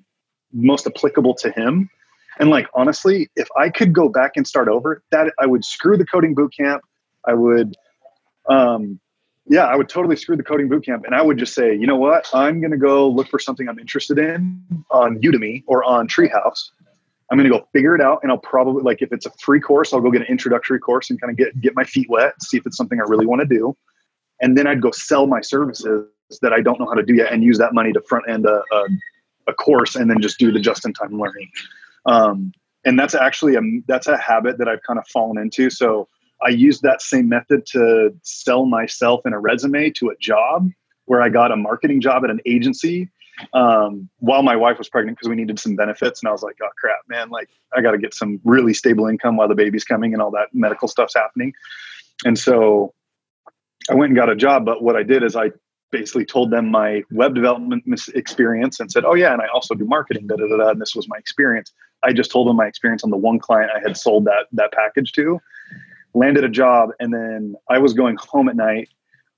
most 0.53 0.87
applicable 0.87 1.35
to 1.35 1.51
him. 1.51 1.91
And 2.39 2.51
like 2.51 2.67
honestly, 2.75 3.29
if 3.37 3.49
I 3.57 3.69
could 3.69 3.93
go 3.93 4.09
back 4.09 4.33
and 4.37 4.47
start 4.47 4.69
over, 4.69 5.03
that 5.11 5.33
I 5.39 5.47
would 5.47 5.65
screw 5.65 5.97
the 5.97 6.07
coding 6.07 6.35
boot 6.35 6.55
camp. 6.57 6.83
I 7.27 7.35
would, 7.35 7.75
um, 8.49 9.01
yeah, 9.47 9.65
I 9.65 9.77
would 9.77 9.89
totally 9.89 10.17
screw 10.17 10.37
the 10.37 10.43
coding 10.43 10.69
boot 10.69 10.87
camp, 10.87 11.05
and 11.05 11.15
I 11.15 11.21
would 11.23 11.37
just 11.37 11.55
say, 11.55 11.75
you 11.75 11.87
know 11.87 11.97
what, 11.97 12.31
I'm 12.33 12.61
going 12.61 12.71
to 12.71 12.79
go 12.79 13.09
look 13.09 13.29
for 13.29 13.39
something 13.39 13.69
I'm 13.69 13.79
interested 13.79 14.19
in 14.19 14.63
on 14.91 15.19
Udemy 15.21 15.65
or 15.67 15.85
on 15.85 16.07
Treehouse. 16.07 16.71
I'm 17.31 17.37
going 17.37 17.51
to 17.51 17.59
go 17.59 17.67
figure 17.75 17.95
it 17.95 18.01
out, 18.01 18.21
and 18.23 18.33
I'll 18.33 18.39
probably 18.39 18.83
like 18.83 19.03
if 19.03 19.13
it's 19.13 19.27
a 19.27 19.31
free 19.39 19.61
course, 19.61 19.93
I'll 19.93 20.01
go 20.01 20.11
get 20.11 20.23
an 20.23 20.29
introductory 20.29 20.79
course 20.79 21.11
and 21.11 21.21
kind 21.21 21.31
of 21.31 21.37
get 21.37 21.61
get 21.61 21.75
my 21.75 21.85
feet 21.85 22.09
wet, 22.09 22.43
see 22.43 22.57
if 22.57 22.65
it's 22.65 22.77
something 22.77 23.01
I 23.01 23.05
really 23.05 23.27
want 23.27 23.41
to 23.41 23.47
do 23.47 23.77
and 24.41 24.57
then 24.57 24.67
I'd 24.67 24.81
go 24.81 24.91
sell 24.91 25.27
my 25.27 25.41
services 25.41 26.07
that 26.43 26.53
I 26.53 26.61
don't 26.61 26.79
know 26.79 26.87
how 26.87 26.95
to 26.95 27.03
do 27.03 27.15
yet 27.15 27.33
and 27.33 27.43
use 27.43 27.59
that 27.59 27.73
money 27.73 27.93
to 27.93 28.01
front 28.03 28.29
end 28.29 28.47
a, 28.47 28.63
a, 28.73 28.85
a 29.49 29.55
course 29.55 29.97
and 29.97 30.11
then 30.11 30.21
just 30.21 30.39
do 30.39 30.53
the 30.53 30.61
just 30.61 30.85
in 30.85 30.93
time 30.93 31.19
learning. 31.19 31.51
Um, 32.07 32.53
and 32.85 32.99
that's 32.99 33.15
actually 33.15 33.55
a 33.57 33.61
that's 33.87 34.07
a 34.07 34.17
habit 34.17 34.59
that 34.59 34.69
I've 34.69 34.83
kind 34.87 34.99
of 34.99 35.07
fallen 35.09 35.39
into. 35.39 35.71
So 35.71 36.09
I 36.45 36.51
used 36.51 36.83
that 36.83 37.03
same 37.03 37.29
method 37.29 37.67
to 37.73 38.15
sell 38.23 38.67
myself 38.67 39.23
in 39.27 39.33
a 39.33 39.41
resume 39.41 39.91
to 39.91 40.11
a 40.11 40.17
job 40.21 40.71
where 41.07 41.21
I 41.23 41.29
got 41.29 41.51
a 41.51 41.57
marketing 41.57 42.01
job 42.01 42.25
at 42.25 42.31
an 42.31 42.41
agency 42.47 43.11
um, 43.53 44.09
while 44.19 44.43
my 44.43 44.57
wife 44.57 44.79
was 44.79 44.89
pregnant 44.89 45.19
because 45.19 45.29
we 45.29 45.37
needed 45.37 45.59
some 45.59 45.75
benefits. 45.75 46.23
And 46.23 46.29
I 46.29 46.33
was 46.33 46.43
like, 46.43 46.57
oh 46.63 46.69
crap, 46.79 47.01
man, 47.09 47.31
like 47.31 47.49
I 47.75 47.81
got 47.81 47.93
to 47.93 47.99
get 47.99 48.15
some 48.15 48.41
really 48.45 48.75
stable 48.75 49.07
income 49.07 49.37
while 49.37 49.49
the 49.49 49.55
baby's 49.55 49.85
coming 49.85 50.13
and 50.13 50.23
all 50.23 50.31
that 50.33 50.49
medical 50.53 50.89
stuff's 50.89 51.15
happening. 51.15 51.55
And 52.25 52.39
so 52.39 52.95
I 53.91 53.95
went 53.95 54.11
and 54.11 54.17
got 54.17 54.29
a 54.29 54.37
job. 54.37 54.65
But 54.65 54.83
what 54.83 54.97
I 54.97 55.03
did 55.03 55.23
is 55.23 55.37
I 55.37 55.51
basically 55.91 56.25
told 56.25 56.51
them 56.51 56.71
my 56.71 57.03
web 57.11 57.35
development 57.35 57.85
experience 58.15 58.81
and 58.81 58.91
said, 58.91 59.05
oh 59.05 59.15
yeah, 59.15 59.33
and 59.33 59.43
I 59.43 59.47
also 59.53 59.75
do 59.75 59.85
marketing, 59.85 60.27
da, 60.27 60.37
da, 60.37 60.47
da, 60.47 60.57
da, 60.57 60.69
and 60.71 60.81
this 60.81 60.95
was 60.95 61.09
my 61.09 61.17
experience. 61.17 61.73
I 62.03 62.13
just 62.13 62.31
told 62.31 62.49
them 62.49 62.57
my 62.57 62.67
experience 62.67 63.03
on 63.05 63.11
the 63.11 63.17
one 63.17 63.39
client 63.39 63.71
I 63.75 63.81
had 63.81 63.97
sold 63.97 64.25
that 64.27 64.47
that 64.53 64.73
package 64.73 65.13
to, 65.13 65.41
landed 66.15 66.45
a 66.45 66.49
job, 66.49 66.91
and 67.01 67.13
then 67.13 67.57
I 67.69 67.79
was 67.79 67.95
going 67.95 68.17
home 68.21 68.49
at 68.49 68.57
night, 68.57 68.89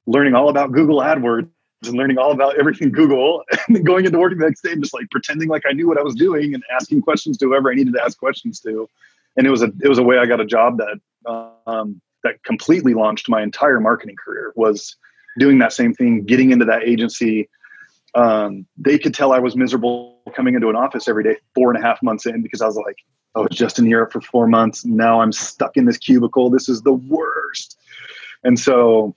learning 0.06 0.34
all 0.34 0.48
about 0.48 0.72
Google 0.72 1.00
AdWords 1.00 1.48
and 1.86 1.94
learning 1.94 2.18
all 2.18 2.32
about 2.32 2.58
everything 2.58 2.92
Google, 2.92 3.44
and 3.66 3.76
then 3.76 3.84
going 3.84 4.04
into 4.04 4.18
work 4.18 4.32
the 4.36 4.44
next 4.44 4.62
day, 4.62 4.74
just 4.76 4.92
like 4.92 5.08
pretending 5.10 5.48
like 5.48 5.62
I 5.66 5.72
knew 5.72 5.88
what 5.88 5.98
I 5.98 6.02
was 6.02 6.14
doing 6.14 6.52
and 6.52 6.62
asking 6.74 7.02
questions 7.02 7.38
to 7.38 7.46
whoever 7.46 7.70
I 7.70 7.74
needed 7.74 7.94
to 7.94 8.02
ask 8.02 8.18
questions 8.18 8.60
to. 8.60 8.88
And 9.36 9.46
it 9.46 9.50
was 9.50 9.62
a 9.62 9.70
it 9.82 9.88
was 9.88 9.98
a 9.98 10.02
way 10.02 10.18
I 10.18 10.26
got 10.26 10.40
a 10.40 10.44
job 10.44 10.78
that 10.78 11.54
um, 11.66 12.00
that 12.24 12.42
completely 12.44 12.94
launched 12.94 13.28
my 13.28 13.42
entire 13.42 13.80
marketing 13.80 14.16
career 14.22 14.52
was 14.56 14.96
doing 15.38 15.58
that 15.58 15.72
same 15.72 15.94
thing, 15.94 16.24
getting 16.24 16.50
into 16.50 16.64
that 16.64 16.82
agency. 16.82 17.48
Um, 18.14 18.66
they 18.76 18.98
could 18.98 19.14
tell 19.14 19.32
I 19.32 19.38
was 19.38 19.56
miserable 19.56 20.20
coming 20.34 20.54
into 20.54 20.68
an 20.68 20.76
office 20.76 21.08
every 21.08 21.24
day, 21.24 21.36
four 21.54 21.72
and 21.72 21.82
a 21.82 21.86
half 21.86 22.02
months 22.02 22.26
in, 22.26 22.42
because 22.42 22.60
I 22.60 22.66
was 22.66 22.76
like, 22.76 22.96
I 23.34 23.40
was 23.40 23.50
just 23.52 23.78
in 23.78 23.86
Europe 23.86 24.12
for 24.12 24.20
four 24.20 24.46
months. 24.46 24.84
Now 24.84 25.20
I'm 25.20 25.32
stuck 25.32 25.76
in 25.76 25.84
this 25.84 25.98
cubicle. 25.98 26.50
This 26.50 26.68
is 26.68 26.82
the 26.82 26.92
worst. 26.92 27.78
And 28.42 28.58
so 28.58 29.14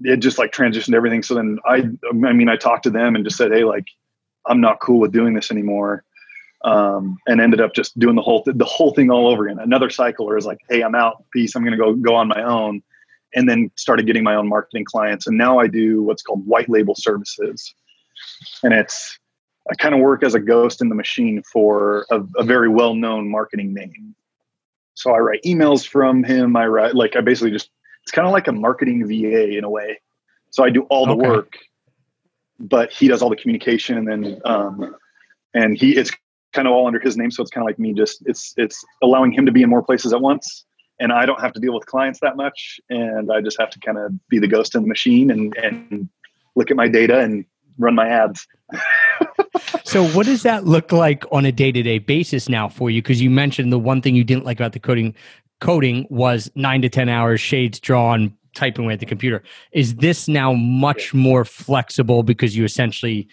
it 0.00 0.18
just 0.18 0.38
like 0.38 0.52
transitioned 0.52 0.94
everything. 0.94 1.22
So 1.22 1.34
then 1.34 1.58
I, 1.64 1.84
I 2.10 2.32
mean, 2.32 2.48
I 2.48 2.56
talked 2.56 2.84
to 2.84 2.90
them 2.90 3.14
and 3.14 3.24
just 3.24 3.36
said, 3.36 3.52
Hey, 3.52 3.64
like, 3.64 3.86
I'm 4.46 4.60
not 4.60 4.80
cool 4.80 5.00
with 5.00 5.12
doing 5.12 5.34
this 5.34 5.50
anymore. 5.50 6.04
Um, 6.64 7.18
and 7.26 7.40
ended 7.40 7.60
up 7.60 7.74
just 7.74 7.98
doing 7.98 8.14
the 8.14 8.22
whole, 8.22 8.44
th- 8.44 8.56
the 8.56 8.64
whole 8.64 8.94
thing 8.94 9.10
all 9.10 9.26
over 9.26 9.46
again. 9.46 9.58
Another 9.58 9.90
cycle 9.90 10.26
where 10.26 10.36
it's 10.36 10.46
like, 10.46 10.60
Hey, 10.68 10.82
I'm 10.82 10.94
out 10.94 11.24
peace. 11.32 11.56
I'm 11.56 11.64
going 11.64 11.76
to 11.76 11.78
go, 11.78 11.94
go 11.94 12.14
on 12.14 12.28
my 12.28 12.40
own. 12.42 12.82
And 13.34 13.48
then 13.48 13.70
started 13.76 14.06
getting 14.06 14.22
my 14.22 14.34
own 14.34 14.48
marketing 14.48 14.84
clients. 14.84 15.26
And 15.26 15.36
now 15.36 15.58
I 15.58 15.66
do 15.66 16.02
what's 16.02 16.22
called 16.22 16.46
white 16.46 16.68
label 16.68 16.94
services. 16.94 17.74
And 18.62 18.72
it's, 18.72 19.18
I 19.70 19.74
kind 19.74 19.94
of 19.94 20.00
work 20.00 20.22
as 20.22 20.34
a 20.34 20.40
ghost 20.40 20.82
in 20.82 20.88
the 20.88 20.94
machine 20.94 21.42
for 21.50 22.06
a, 22.10 22.22
a 22.36 22.44
very 22.44 22.68
well-known 22.68 23.28
marketing 23.30 23.74
name. 23.74 24.14
So 24.94 25.12
I 25.12 25.18
write 25.18 25.42
emails 25.44 25.86
from 25.86 26.22
him. 26.22 26.56
I 26.56 26.66
write 26.66 26.94
like 26.94 27.16
I 27.16 27.20
basically 27.20 27.50
just 27.50 27.70
it's 28.02 28.12
kind 28.12 28.26
of 28.26 28.32
like 28.32 28.48
a 28.48 28.52
marketing 28.52 29.06
VA 29.06 29.56
in 29.56 29.64
a 29.64 29.70
way. 29.70 30.00
So 30.50 30.64
I 30.64 30.70
do 30.70 30.82
all 30.82 31.06
the 31.06 31.12
okay. 31.12 31.28
work, 31.28 31.58
but 32.58 32.92
he 32.92 33.08
does 33.08 33.22
all 33.22 33.30
the 33.30 33.36
communication, 33.36 33.96
and 33.96 34.06
then 34.06 34.40
um, 34.44 34.94
and 35.54 35.76
he 35.76 35.96
it's 35.96 36.10
kind 36.52 36.68
of 36.68 36.74
all 36.74 36.86
under 36.86 37.00
his 37.00 37.16
name. 37.16 37.30
So 37.30 37.42
it's 37.42 37.50
kind 37.50 37.64
of 37.64 37.66
like 37.66 37.78
me. 37.78 37.92
Just 37.92 38.22
it's 38.26 38.54
it's 38.56 38.84
allowing 39.02 39.32
him 39.32 39.46
to 39.46 39.52
be 39.52 39.62
in 39.62 39.70
more 39.70 39.82
places 39.82 40.12
at 40.12 40.20
once, 40.20 40.64
and 41.00 41.12
I 41.12 41.26
don't 41.26 41.40
have 41.40 41.52
to 41.54 41.60
deal 41.60 41.74
with 41.74 41.86
clients 41.86 42.20
that 42.20 42.36
much, 42.36 42.80
and 42.90 43.32
I 43.32 43.40
just 43.40 43.58
have 43.58 43.70
to 43.70 43.80
kind 43.80 43.98
of 43.98 44.12
be 44.28 44.38
the 44.38 44.48
ghost 44.48 44.74
in 44.74 44.82
the 44.82 44.88
machine 44.88 45.30
and 45.30 45.56
and 45.56 46.08
look 46.54 46.70
at 46.70 46.76
my 46.76 46.88
data 46.88 47.18
and 47.20 47.44
run 47.78 47.94
my 47.94 48.08
ads. 48.08 48.46
so 49.84 50.06
what 50.08 50.26
does 50.26 50.42
that 50.42 50.64
look 50.64 50.92
like 50.92 51.24
on 51.32 51.44
a 51.44 51.52
day-to-day 51.52 51.98
basis 51.98 52.48
now 52.48 52.68
for 52.68 52.90
you 52.90 53.02
because 53.02 53.20
you 53.20 53.30
mentioned 53.30 53.72
the 53.72 53.78
one 53.78 54.00
thing 54.00 54.14
you 54.14 54.24
didn't 54.24 54.44
like 54.44 54.58
about 54.58 54.72
the 54.72 54.80
coding 54.80 55.14
coding 55.60 56.06
was 56.10 56.50
9 56.54 56.82
to 56.82 56.88
10 56.88 57.08
hours 57.08 57.40
shades 57.40 57.78
drawn 57.78 58.34
typing 58.54 58.84
away 58.84 58.94
at 58.94 59.00
the 59.00 59.06
computer 59.06 59.42
is 59.72 59.96
this 59.96 60.28
now 60.28 60.52
much 60.52 61.14
more 61.14 61.44
flexible 61.44 62.22
because 62.22 62.56
you 62.56 62.64
essentially 62.64 63.28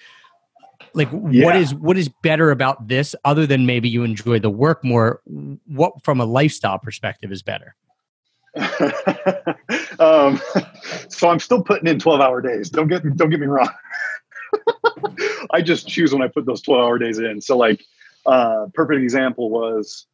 like 0.94 1.10
yeah. 1.30 1.46
what 1.46 1.56
is 1.56 1.74
what 1.76 1.98
is 1.98 2.10
better 2.22 2.52
about 2.52 2.88
this 2.88 3.16
other 3.26 3.46
than 3.46 3.66
maybe 3.66 3.90
you 3.90 4.04
enjoy 4.04 4.40
the 4.40 4.50
work 4.50 4.84
more 4.84 5.22
what 5.66 5.94
from 6.04 6.20
a 6.20 6.26
lifestyle 6.26 6.80
perspective 6.80 7.32
is 7.32 7.42
better 7.42 7.76
um, 10.00 10.42
so 11.08 11.30
i'm 11.30 11.40
still 11.40 11.62
putting 11.62 11.88
in 11.88 12.00
12 12.00 12.20
hour 12.20 12.42
days 12.42 12.70
don't 12.70 12.88
get 12.88 13.04
don't 13.16 13.30
get 13.30 13.40
me 13.40 13.48
wrong 13.48 13.70
I 15.52 15.62
just 15.62 15.88
choose 15.88 16.14
when 16.14 16.22
I 16.22 16.28
put 16.28 16.46
those 16.46 16.62
12 16.62 16.82
hour 16.82 16.98
days 16.98 17.20
in. 17.20 17.42
So 17.42 17.58
like 17.58 17.84
uh 18.26 18.68
perfect 18.74 19.02
example 19.02 19.50
was 19.50 20.06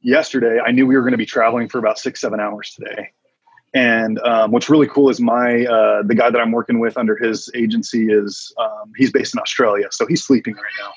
yesterday, 0.00 0.60
I 0.64 0.72
knew 0.72 0.86
we 0.86 0.96
were 0.96 1.02
going 1.02 1.12
to 1.12 1.18
be 1.18 1.26
traveling 1.26 1.68
for 1.68 1.78
about 1.78 1.98
six, 1.98 2.20
seven 2.20 2.40
hours 2.40 2.74
today. 2.74 3.10
And 3.72 4.18
um, 4.20 4.50
what's 4.50 4.68
really 4.68 4.88
cool 4.88 5.10
is 5.10 5.20
my 5.20 5.64
uh, 5.64 6.02
the 6.02 6.14
guy 6.14 6.30
that 6.30 6.40
I'm 6.40 6.50
working 6.50 6.80
with 6.80 6.96
under 6.96 7.16
his 7.16 7.50
agency 7.54 8.10
is 8.10 8.52
um, 8.58 8.92
he's 8.96 9.12
based 9.12 9.34
in 9.34 9.40
Australia, 9.40 9.86
so 9.92 10.06
he's 10.06 10.24
sleeping 10.24 10.54
right 10.54 10.64
now. 10.80 10.92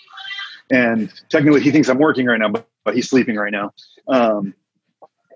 And 0.71 1.13
technically, 1.29 1.61
he 1.61 1.69
thinks 1.71 1.87
I'm 1.87 1.99
working 1.99 2.25
right 2.25 2.39
now, 2.39 2.49
but, 2.49 2.67
but 2.83 2.95
he's 2.95 3.09
sleeping 3.09 3.35
right 3.35 3.51
now. 3.51 3.73
Um, 4.07 4.55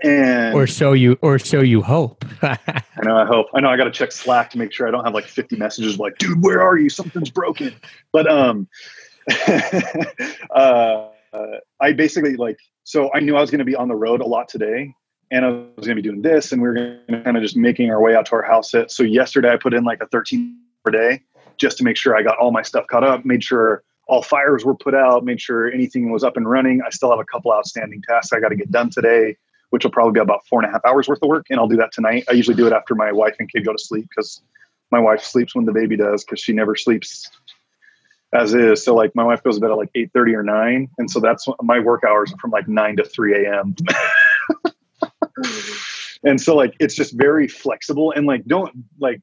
and 0.03 0.53
or 0.53 0.67
so 0.67 0.93
you 0.93 1.17
or 1.21 1.39
so 1.39 1.59
you 1.59 1.81
hope 1.81 2.23
i 2.43 2.59
know 3.03 3.17
i 3.17 3.25
hope 3.25 3.47
i 3.55 3.59
know 3.59 3.69
i 3.69 3.75
got 3.75 3.85
to 3.85 3.91
check 3.91 4.11
slack 4.11 4.51
to 4.51 4.57
make 4.57 4.71
sure 4.71 4.87
i 4.87 4.91
don't 4.91 5.03
have 5.03 5.13
like 5.13 5.25
50 5.25 5.55
messages 5.55 5.97
like 5.97 6.17
dude 6.19 6.43
where 6.43 6.61
are 6.61 6.77
you 6.77 6.89
something's 6.89 7.31
broken 7.31 7.73
but 8.11 8.29
um 8.29 8.67
uh, 10.51 11.07
i 11.81 11.93
basically 11.93 12.35
like 12.35 12.57
so 12.83 13.11
i 13.13 13.19
knew 13.19 13.35
i 13.35 13.41
was 13.41 13.49
going 13.49 13.59
to 13.59 13.65
be 13.65 13.75
on 13.75 13.87
the 13.87 13.95
road 13.95 14.21
a 14.21 14.25
lot 14.25 14.47
today 14.47 14.93
and 15.31 15.45
i 15.45 15.49
was 15.49 15.85
going 15.85 15.95
to 15.95 15.95
be 15.95 16.01
doing 16.01 16.21
this 16.21 16.51
and 16.51 16.61
we 16.61 16.67
are 16.67 16.73
going 16.73 16.99
to 17.09 17.21
kind 17.23 17.37
of 17.37 17.43
just 17.43 17.57
making 17.57 17.89
our 17.89 18.01
way 18.01 18.15
out 18.15 18.25
to 18.25 18.33
our 18.33 18.43
house 18.43 18.71
set 18.71 18.91
so 18.91 19.03
yesterday 19.03 19.49
i 19.49 19.57
put 19.57 19.73
in 19.73 19.83
like 19.83 20.01
a 20.01 20.07
13 20.07 20.57
per 20.83 20.91
day 20.91 21.21
just 21.57 21.77
to 21.77 21.83
make 21.83 21.97
sure 21.97 22.15
i 22.15 22.21
got 22.21 22.37
all 22.37 22.51
my 22.51 22.61
stuff 22.61 22.85
caught 22.87 23.03
up 23.03 23.25
made 23.25 23.43
sure 23.43 23.83
all 24.07 24.21
fires 24.21 24.63
were 24.63 24.75
put 24.75 24.95
out 24.95 25.23
made 25.23 25.41
sure 25.41 25.71
anything 25.71 26.11
was 26.11 26.23
up 26.23 26.37
and 26.37 26.49
running 26.49 26.81
i 26.85 26.89
still 26.89 27.09
have 27.09 27.19
a 27.19 27.25
couple 27.25 27.51
outstanding 27.51 28.01
tasks 28.07 28.33
i 28.33 28.39
got 28.39 28.49
to 28.49 28.55
get 28.55 28.71
done 28.71 28.89
today 28.89 29.35
which 29.69 29.83
will 29.83 29.91
probably 29.91 30.13
be 30.13 30.19
about 30.19 30.45
four 30.47 30.61
and 30.61 30.69
a 30.69 30.71
half 30.71 30.83
hours 30.85 31.07
worth 31.07 31.21
of 31.21 31.29
work. 31.29 31.47
And 31.49 31.59
I'll 31.59 31.67
do 31.67 31.77
that 31.77 31.91
tonight. 31.91 32.25
I 32.29 32.33
usually 32.33 32.55
do 32.55 32.67
it 32.67 32.73
after 32.73 32.95
my 32.95 33.11
wife 33.11 33.35
and 33.39 33.51
kid 33.51 33.65
go 33.65 33.73
to 33.73 33.79
sleep 33.79 34.07
because 34.09 34.41
my 34.91 34.99
wife 34.99 35.21
sleeps 35.21 35.55
when 35.55 35.65
the 35.65 35.73
baby 35.73 35.97
does 35.97 36.23
because 36.23 36.39
she 36.39 36.53
never 36.53 36.75
sleeps 36.75 37.29
as 38.33 38.53
is. 38.53 38.83
So 38.83 38.95
like 38.95 39.15
my 39.15 39.23
wife 39.23 39.43
goes 39.43 39.55
to 39.55 39.61
bed 39.61 39.71
at 39.71 39.77
like 39.77 39.91
eight 39.95 40.11
thirty 40.13 40.33
or 40.35 40.43
nine, 40.43 40.89
and 40.97 41.09
so 41.09 41.19
that's 41.19 41.47
my 41.61 41.79
work 41.79 42.03
hours 42.03 42.33
from 42.39 42.51
like 42.51 42.67
nine 42.67 42.97
to 42.97 43.03
three 43.03 43.45
a.m. 43.45 43.75
and 46.23 46.39
so 46.39 46.55
like 46.55 46.75
it's 46.79 46.95
just 46.95 47.17
very 47.17 47.47
flexible 47.47 48.11
and 48.11 48.25
like 48.25 48.45
don't 48.45 48.71
like 48.99 49.21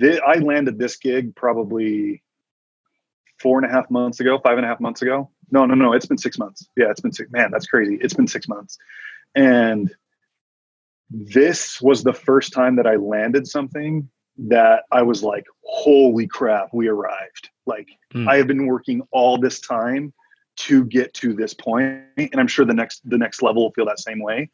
th- 0.00 0.20
I 0.26 0.36
landed 0.36 0.78
this 0.78 0.96
gig 0.96 1.34
probably 1.34 2.22
four 3.40 3.58
and 3.58 3.70
a 3.70 3.72
half 3.72 3.90
months 3.90 4.20
ago, 4.20 4.38
five 4.42 4.56
and 4.56 4.64
a 4.64 4.68
half 4.68 4.80
months 4.80 5.02
ago. 5.02 5.30
No, 5.50 5.66
no, 5.66 5.74
no, 5.74 5.92
it's 5.92 6.06
been 6.06 6.18
six 6.18 6.38
months. 6.38 6.68
Yeah, 6.76 6.90
it's 6.90 7.00
been 7.00 7.12
six. 7.12 7.30
Man, 7.30 7.50
that's 7.50 7.66
crazy. 7.66 7.98
It's 8.00 8.14
been 8.14 8.26
six 8.26 8.48
months. 8.48 8.78
And 9.34 9.94
this 11.10 11.80
was 11.80 12.02
the 12.02 12.12
first 12.12 12.52
time 12.52 12.76
that 12.76 12.86
I 12.86 12.96
landed 12.96 13.46
something 13.46 14.08
that 14.36 14.84
I 14.90 15.02
was 15.02 15.22
like, 15.22 15.44
holy 15.64 16.26
crap, 16.26 16.70
we 16.72 16.88
arrived. 16.88 17.50
Like, 17.66 17.88
mm. 18.14 18.28
I 18.28 18.36
have 18.36 18.46
been 18.46 18.66
working 18.66 19.02
all 19.12 19.38
this 19.38 19.60
time 19.60 20.12
to 20.56 20.84
get 20.84 21.12
to 21.14 21.32
this 21.32 21.54
point, 21.54 22.02
and 22.16 22.36
I'm 22.36 22.46
sure 22.46 22.64
the 22.64 22.74
next 22.74 23.08
the 23.08 23.18
next 23.18 23.42
level 23.42 23.62
will 23.62 23.72
feel 23.72 23.86
that 23.86 23.98
same 23.98 24.20
way. 24.20 24.50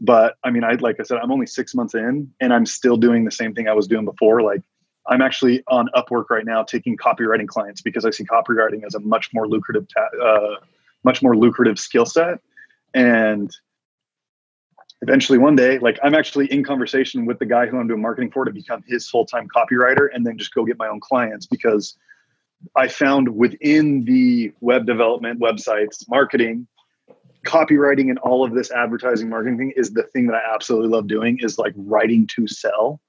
But 0.00 0.36
I 0.44 0.50
mean, 0.50 0.64
I 0.64 0.72
like 0.74 1.00
I 1.00 1.02
said, 1.02 1.18
I'm 1.18 1.32
only 1.32 1.46
six 1.46 1.74
months 1.74 1.94
in, 1.94 2.32
and 2.40 2.52
I'm 2.52 2.66
still 2.66 2.96
doing 2.96 3.24
the 3.24 3.30
same 3.30 3.54
thing 3.54 3.68
I 3.68 3.72
was 3.72 3.86
doing 3.86 4.04
before. 4.04 4.42
Like, 4.42 4.62
I'm 5.08 5.22
actually 5.22 5.62
on 5.68 5.88
Upwork 5.94 6.30
right 6.30 6.44
now, 6.44 6.62
taking 6.62 6.96
copywriting 6.96 7.48
clients 7.48 7.80
because 7.80 8.04
I 8.04 8.10
see 8.10 8.24
copywriting 8.24 8.84
as 8.84 8.94
a 8.94 9.00
much 9.00 9.30
more 9.32 9.48
lucrative, 9.48 9.86
ta- 9.88 10.24
uh, 10.24 10.56
much 11.04 11.22
more 11.22 11.36
lucrative 11.36 11.78
skill 11.78 12.06
set, 12.06 12.40
and 12.94 13.54
eventually 15.02 15.38
one 15.38 15.54
day 15.54 15.78
like 15.78 15.98
i'm 16.02 16.14
actually 16.14 16.50
in 16.52 16.64
conversation 16.64 17.26
with 17.26 17.38
the 17.38 17.46
guy 17.46 17.66
who 17.66 17.78
i'm 17.78 17.86
doing 17.86 18.00
marketing 18.00 18.30
for 18.30 18.44
to 18.44 18.50
become 18.50 18.82
his 18.86 19.08
full-time 19.08 19.46
copywriter 19.54 20.08
and 20.12 20.26
then 20.26 20.38
just 20.38 20.54
go 20.54 20.64
get 20.64 20.78
my 20.78 20.88
own 20.88 21.00
clients 21.00 21.46
because 21.46 21.96
i 22.76 22.88
found 22.88 23.28
within 23.36 24.04
the 24.04 24.52
web 24.60 24.86
development 24.86 25.40
websites 25.40 26.04
marketing 26.08 26.66
copywriting 27.46 28.10
and 28.10 28.18
all 28.18 28.44
of 28.44 28.54
this 28.54 28.70
advertising 28.72 29.28
marketing 29.28 29.56
thing 29.56 29.72
is 29.76 29.92
the 29.92 30.02
thing 30.02 30.26
that 30.26 30.34
i 30.34 30.54
absolutely 30.54 30.88
love 30.88 31.06
doing 31.06 31.38
is 31.40 31.58
like 31.58 31.72
writing 31.76 32.26
to 32.26 32.46
sell 32.46 33.00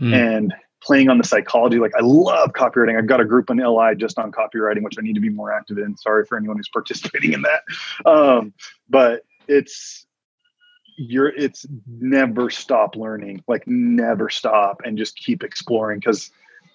mm. 0.00 0.14
and 0.14 0.54
playing 0.80 1.08
on 1.08 1.18
the 1.18 1.24
psychology. 1.24 1.78
Like 1.78 1.94
i 1.96 2.00
love 2.00 2.52
copywriting. 2.52 2.98
I've 2.98 3.06
got 3.06 3.20
a 3.20 3.24
group 3.24 3.50
in 3.50 3.58
li 3.58 3.94
just 3.96 4.18
on 4.18 4.32
copywriting 4.32 4.82
which 4.82 4.96
i 4.98 5.02
need 5.02 5.14
to 5.14 5.20
be 5.20 5.28
more 5.28 5.52
active 5.52 5.78
in. 5.78 5.96
Sorry 5.96 6.24
for 6.24 6.36
anyone 6.36 6.56
who's 6.56 6.68
participating 6.72 7.32
in 7.32 7.42
that. 7.42 8.10
Um, 8.10 8.52
but 8.88 9.24
it's 9.48 10.06
you're 10.96 11.28
it's 11.28 11.66
never 11.86 12.50
stop 12.50 12.96
learning. 12.96 13.42
Like 13.48 13.66
never 13.66 14.28
stop 14.28 14.82
and 14.84 14.98
just 14.98 15.16
keep 15.16 15.42
exploring 15.42 16.00
because 16.00 16.30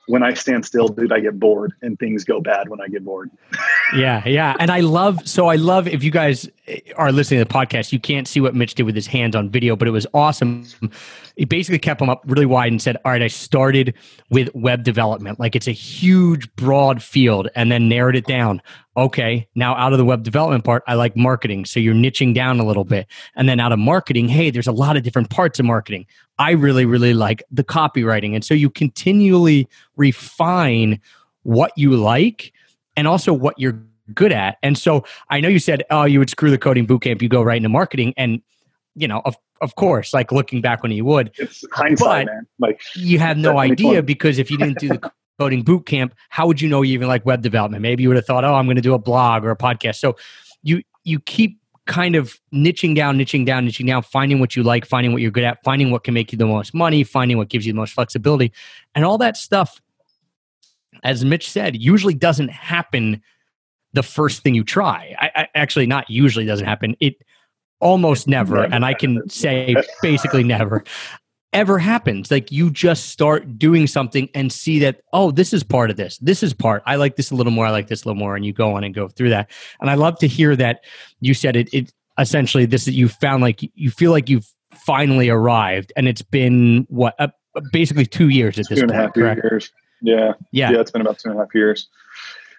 when 0.08 0.24
I 0.24 0.34
stand 0.34 0.66
still, 0.66 0.88
dude, 0.88 1.12
I 1.12 1.20
get 1.20 1.40
bored 1.40 1.74
and 1.82 1.98
things 1.98 2.24
go 2.24 2.40
bad 2.40 2.70
when 2.70 2.82
I 2.82 2.88
get 2.88 3.04
bored. 3.04 3.32
yeah, 3.94 4.28
yeah. 4.28 4.56
And 4.60 4.72
I 4.72 4.80
love, 4.80 5.28
so 5.28 5.48
I 5.48 5.56
love 5.56 5.88
if 5.88 6.04
you 6.04 6.12
guys 6.12 6.50
are 6.96 7.12
listening 7.12 7.40
to 7.40 7.46
the 7.46 7.54
podcast, 7.54 7.92
you 7.92 8.00
can't 8.00 8.28
see 8.28 8.40
what 8.40 8.56
Mitch 8.56 8.76
did 8.76 8.84
with 8.84 8.96
his 8.96 9.08
hands 9.08 9.36
on 9.36 9.50
video, 9.50 9.76
but 9.76 9.88
it 9.88 9.92
was 9.92 10.08
awesome. 10.14 10.66
He 11.36 11.46
basically 11.46 11.80
kept 11.80 12.00
them 12.00 12.10
up 12.10 12.24
really 12.26 12.46
wide 12.46 12.72
and 12.72 12.82
said, 12.82 12.98
All 13.04 13.12
right, 13.12 13.22
I 13.22 13.28
started 13.28 13.94
with 14.30 14.50
web 14.56 14.84
development. 14.84 15.40
Like 15.40 15.56
it's 15.56 15.68
a 15.68 15.72
huge, 15.72 16.54
broad 16.56 17.04
field, 17.04 17.50
and 17.56 17.72
then 17.72 17.90
narrowed 17.90 18.16
it 18.16 18.26
down. 18.26 18.62
Okay, 18.98 19.48
now 19.54 19.76
out 19.76 19.92
of 19.92 19.98
the 19.98 20.06
web 20.06 20.24
development 20.24 20.64
part, 20.64 20.84
I 20.88 20.94
like 20.94 21.16
marketing. 21.18 21.66
So 21.66 21.80
you're 21.80 21.94
niching 21.94 22.34
down 22.34 22.60
a 22.60 22.66
little 22.66 22.86
bit. 22.86 23.08
And 23.36 23.50
then 23.50 23.60
out 23.60 23.74
of 23.74 23.80
marketing, 23.80 24.30
hey, 24.30 24.50
there's 24.50 24.68
a 24.68 24.72
lot 24.72 24.96
of 24.96 25.04
different 25.04 25.30
parts 25.30 25.60
of 25.60 25.66
marketing. 25.66 26.06
I 26.40 26.52
really, 26.52 26.86
really 26.86 27.14
like 27.14 27.44
the 27.52 27.64
copywriting. 27.64 28.34
And 28.34 28.44
so 28.44 28.54
you 28.54 28.70
continually 28.70 29.68
refine 29.98 31.02
what 31.44 31.72
you 31.76 31.96
like 31.96 32.54
and 32.96 33.08
also 33.08 33.34
what 33.34 33.58
you're 33.58 33.82
good 34.14 34.32
at. 34.32 34.58
And 34.62 34.78
so 34.78 35.04
I 35.30 35.40
know 35.40 35.48
you 35.48 35.60
said, 35.60 35.84
oh, 35.90 36.04
you 36.04 36.20
would 36.20 36.30
screw 36.30 36.52
the 36.52 36.58
coding 36.58 36.86
bootcamp, 36.86 37.22
you 37.22 37.30
go 37.30 37.42
right 37.42 37.58
into 37.58 37.70
marketing. 37.70 38.14
And, 38.18 38.42
you 38.96 39.08
know, 39.08 39.22
of, 39.26 39.36
of 39.62 39.76
course, 39.76 40.14
like 40.14 40.32
looking 40.32 40.62
back 40.62 40.84
when 40.84 40.92
you 40.92 41.06
would. 41.06 41.32
It's 41.38 41.64
hindsight, 41.72 42.28
man. 42.28 42.48
Like 42.60 42.82
you 42.96 43.20
have 43.20 43.38
no 43.38 43.58
idea 43.58 44.04
because 44.04 44.38
if 44.38 44.52
you 44.52 44.58
didn't 44.58 44.80
do 44.80 44.90
the 44.90 45.12
coding 45.40 45.64
bootcamp, 45.64 46.12
how 46.30 46.48
would 46.48 46.62
you 46.62 46.70
know 46.70 46.82
you 46.82 46.94
even 46.94 47.08
like 47.08 47.26
web 47.26 47.42
development? 47.42 47.82
Maybe 47.82 48.04
you 48.04 48.10
would 48.10 48.18
have 48.18 48.26
thought, 48.26 48.44
oh, 48.44 48.54
I'm 48.54 48.66
going 48.66 48.76
to 48.76 48.82
do 48.82 48.94
a 48.94 49.00
blog 49.00 49.44
or 49.44 49.52
a 49.52 49.58
podcast. 49.58 49.96
So 49.96 50.16
you 50.64 50.82
you 51.04 51.20
keep 51.20 51.60
kind 51.86 52.16
of 52.16 52.40
niching 52.54 52.96
down, 52.96 53.18
niching 53.18 53.46
down, 53.46 53.68
niching 53.68 53.86
down, 53.86 54.02
finding 54.02 54.40
what 54.40 54.56
you 54.56 54.64
like, 54.64 54.86
finding 54.86 55.14
what 55.14 55.22
you're 55.22 55.32
good 55.32 55.44
at, 55.44 55.64
finding 55.64 55.92
what 55.92 56.04
can 56.04 56.14
make 56.14 56.32
you 56.32 56.38
the 56.38 56.46
most 56.46 56.74
money, 56.74 57.04
finding 57.04 57.38
what 57.38 57.48
gives 57.48 57.66
you 57.66 57.74
the 57.74 57.78
most 57.78 57.94
flexibility. 57.94 58.52
And 58.96 59.06
all 59.06 59.18
that 59.20 59.38
stuff, 59.38 59.82
as 61.06 61.24
Mitch 61.24 61.50
said, 61.50 61.76
usually 61.82 62.14
doesn't 62.14 62.50
happen 62.50 63.22
the 63.94 64.04
first 64.04 64.44
thing 64.44 64.56
you 64.56 64.64
try. 64.64 65.16
I, 65.20 65.32
I 65.36 65.48
actually 65.56 65.88
not 65.88 66.10
usually 66.10 66.46
doesn't 66.46 66.66
happen. 66.66 66.96
It 67.00 67.16
almost 67.80 68.28
never, 68.28 68.62
never 68.62 68.74
and 68.74 68.84
I 68.84 68.94
can 68.94 69.30
say 69.30 69.76
basically 70.02 70.44
never 70.44 70.84
ever 71.56 71.80
happens. 71.80 72.30
Like 72.30 72.52
you 72.52 72.70
just 72.70 73.08
start 73.08 73.58
doing 73.58 73.88
something 73.88 74.30
and 74.36 74.52
see 74.52 74.80
that, 74.80 75.02
oh, 75.14 75.32
this 75.32 75.54
is 75.54 75.64
part 75.64 75.90
of 75.90 75.96
this. 75.96 76.18
This 76.18 76.44
is 76.44 76.54
part. 76.54 76.84
I 76.86 76.98
like 76.98 77.16
this 77.16 77.32
a 77.32 77.36
little 77.36 77.54
more. 77.54 77.66
I 77.66 77.72
like 77.72 77.88
this 77.88 78.04
a 78.04 78.10
little 78.10 78.20
more. 78.20 78.36
And 78.36 78.46
you 78.46 78.52
go 78.52 78.76
on 78.76 78.84
and 78.84 78.94
go 78.94 79.08
through 79.08 79.30
that. 79.30 79.50
And 79.80 79.90
I 79.90 79.96
love 79.96 80.20
to 80.20 80.28
hear 80.28 80.56
that 80.58 80.84
you 81.22 81.34
said 81.34 81.56
it, 81.56 81.74
it 81.74 81.94
essentially 82.20 82.66
this 82.66 82.88
is 82.88 82.96
you 82.96 83.08
found 83.08 83.42
like 83.42 83.62
you 83.74 83.90
feel 83.90 84.12
like 84.12 84.30
you've 84.30 84.52
finally 84.74 85.30
arrived 85.30 85.94
and 85.96 86.08
it's 86.08 86.22
been 86.22 86.86
what 86.90 87.16
uh, 87.20 87.28
basically 87.72 88.06
two 88.06 88.30
years 88.30 88.60
at 88.60 88.68
this 88.70 88.80
two 88.80 88.84
and 88.84 88.92
point, 88.92 89.02
a 89.02 89.04
half 89.06 89.14
correct? 89.14 89.42
years. 89.44 89.72
Yeah. 90.06 90.34
Yeah. 90.52 90.72
Yeah. 90.72 90.80
It's 90.80 90.92
been 90.92 91.02
about 91.02 91.20
two 91.20 91.30
and 91.30 91.38
a 91.38 91.42
half 91.42 91.54
years. 91.54 91.88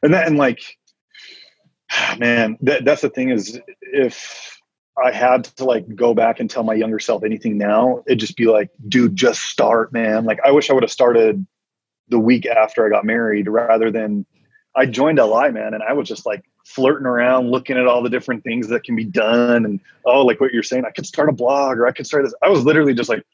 And 0.02 0.12
that, 0.14 0.26
and 0.26 0.36
like, 0.36 0.78
man, 2.18 2.58
that, 2.62 2.84
that's 2.84 3.02
the 3.02 3.10
thing 3.10 3.30
is 3.30 3.60
if, 3.80 4.52
I 4.98 5.12
had 5.12 5.44
to 5.44 5.64
like 5.64 5.94
go 5.94 6.14
back 6.14 6.40
and 6.40 6.48
tell 6.48 6.62
my 6.62 6.74
younger 6.74 6.98
self 6.98 7.22
anything 7.22 7.58
now, 7.58 8.02
it'd 8.06 8.18
just 8.18 8.36
be 8.36 8.46
like, 8.46 8.70
dude, 8.88 9.14
just 9.14 9.42
start, 9.42 9.92
man. 9.92 10.24
Like 10.24 10.40
I 10.44 10.52
wish 10.52 10.70
I 10.70 10.72
would 10.72 10.82
have 10.82 10.90
started 10.90 11.46
the 12.08 12.18
week 12.18 12.46
after 12.46 12.86
I 12.86 12.88
got 12.88 13.04
married 13.04 13.48
rather 13.48 13.90
than 13.90 14.24
I 14.74 14.86
joined 14.86 15.18
LI, 15.18 15.50
man, 15.50 15.74
and 15.74 15.82
I 15.82 15.92
was 15.92 16.08
just 16.08 16.24
like 16.24 16.44
flirting 16.64 17.06
around, 17.06 17.50
looking 17.50 17.76
at 17.76 17.86
all 17.86 18.02
the 18.02 18.10
different 18.10 18.44
things 18.44 18.68
that 18.68 18.84
can 18.84 18.96
be 18.96 19.04
done. 19.04 19.64
And 19.64 19.80
oh, 20.04 20.24
like 20.24 20.40
what 20.40 20.52
you're 20.52 20.62
saying, 20.62 20.84
I 20.84 20.90
could 20.90 21.06
start 21.06 21.28
a 21.28 21.32
blog 21.32 21.78
or 21.78 21.86
I 21.86 21.92
could 21.92 22.06
start 22.06 22.24
this. 22.24 22.34
I 22.42 22.48
was 22.48 22.64
literally 22.64 22.94
just 22.94 23.08
like 23.08 23.24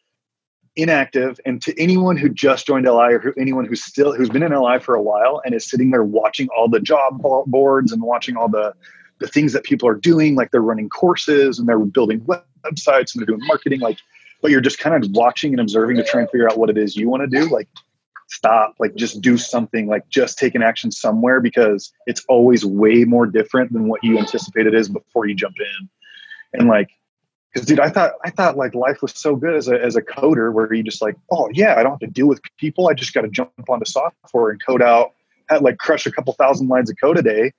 inactive. 0.76 1.38
And 1.44 1.60
to 1.62 1.78
anyone 1.80 2.16
who 2.16 2.28
just 2.28 2.66
joined 2.66 2.86
LI 2.86 3.12
or 3.12 3.18
who, 3.18 3.32
anyone 3.38 3.64
who's 3.64 3.84
still 3.84 4.14
who's 4.14 4.30
been 4.30 4.42
in 4.42 4.52
LI 4.52 4.78
for 4.78 4.94
a 4.94 5.02
while 5.02 5.42
and 5.44 5.54
is 5.54 5.68
sitting 5.68 5.90
there 5.90 6.04
watching 6.04 6.48
all 6.56 6.68
the 6.68 6.80
job 6.80 7.22
boards 7.46 7.92
and 7.92 8.02
watching 8.02 8.36
all 8.36 8.48
the 8.48 8.74
the 9.22 9.28
things 9.28 9.52
that 9.52 9.64
people 9.64 9.88
are 9.88 9.94
doing, 9.94 10.34
like 10.34 10.50
they're 10.50 10.60
running 10.60 10.88
courses 10.88 11.58
and 11.58 11.68
they're 11.68 11.78
building 11.78 12.20
websites 12.22 13.14
and 13.14 13.20
they're 13.20 13.26
doing 13.26 13.46
marketing, 13.46 13.80
like, 13.80 13.98
but 14.42 14.50
you're 14.50 14.60
just 14.60 14.78
kind 14.78 15.02
of 15.02 15.10
watching 15.12 15.52
and 15.52 15.60
observing 15.60 15.96
to 15.96 16.04
try 16.04 16.20
and 16.20 16.30
figure 16.30 16.50
out 16.50 16.58
what 16.58 16.68
it 16.68 16.76
is 16.76 16.96
you 16.96 17.08
want 17.08 17.22
to 17.22 17.40
do. 17.40 17.48
Like, 17.48 17.68
stop, 18.26 18.74
like, 18.80 18.96
just 18.96 19.20
do 19.20 19.38
something, 19.38 19.86
like, 19.86 20.08
just 20.08 20.38
take 20.38 20.56
an 20.56 20.62
action 20.62 20.90
somewhere 20.90 21.40
because 21.40 21.92
it's 22.06 22.24
always 22.28 22.64
way 22.64 23.04
more 23.04 23.26
different 23.26 23.72
than 23.72 23.86
what 23.86 24.02
you 24.02 24.18
anticipated 24.18 24.74
is 24.74 24.88
before 24.88 25.26
you 25.26 25.34
jump 25.34 25.54
in. 25.58 25.88
And 26.52 26.68
like, 26.68 26.90
because 27.52 27.66
dude, 27.66 27.80
I 27.80 27.90
thought 27.90 28.12
I 28.24 28.30
thought 28.30 28.56
like 28.56 28.74
life 28.74 29.02
was 29.02 29.12
so 29.12 29.36
good 29.36 29.54
as 29.54 29.68
a 29.68 29.80
as 29.80 29.96
a 29.96 30.02
coder 30.02 30.52
where 30.52 30.72
you 30.72 30.82
just 30.82 31.02
like, 31.02 31.16
oh 31.30 31.50
yeah, 31.52 31.74
I 31.76 31.82
don't 31.82 31.92
have 31.92 32.00
to 32.00 32.06
deal 32.06 32.26
with 32.26 32.40
people. 32.58 32.88
I 32.88 32.94
just 32.94 33.12
got 33.12 33.22
to 33.22 33.28
jump 33.28 33.52
onto 33.68 33.84
software 33.84 34.50
and 34.50 34.64
code 34.64 34.82
out, 34.82 35.12
had 35.48 35.62
like 35.62 35.78
crush 35.78 36.06
a 36.06 36.12
couple 36.12 36.32
thousand 36.34 36.68
lines 36.68 36.90
of 36.90 36.96
code 37.00 37.18
a 37.18 37.22
day, 37.22 37.52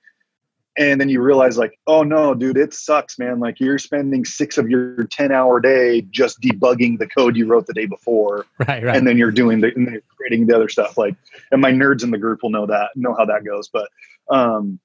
and 0.76 1.00
then 1.00 1.08
you 1.08 1.22
realize 1.22 1.56
like 1.56 1.78
oh 1.86 2.02
no 2.02 2.34
dude 2.34 2.56
it 2.56 2.74
sucks 2.74 3.18
man. 3.18 3.38
Like 3.38 3.60
you're 3.60 3.78
spending 3.78 4.24
six 4.24 4.58
of 4.58 4.68
your 4.68 5.04
10 5.04 5.30
hour 5.30 5.60
day 5.60 6.00
just 6.10 6.40
debugging 6.40 6.98
the 6.98 7.06
code 7.06 7.36
you 7.36 7.46
wrote 7.46 7.66
the 7.66 7.74
day 7.74 7.86
before. 7.86 8.46
Right 8.66 8.82
right. 8.82 8.96
And 8.96 9.06
then 9.06 9.18
you're 9.18 9.30
doing 9.30 9.60
the 9.60 9.72
and 9.74 9.86
then 9.86 9.94
you're 9.94 10.02
creating 10.16 10.46
the 10.46 10.56
other 10.56 10.68
stuff. 10.68 10.98
Like 10.98 11.14
and 11.52 11.60
my 11.60 11.70
nerds 11.70 12.02
in 12.02 12.10
the 12.10 12.18
group 12.18 12.42
will 12.42 12.50
know 12.50 12.66
that 12.66 12.90
know 12.96 13.14
how 13.14 13.26
that 13.26 13.44
goes. 13.44 13.68
But 13.68 13.88
um 14.28 14.80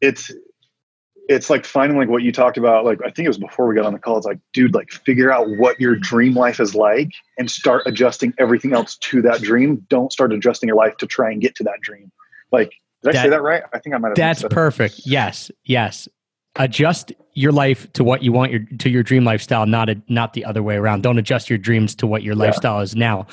it's 0.00 0.32
it's 1.30 1.48
like 1.48 1.64
finding 1.64 1.96
like 1.96 2.08
what 2.08 2.22
you 2.22 2.32
talked 2.32 2.58
about 2.58 2.84
like 2.84 2.98
i 3.06 3.10
think 3.10 3.24
it 3.24 3.28
was 3.28 3.38
before 3.38 3.66
we 3.66 3.74
got 3.74 3.86
on 3.86 3.92
the 3.92 3.98
call 3.98 4.18
it's 4.18 4.26
like 4.26 4.40
dude 4.52 4.74
like 4.74 4.90
figure 4.90 5.32
out 5.32 5.46
what 5.58 5.80
your 5.80 5.94
dream 5.94 6.34
life 6.34 6.60
is 6.60 6.74
like 6.74 7.10
and 7.38 7.50
start 7.50 7.82
adjusting 7.86 8.34
everything 8.38 8.74
else 8.74 8.96
to 8.96 9.22
that 9.22 9.40
dream 9.40 9.76
don't 9.88 10.12
start 10.12 10.32
adjusting 10.32 10.66
your 10.66 10.76
life 10.76 10.96
to 10.96 11.06
try 11.06 11.30
and 11.30 11.40
get 11.40 11.54
to 11.54 11.64
that 11.64 11.80
dream 11.80 12.10
like 12.52 12.72
did 13.02 13.16
I 13.16 13.22
say 13.22 13.30
that 13.30 13.42
right? 13.42 13.62
I 13.72 13.78
think 13.78 13.94
I 13.94 13.98
might 13.98 14.08
have. 14.08 14.16
That's 14.16 14.44
perfect. 14.50 15.00
Yes, 15.04 15.50
yes. 15.64 16.08
Adjust 16.56 17.12
your 17.34 17.52
life 17.52 17.90
to 17.94 18.04
what 18.04 18.22
you 18.22 18.32
want 18.32 18.50
your 18.50 18.60
to 18.78 18.90
your 18.90 19.02
dream 19.02 19.24
lifestyle, 19.24 19.66
not 19.66 19.88
a, 19.88 20.02
not 20.08 20.32
the 20.32 20.44
other 20.44 20.62
way 20.62 20.74
around. 20.74 21.02
Don't 21.02 21.18
adjust 21.18 21.48
your 21.48 21.58
dreams 21.58 21.94
to 21.96 22.06
what 22.06 22.22
your 22.22 22.34
yeah. 22.34 22.44
lifestyle 22.44 22.80
is 22.80 22.94
now. 22.94 23.26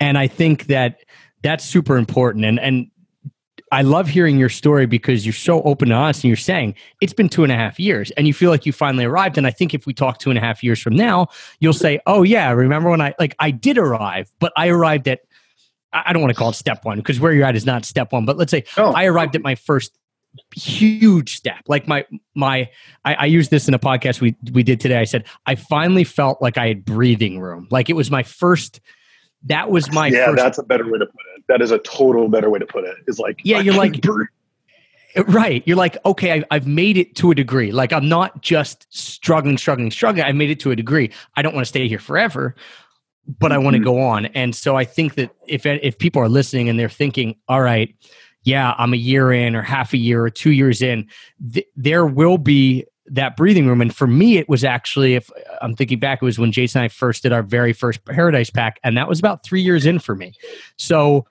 And 0.00 0.16
I 0.16 0.26
think 0.26 0.66
that 0.66 1.00
that's 1.42 1.64
super 1.64 1.96
important. 1.96 2.44
And 2.44 2.58
and 2.58 2.90
I 3.72 3.80
love 3.80 4.06
hearing 4.06 4.38
your 4.38 4.50
story 4.50 4.84
because 4.84 5.24
you're 5.24 5.32
so 5.32 5.62
open 5.62 5.90
and 5.90 5.98
honest 5.98 6.22
and 6.22 6.28
you're 6.28 6.36
saying 6.36 6.74
it's 7.00 7.14
been 7.14 7.30
two 7.30 7.42
and 7.42 7.50
a 7.50 7.56
half 7.56 7.80
years 7.80 8.10
and 8.12 8.26
you 8.26 8.34
feel 8.34 8.50
like 8.50 8.66
you 8.66 8.72
finally 8.72 9.04
arrived. 9.04 9.38
And 9.38 9.46
I 9.46 9.50
think 9.50 9.72
if 9.72 9.86
we 9.86 9.94
talk 9.94 10.18
two 10.18 10.28
and 10.28 10.38
a 10.38 10.42
half 10.42 10.62
years 10.62 10.78
from 10.78 10.94
now, 10.94 11.28
you'll 11.58 11.72
say, 11.72 11.98
Oh 12.06 12.22
yeah, 12.22 12.50
remember 12.50 12.90
when 12.90 13.00
I 13.00 13.14
like 13.18 13.34
I 13.38 13.50
did 13.50 13.78
arrive, 13.78 14.30
but 14.40 14.52
I 14.56 14.68
arrived 14.68 15.08
at 15.08 15.20
I 15.94 16.12
don't 16.12 16.20
want 16.20 16.30
to 16.30 16.38
call 16.38 16.50
it 16.50 16.54
step 16.54 16.84
one 16.84 16.98
because 16.98 17.18
where 17.18 17.32
you're 17.32 17.46
at 17.46 17.56
is 17.56 17.64
not 17.64 17.86
step 17.86 18.12
one, 18.12 18.26
but 18.26 18.36
let's 18.36 18.50
say 18.50 18.64
oh. 18.76 18.92
I 18.92 19.06
arrived 19.06 19.34
at 19.36 19.42
my 19.42 19.54
first 19.54 19.98
huge 20.54 21.34
step. 21.34 21.62
Like 21.66 21.88
my 21.88 22.04
my 22.34 22.68
I, 23.06 23.14
I 23.14 23.24
used 23.24 23.50
this 23.50 23.68
in 23.68 23.74
a 23.74 23.78
podcast 23.78 24.20
we 24.20 24.36
we 24.52 24.62
did 24.62 24.80
today. 24.80 24.98
I 24.98 25.04
said 25.04 25.24
I 25.46 25.54
finally 25.54 26.04
felt 26.04 26.42
like 26.42 26.58
I 26.58 26.68
had 26.68 26.84
breathing 26.84 27.40
room. 27.40 27.68
Like 27.70 27.88
it 27.88 27.94
was 27.94 28.10
my 28.10 28.22
first 28.22 28.80
that 29.44 29.70
was 29.70 29.90
my 29.90 30.08
yeah, 30.08 30.26
first, 30.26 30.36
that's 30.36 30.58
a 30.58 30.62
better 30.62 30.84
way 30.84 30.98
to 30.98 31.06
put 31.06 31.20
it. 31.31 31.31
That 31.48 31.62
is 31.62 31.70
a 31.70 31.78
total 31.78 32.28
better 32.28 32.50
way 32.50 32.58
to 32.58 32.66
put 32.66 32.84
it. 32.84 32.96
Is 33.06 33.18
like 33.18 33.40
yeah, 33.44 33.60
you're 33.60 33.74
like 33.74 34.04
right. 35.26 35.62
You're 35.66 35.76
like 35.76 35.96
okay, 36.04 36.40
I, 36.40 36.44
I've 36.50 36.66
made 36.66 36.96
it 36.96 37.14
to 37.16 37.30
a 37.30 37.34
degree. 37.34 37.72
Like 37.72 37.92
I'm 37.92 38.08
not 38.08 38.42
just 38.42 38.86
struggling, 38.90 39.58
struggling, 39.58 39.90
struggling. 39.90 40.24
I 40.24 40.32
made 40.32 40.50
it 40.50 40.60
to 40.60 40.70
a 40.70 40.76
degree. 40.76 41.10
I 41.36 41.42
don't 41.42 41.54
want 41.54 41.64
to 41.64 41.68
stay 41.68 41.88
here 41.88 41.98
forever, 41.98 42.54
but 43.38 43.52
I 43.52 43.58
want 43.58 43.74
to 43.74 43.78
mm-hmm. 43.78 43.84
go 43.84 44.00
on. 44.00 44.26
And 44.26 44.54
so 44.54 44.76
I 44.76 44.84
think 44.84 45.14
that 45.14 45.30
if 45.46 45.66
if 45.66 45.98
people 45.98 46.22
are 46.22 46.28
listening 46.28 46.68
and 46.68 46.78
they're 46.78 46.88
thinking, 46.88 47.36
all 47.48 47.60
right, 47.60 47.94
yeah, 48.44 48.74
I'm 48.78 48.92
a 48.92 48.96
year 48.96 49.32
in 49.32 49.54
or 49.54 49.62
half 49.62 49.92
a 49.92 49.98
year 49.98 50.24
or 50.24 50.30
two 50.30 50.52
years 50.52 50.82
in, 50.82 51.08
th- 51.52 51.66
there 51.76 52.06
will 52.06 52.38
be 52.38 52.86
that 53.06 53.36
breathing 53.36 53.66
room. 53.66 53.80
And 53.80 53.94
for 53.94 54.06
me, 54.06 54.38
it 54.38 54.48
was 54.48 54.64
actually, 54.64 55.14
if 55.14 55.30
I'm 55.60 55.74
thinking 55.74 55.98
back, 55.98 56.22
it 56.22 56.24
was 56.24 56.38
when 56.38 56.52
Jason 56.52 56.80
and 56.80 56.84
I 56.86 56.88
first 56.88 57.22
did 57.22 57.32
our 57.32 57.42
very 57.42 57.72
first 57.72 58.04
Paradise 58.04 58.50
Pack, 58.50 58.80
and 58.82 58.96
that 58.96 59.08
was 59.08 59.18
about 59.18 59.44
three 59.44 59.60
years 59.60 59.86
in 59.86 59.98
for 59.98 60.14
me. 60.14 60.32
So 60.76 61.26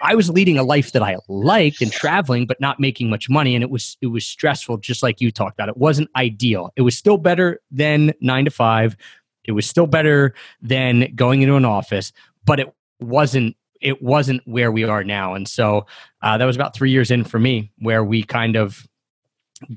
I 0.00 0.14
was 0.14 0.28
leading 0.28 0.58
a 0.58 0.62
life 0.62 0.92
that 0.92 1.02
I 1.02 1.16
liked 1.28 1.80
and 1.80 1.90
traveling, 1.92 2.46
but 2.46 2.60
not 2.60 2.80
making 2.80 3.10
much 3.10 3.28
money, 3.28 3.54
and 3.54 3.62
it 3.62 3.70
was 3.70 3.96
it 4.00 4.08
was 4.08 4.24
stressful, 4.26 4.78
just 4.78 5.02
like 5.02 5.20
you 5.20 5.30
talked 5.30 5.56
about. 5.56 5.68
It 5.68 5.76
wasn't 5.76 6.10
ideal. 6.16 6.72
It 6.76 6.82
was 6.82 6.96
still 6.96 7.16
better 7.16 7.60
than 7.70 8.12
nine 8.20 8.44
to 8.44 8.50
five, 8.50 8.96
it 9.44 9.52
was 9.52 9.66
still 9.66 9.86
better 9.86 10.34
than 10.62 11.14
going 11.14 11.42
into 11.42 11.54
an 11.56 11.64
office, 11.64 12.12
but 12.44 12.60
it 12.60 12.74
wasn't 13.00 13.56
it 13.80 14.00
wasn't 14.02 14.40
where 14.46 14.72
we 14.72 14.84
are 14.84 15.04
now. 15.04 15.34
And 15.34 15.46
so 15.46 15.86
uh, 16.22 16.38
that 16.38 16.44
was 16.46 16.56
about 16.56 16.74
three 16.74 16.90
years 16.90 17.10
in 17.10 17.22
for 17.22 17.38
me, 17.38 17.70
where 17.78 18.02
we 18.02 18.22
kind 18.22 18.56
of 18.56 18.86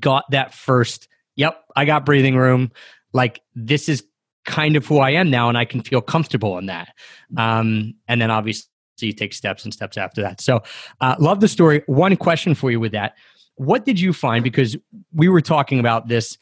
got 0.00 0.30
that 0.30 0.54
first. 0.54 1.08
Yep, 1.36 1.62
I 1.76 1.84
got 1.84 2.06
breathing 2.06 2.36
room. 2.36 2.72
Like 3.12 3.42
this 3.54 3.88
is 3.88 4.02
kind 4.44 4.76
of 4.76 4.86
who 4.86 4.98
I 4.98 5.10
am 5.10 5.30
now, 5.30 5.48
and 5.48 5.58
I 5.58 5.66
can 5.66 5.82
feel 5.82 6.00
comfortable 6.00 6.56
in 6.58 6.66
that. 6.66 6.94
Um, 7.36 7.94
and 8.08 8.20
then 8.20 8.30
obviously 8.30 8.70
you 9.06 9.12
take 9.12 9.32
steps 9.32 9.64
and 9.64 9.72
steps 9.72 9.96
after 9.96 10.22
that. 10.22 10.40
So 10.40 10.62
uh, 11.00 11.16
love 11.18 11.40
the 11.40 11.48
story. 11.48 11.82
One 11.86 12.16
question 12.16 12.54
for 12.54 12.70
you 12.70 12.80
with 12.80 12.92
that: 12.92 13.14
What 13.56 13.84
did 13.84 14.00
you 14.00 14.12
find? 14.12 14.44
Because 14.44 14.76
we 15.12 15.28
were 15.28 15.42
talking 15.42 15.78
about 15.78 16.08
this 16.08 16.38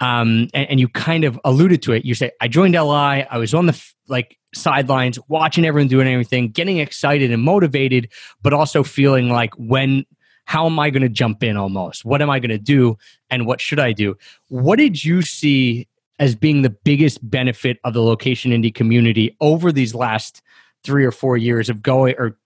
um, 0.00 0.48
and, 0.54 0.70
and, 0.70 0.80
you 0.80 0.88
kind 0.88 1.24
of 1.24 1.38
alluded 1.44 1.82
to 1.82 1.92
it. 1.92 2.06
You 2.06 2.14
say, 2.14 2.30
I 2.40 2.48
joined 2.48 2.72
LI, 2.74 3.26
I 3.30 3.36
was 3.36 3.52
on 3.52 3.66
the 3.66 3.74
f- 3.74 3.94
like 4.08 4.38
sidelines, 4.54 5.18
watching 5.28 5.66
everyone 5.66 5.88
doing 5.88 6.08
everything, 6.08 6.48
getting 6.48 6.78
excited 6.78 7.30
and 7.30 7.42
motivated, 7.42 8.10
but 8.42 8.54
also 8.54 8.82
feeling 8.82 9.28
like 9.28 9.52
when 9.54 10.06
how 10.46 10.66
am 10.66 10.78
I 10.80 10.90
going 10.90 11.02
to 11.02 11.08
jump 11.08 11.44
in 11.44 11.56
almost? 11.56 12.04
What 12.04 12.22
am 12.22 12.30
I 12.30 12.40
going 12.40 12.50
to 12.50 12.58
do? 12.58 12.96
And 13.30 13.46
what 13.46 13.60
should 13.60 13.78
I 13.78 13.92
do? 13.92 14.16
What 14.48 14.80
did 14.80 15.04
you 15.04 15.22
see 15.22 15.86
as 16.18 16.34
being 16.34 16.62
the 16.62 16.70
biggest 16.70 17.18
benefit 17.28 17.78
of 17.84 17.94
the 17.94 18.02
location 18.02 18.50
indie 18.50 18.74
community 18.74 19.36
over 19.40 19.70
these 19.70 19.94
last 19.94 20.42
three 20.84 21.04
or 21.04 21.12
four 21.12 21.36
years 21.36 21.68
of 21.68 21.82
going, 21.82 22.14
or 22.18 22.36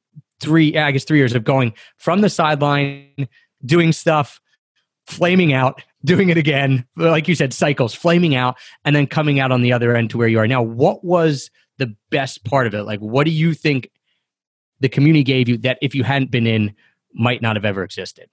three, 0.40 0.76
I 0.76 0.90
guess 0.90 1.04
three 1.04 1.18
years 1.18 1.34
of 1.34 1.44
going 1.44 1.74
from 1.96 2.20
the 2.20 2.28
sideline, 2.30 3.28
doing 3.64 3.92
stuff, 3.92 4.40
flaming 5.06 5.52
out, 5.52 5.82
doing 6.04 6.28
it 6.28 6.36
again, 6.36 6.86
like 6.96 7.28
you 7.28 7.34
said, 7.34 7.52
cycles, 7.52 7.94
flaming 7.94 8.34
out, 8.34 8.56
and 8.84 8.94
then 8.94 9.06
coming 9.06 9.40
out 9.40 9.52
on 9.52 9.62
the 9.62 9.72
other 9.72 9.96
end 9.96 10.10
to 10.10 10.18
where 10.18 10.28
you 10.28 10.38
are 10.38 10.48
now. 10.48 10.62
What 10.62 11.04
was 11.04 11.50
the 11.78 11.94
best 12.10 12.44
part 12.44 12.66
of 12.66 12.74
it? 12.74 12.82
Like, 12.82 13.00
what 13.00 13.24
do 13.24 13.30
you 13.30 13.54
think 13.54 13.90
the 14.80 14.88
community 14.88 15.24
gave 15.24 15.48
you 15.48 15.56
that 15.58 15.78
if 15.80 15.94
you 15.94 16.04
hadn't 16.04 16.30
been 16.30 16.46
in, 16.46 16.74
might 17.14 17.40
not 17.40 17.56
have 17.56 17.64
ever 17.64 17.82
existed. 17.82 18.28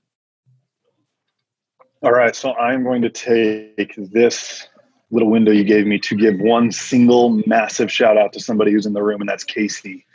All 2.04 2.12
right, 2.12 2.36
so 2.36 2.54
I'm 2.56 2.84
going 2.84 3.04
to 3.04 3.10
take 3.10 3.96
this 4.12 4.68
little 5.12 5.30
window 5.30 5.52
you 5.52 5.64
gave 5.64 5.86
me 5.86 6.00
to 6.00 6.16
give 6.16 6.40
one 6.40 6.72
single 6.72 7.42
massive 7.46 7.92
shout 7.92 8.18
out 8.18 8.34
to 8.34 8.40
somebody 8.40 8.72
who's 8.72 8.86
in 8.86 8.94
the 8.94 9.04
room, 9.04 9.22
and 9.22 9.30
that's 9.30 9.44
Casey. 9.44 10.06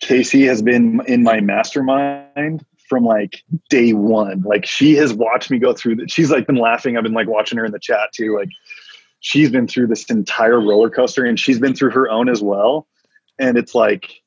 Casey 0.00 0.44
has 0.46 0.62
been 0.62 1.00
in 1.06 1.22
my 1.22 1.40
mastermind 1.40 2.64
from 2.88 3.04
like 3.04 3.42
day 3.68 3.92
one. 3.92 4.42
Like 4.42 4.64
she 4.64 4.94
has 4.94 5.12
watched 5.12 5.50
me 5.50 5.58
go 5.58 5.72
through 5.72 5.96
that. 5.96 6.10
She's 6.10 6.30
like 6.30 6.46
been 6.46 6.56
laughing. 6.56 6.96
I've 6.96 7.02
been 7.02 7.12
like 7.12 7.28
watching 7.28 7.58
her 7.58 7.64
in 7.64 7.72
the 7.72 7.78
chat 7.78 8.12
too. 8.12 8.36
Like 8.36 8.48
she's 9.20 9.50
been 9.50 9.66
through 9.66 9.88
this 9.88 10.04
entire 10.04 10.60
roller 10.60 10.90
coaster 10.90 11.24
and 11.24 11.38
she's 11.38 11.58
been 11.58 11.74
through 11.74 11.90
her 11.90 12.08
own 12.10 12.28
as 12.28 12.42
well. 12.42 12.86
And 13.38 13.58
it's 13.58 13.74
like 13.74 14.22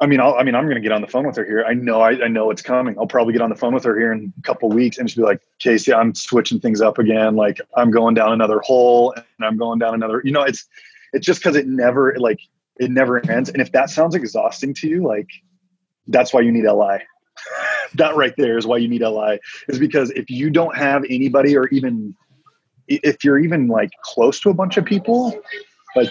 I 0.00 0.06
mean, 0.06 0.20
I'll, 0.20 0.34
I 0.34 0.44
mean, 0.44 0.54
I'm 0.54 0.64
going 0.64 0.76
to 0.76 0.80
get 0.80 0.92
on 0.92 1.00
the 1.00 1.08
phone 1.08 1.26
with 1.26 1.36
her 1.36 1.44
here. 1.44 1.64
I 1.66 1.74
know, 1.74 2.00
I, 2.00 2.24
I, 2.24 2.28
know 2.28 2.50
it's 2.50 2.62
coming. 2.62 2.96
I'll 2.98 3.08
probably 3.08 3.32
get 3.32 3.42
on 3.42 3.50
the 3.50 3.56
phone 3.56 3.74
with 3.74 3.82
her 3.82 3.98
here 3.98 4.12
in 4.12 4.32
a 4.38 4.42
couple 4.42 4.68
weeks, 4.68 4.96
and 4.96 5.10
she'll 5.10 5.24
be 5.24 5.28
like, 5.28 5.40
"Casey, 5.58 5.92
I'm 5.92 6.14
switching 6.14 6.60
things 6.60 6.80
up 6.80 6.98
again. 6.98 7.34
Like, 7.34 7.60
I'm 7.76 7.90
going 7.90 8.14
down 8.14 8.32
another 8.32 8.60
hole, 8.60 9.12
and 9.16 9.44
I'm 9.44 9.56
going 9.56 9.80
down 9.80 9.94
another. 9.94 10.22
You 10.24 10.30
know, 10.30 10.42
it's 10.42 10.68
it's 11.12 11.26
just 11.26 11.40
because 11.40 11.56
it 11.56 11.66
never 11.66 12.14
like 12.16 12.40
it 12.78 12.90
never 12.90 13.18
ends. 13.28 13.50
And 13.50 13.60
if 13.60 13.72
that 13.72 13.90
sounds 13.90 14.14
exhausting 14.14 14.72
to 14.74 14.88
you, 14.88 15.04
like 15.04 15.28
that's 16.06 16.32
why 16.32 16.40
you 16.40 16.52
need 16.52 16.64
LI. 16.64 16.98
that 17.94 18.14
right 18.16 18.34
there 18.36 18.56
is 18.56 18.66
why 18.66 18.76
you 18.76 18.88
need 18.88 19.02
LI. 19.02 19.40
Is 19.68 19.78
because 19.78 20.10
if 20.12 20.30
you 20.30 20.50
don't 20.50 20.76
have 20.76 21.04
anybody, 21.08 21.56
or 21.56 21.66
even 21.68 22.14
if 22.86 23.24
you're 23.24 23.38
even 23.38 23.68
like 23.68 23.90
close 24.02 24.38
to 24.40 24.50
a 24.50 24.54
bunch 24.54 24.76
of 24.76 24.84
people, 24.84 25.38
like 25.96 26.10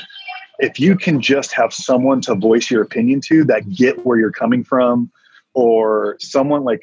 if 0.60 0.80
you 0.80 0.96
can 0.96 1.22
just 1.22 1.54
have 1.54 1.74
someone 1.74 2.22
to 2.22 2.36
voice 2.36 2.72
your 2.72 2.82
opinion 2.82 3.22
to 3.22 3.44
that 3.46 3.70
get 3.70 4.06
where 4.06 4.18
you're 4.18 4.32
coming 4.32 4.64
from 4.64 5.12
or 5.54 6.18
someone 6.20 6.64
like 6.64 6.82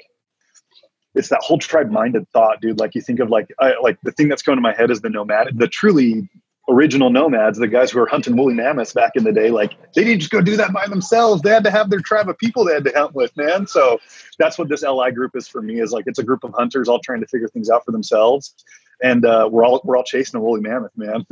it's 1.14 1.28
that 1.28 1.40
whole 1.42 1.58
tribe 1.58 1.90
minded 1.90 2.28
thought 2.30 2.60
dude. 2.60 2.80
Like 2.80 2.94
you 2.94 3.00
think 3.00 3.20
of 3.20 3.30
like 3.30 3.52
I, 3.60 3.74
like 3.80 3.98
the 4.02 4.12
thing 4.12 4.28
that's 4.28 4.42
going 4.42 4.56
to 4.56 4.62
my 4.62 4.74
head 4.74 4.90
is 4.90 5.00
the 5.00 5.10
nomad 5.10 5.58
the 5.58 5.68
truly 5.68 6.28
original 6.68 7.10
nomads 7.10 7.58
the 7.58 7.68
guys 7.68 7.90
who 7.90 8.00
were 8.00 8.06
hunting 8.06 8.36
woolly 8.36 8.54
mammoths 8.54 8.92
back 8.92 9.12
in 9.14 9.24
the 9.24 9.32
day. 9.32 9.50
Like 9.50 9.76
they 9.94 10.02
didn't 10.02 10.20
just 10.20 10.32
go 10.32 10.40
do 10.40 10.56
that 10.56 10.72
by 10.72 10.86
themselves. 10.86 11.42
They 11.42 11.50
had 11.50 11.64
to 11.64 11.70
have 11.70 11.90
their 11.90 12.00
tribe 12.00 12.28
of 12.28 12.38
people 12.38 12.64
they 12.64 12.74
had 12.74 12.84
to 12.84 12.92
hunt 12.92 13.14
with 13.14 13.36
man. 13.36 13.66
So 13.66 14.00
that's 14.38 14.58
what 14.58 14.68
this 14.68 14.82
li 14.82 15.10
group 15.12 15.36
is 15.36 15.46
for 15.46 15.62
me 15.62 15.80
is 15.80 15.92
like 15.92 16.04
it's 16.06 16.18
a 16.18 16.24
group 16.24 16.42
of 16.42 16.52
hunters 16.54 16.88
all 16.88 17.00
trying 17.00 17.20
to 17.20 17.26
figure 17.26 17.48
things 17.48 17.70
out 17.70 17.84
for 17.84 17.92
themselves. 17.92 18.54
And 19.02 19.24
uh, 19.24 19.48
we're 19.50 19.64
all 19.64 19.80
we're 19.84 19.96
all 19.96 20.04
chasing 20.04 20.38
a 20.38 20.42
woolly 20.42 20.60
mammoth 20.60 20.96
man 20.96 21.26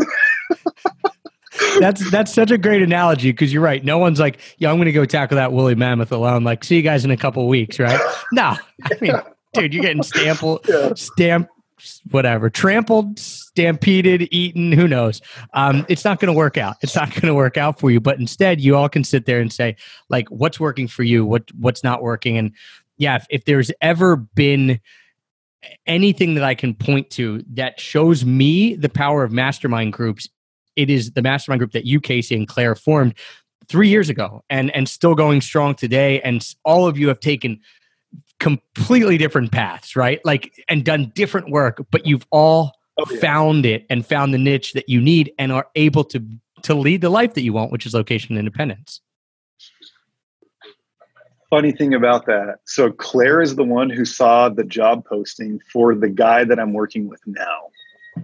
that's 1.80 2.10
that's 2.10 2.32
such 2.32 2.50
a 2.50 2.58
great 2.58 2.82
analogy 2.82 3.30
because 3.30 3.52
you're 3.52 3.62
right. 3.62 3.84
No 3.84 3.98
one's 3.98 4.20
like, 4.20 4.40
"Yeah, 4.58 4.70
I'm 4.70 4.76
going 4.76 4.86
to 4.86 4.92
go 4.92 5.04
tackle 5.04 5.36
that 5.36 5.52
woolly 5.52 5.74
mammoth 5.74 6.12
alone." 6.12 6.44
Like, 6.44 6.64
see 6.64 6.76
you 6.76 6.82
guys 6.82 7.04
in 7.04 7.10
a 7.10 7.16
couple 7.16 7.46
weeks, 7.48 7.78
right? 7.78 8.00
No, 8.32 8.56
I 8.84 8.96
mean, 9.02 9.12
dude, 9.52 9.74
you're 9.74 9.82
getting 9.82 10.02
stampled, 10.02 10.64
yeah. 10.68 10.94
stamp, 10.94 11.48
whatever, 12.10 12.48
trampled, 12.48 13.18
stampeded, 13.18 14.26
eaten. 14.30 14.72
Who 14.72 14.88
knows? 14.88 15.20
Um, 15.52 15.84
it's 15.90 16.02
not 16.04 16.18
going 16.18 16.32
to 16.32 16.36
work 16.36 16.56
out. 16.56 16.76
It's 16.80 16.96
not 16.96 17.10
going 17.10 17.26
to 17.26 17.34
work 17.34 17.58
out 17.58 17.78
for 17.78 17.90
you. 17.90 18.00
But 18.00 18.18
instead, 18.18 18.60
you 18.60 18.74
all 18.74 18.88
can 18.88 19.04
sit 19.04 19.26
there 19.26 19.38
and 19.38 19.52
say, 19.52 19.76
like, 20.08 20.28
what's 20.30 20.58
working 20.58 20.88
for 20.88 21.02
you? 21.02 21.26
What 21.26 21.50
what's 21.58 21.84
not 21.84 22.02
working? 22.02 22.38
And 22.38 22.52
yeah, 22.96 23.16
if, 23.16 23.26
if 23.28 23.44
there's 23.44 23.70
ever 23.82 24.16
been 24.16 24.80
anything 25.86 26.34
that 26.34 26.44
I 26.44 26.54
can 26.54 26.74
point 26.74 27.10
to 27.10 27.44
that 27.54 27.78
shows 27.78 28.24
me 28.24 28.74
the 28.74 28.88
power 28.88 29.24
of 29.24 29.32
mastermind 29.32 29.92
groups 29.92 30.28
it 30.76 30.90
is 30.90 31.12
the 31.12 31.22
mastermind 31.22 31.60
group 31.60 31.72
that 31.72 31.86
you, 31.86 32.00
Casey, 32.00 32.34
and 32.34 32.48
Claire 32.48 32.74
formed 32.74 33.14
three 33.68 33.88
years 33.88 34.08
ago 34.08 34.44
and 34.50 34.70
and 34.74 34.88
still 34.88 35.14
going 35.14 35.40
strong 35.40 35.74
today. 35.74 36.20
And 36.22 36.46
all 36.64 36.86
of 36.86 36.98
you 36.98 37.08
have 37.08 37.20
taken 37.20 37.60
completely 38.40 39.18
different 39.18 39.52
paths, 39.52 39.96
right? 39.96 40.20
Like 40.24 40.52
and 40.68 40.84
done 40.84 41.12
different 41.14 41.50
work, 41.50 41.84
but 41.90 42.06
you've 42.06 42.26
all 42.30 42.72
oh, 42.98 43.06
yeah. 43.10 43.20
found 43.20 43.66
it 43.66 43.86
and 43.88 44.04
found 44.04 44.34
the 44.34 44.38
niche 44.38 44.72
that 44.72 44.88
you 44.88 45.00
need 45.00 45.32
and 45.38 45.52
are 45.52 45.68
able 45.74 46.04
to 46.04 46.24
to 46.62 46.74
lead 46.74 47.00
the 47.00 47.10
life 47.10 47.34
that 47.34 47.42
you 47.42 47.52
want, 47.52 47.72
which 47.72 47.86
is 47.86 47.94
location 47.94 48.36
independence. 48.36 49.00
Funny 51.50 51.72
thing 51.72 51.92
about 51.92 52.24
that. 52.26 52.60
So 52.64 52.90
Claire 52.90 53.42
is 53.42 53.56
the 53.56 53.64
one 53.64 53.90
who 53.90 54.06
saw 54.06 54.48
the 54.48 54.64
job 54.64 55.04
posting 55.04 55.60
for 55.70 55.94
the 55.94 56.08
guy 56.08 56.44
that 56.44 56.58
I'm 56.58 56.72
working 56.72 57.08
with 57.08 57.20
now 57.26 57.68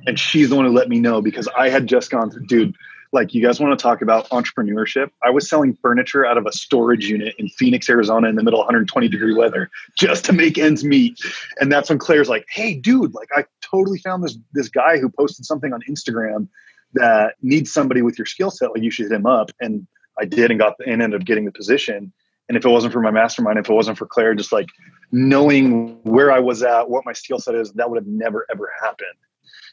and 0.06 0.18
she's 0.18 0.50
the 0.50 0.56
one 0.56 0.64
who 0.64 0.72
let 0.72 0.88
me 0.88 1.00
know 1.00 1.20
because 1.20 1.48
I 1.56 1.68
had 1.68 1.86
just 1.86 2.10
gone 2.10 2.30
through, 2.30 2.46
dude. 2.46 2.74
Like, 3.10 3.32
you 3.32 3.42
guys 3.42 3.58
want 3.58 3.78
to 3.78 3.82
talk 3.82 4.02
about 4.02 4.28
entrepreneurship? 4.28 5.10
I 5.24 5.30
was 5.30 5.48
selling 5.48 5.74
furniture 5.80 6.26
out 6.26 6.36
of 6.36 6.44
a 6.44 6.52
storage 6.52 7.08
unit 7.08 7.34
in 7.38 7.48
Phoenix, 7.48 7.88
Arizona, 7.88 8.28
in 8.28 8.36
the 8.36 8.42
middle 8.42 8.60
of 8.60 8.66
120 8.66 9.08
degree 9.08 9.34
weather, 9.34 9.70
just 9.96 10.26
to 10.26 10.34
make 10.34 10.58
ends 10.58 10.84
meet. 10.84 11.18
And 11.58 11.72
that's 11.72 11.88
when 11.88 11.98
Claire's 11.98 12.28
like, 12.28 12.44
"Hey, 12.50 12.74
dude! 12.74 13.14
Like, 13.14 13.28
I 13.34 13.44
totally 13.62 13.98
found 13.98 14.24
this 14.24 14.36
this 14.52 14.68
guy 14.68 14.98
who 14.98 15.08
posted 15.08 15.46
something 15.46 15.72
on 15.72 15.80
Instagram 15.88 16.48
that 16.94 17.34
needs 17.40 17.72
somebody 17.72 18.02
with 18.02 18.18
your 18.18 18.26
skill 18.26 18.50
set. 18.50 18.72
Like, 18.72 18.82
you 18.82 18.90
should 18.90 19.06
hit 19.06 19.12
him 19.12 19.26
up." 19.26 19.50
And 19.58 19.86
I 20.20 20.26
did, 20.26 20.50
and 20.50 20.60
got 20.60 20.74
and 20.84 21.00
ended 21.02 21.18
up 21.18 21.26
getting 21.26 21.46
the 21.46 21.52
position. 21.52 22.12
And 22.48 22.56
if 22.56 22.64
it 22.64 22.68
wasn't 22.68 22.92
for 22.92 23.00
my 23.00 23.10
mastermind, 23.10 23.58
if 23.58 23.70
it 23.70 23.74
wasn't 23.74 23.96
for 23.96 24.06
Claire, 24.06 24.34
just 24.34 24.52
like 24.52 24.68
knowing 25.12 25.98
where 26.02 26.30
I 26.30 26.40
was 26.40 26.62
at, 26.62 26.90
what 26.90 27.04
my 27.06 27.12
skill 27.12 27.38
set 27.38 27.54
is, 27.54 27.72
that 27.74 27.88
would 27.88 27.96
have 27.96 28.06
never 28.06 28.46
ever 28.50 28.70
happened. 28.82 29.16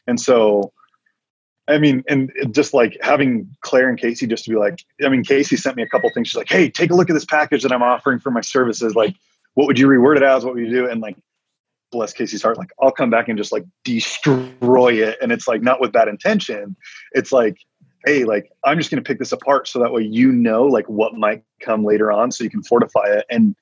And 0.06 0.20
so, 0.20 0.72
I 1.68 1.78
mean, 1.78 2.04
and 2.08 2.30
just 2.50 2.72
like 2.74 2.96
having 3.02 3.48
Claire 3.60 3.88
and 3.88 3.98
Casey 3.98 4.26
just 4.26 4.44
to 4.44 4.50
be 4.50 4.56
like, 4.56 4.84
I 5.04 5.08
mean, 5.08 5.24
Casey 5.24 5.56
sent 5.56 5.76
me 5.76 5.82
a 5.82 5.88
couple 5.88 6.08
things. 6.10 6.28
She's 6.28 6.36
like, 6.36 6.48
hey, 6.48 6.70
take 6.70 6.90
a 6.90 6.94
look 6.94 7.10
at 7.10 7.14
this 7.14 7.24
package 7.24 7.62
that 7.62 7.72
I'm 7.72 7.82
offering 7.82 8.20
for 8.20 8.30
my 8.30 8.40
services. 8.40 8.94
Like, 8.94 9.16
what 9.54 9.66
would 9.66 9.78
you 9.78 9.88
reword 9.88 10.16
it 10.16 10.22
as? 10.22 10.44
What 10.44 10.54
would 10.54 10.64
you 10.64 10.70
do? 10.70 10.88
And 10.88 11.00
like, 11.00 11.16
bless 11.90 12.12
Casey's 12.12 12.42
heart, 12.42 12.58
like, 12.58 12.70
I'll 12.80 12.92
come 12.92 13.10
back 13.10 13.28
and 13.28 13.38
just 13.38 13.52
like 13.52 13.64
destroy 13.84 14.92
it. 14.94 15.18
And 15.20 15.32
it's 15.32 15.48
like, 15.48 15.62
not 15.62 15.80
with 15.80 15.92
bad 15.92 16.08
intention. 16.08 16.76
It's 17.12 17.32
like, 17.32 17.58
hey, 18.04 18.24
like, 18.24 18.52
I'm 18.64 18.78
just 18.78 18.90
going 18.90 19.02
to 19.02 19.06
pick 19.06 19.18
this 19.18 19.32
apart 19.32 19.66
so 19.66 19.78
that 19.80 19.92
way 19.92 20.02
you 20.02 20.30
know, 20.30 20.64
like, 20.64 20.88
what 20.88 21.14
might 21.14 21.42
come 21.60 21.84
later 21.84 22.12
on 22.12 22.30
so 22.30 22.44
you 22.44 22.50
can 22.50 22.62
fortify 22.62 23.06
it. 23.06 23.24
And 23.30 23.56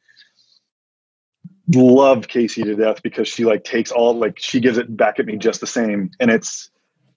love 1.72 2.28
Casey 2.28 2.62
to 2.62 2.74
death 2.74 3.02
because 3.02 3.28
she 3.28 3.44
like 3.44 3.64
takes 3.64 3.90
all 3.90 4.14
like 4.14 4.38
she 4.38 4.60
gives 4.60 4.78
it 4.78 4.96
back 4.96 5.18
at 5.18 5.26
me 5.26 5.36
just 5.36 5.60
the 5.60 5.66
same. 5.66 6.10
And 6.20 6.30
it's 6.30 6.70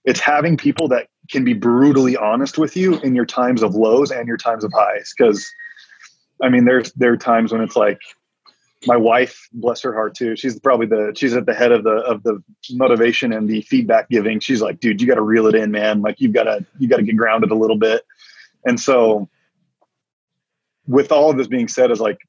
it's 0.05 0.19
having 0.19 0.55
people 0.57 0.87
that 0.89 1.07
can 1.29 1.43
be 1.43 1.53
brutally 1.53 2.15
honest 2.15 2.57
with 2.57 2.77
you 2.77 2.99
in 2.99 3.13
your 3.13 3.25
times 3.25 3.61
of 3.61 3.75
lows 3.75 4.11
and 4.11 4.27
your 4.27 4.37
times 4.37 4.63
of 4.63 4.71
highs. 4.73 5.13
Cause 5.17 5.45
I 6.41 6.49
mean 6.49 6.65
there's 6.65 6.93
there 6.93 7.11
are 7.11 7.17
times 7.17 7.51
when 7.51 7.61
it's 7.61 7.75
like 7.75 7.99
my 8.85 8.95
wife, 8.95 9.49
bless 9.51 9.81
her 9.81 9.93
heart 9.93 10.15
too, 10.15 10.35
she's 10.35 10.59
probably 10.59 10.85
the 10.85 11.13
she's 11.15 11.35
at 11.35 11.45
the 11.45 11.53
head 11.53 11.71
of 11.71 11.83
the 11.83 11.95
of 11.97 12.23
the 12.23 12.41
motivation 12.71 13.33
and 13.33 13.49
the 13.49 13.61
feedback 13.63 14.09
giving. 14.09 14.39
She's 14.39 14.61
like, 14.61 14.79
dude, 14.79 15.01
you 15.01 15.07
gotta 15.07 15.21
reel 15.21 15.47
it 15.47 15.55
in, 15.55 15.71
man. 15.71 16.01
Like 16.01 16.21
you've 16.21 16.33
gotta 16.33 16.65
you 16.79 16.87
gotta 16.87 17.03
get 17.03 17.17
grounded 17.17 17.51
a 17.51 17.55
little 17.55 17.77
bit. 17.77 18.03
And 18.65 18.79
so 18.79 19.27
with 20.87 21.11
all 21.11 21.29
of 21.29 21.37
this 21.37 21.47
being 21.47 21.67
said, 21.67 21.91
is 21.91 21.99
like 21.99 22.26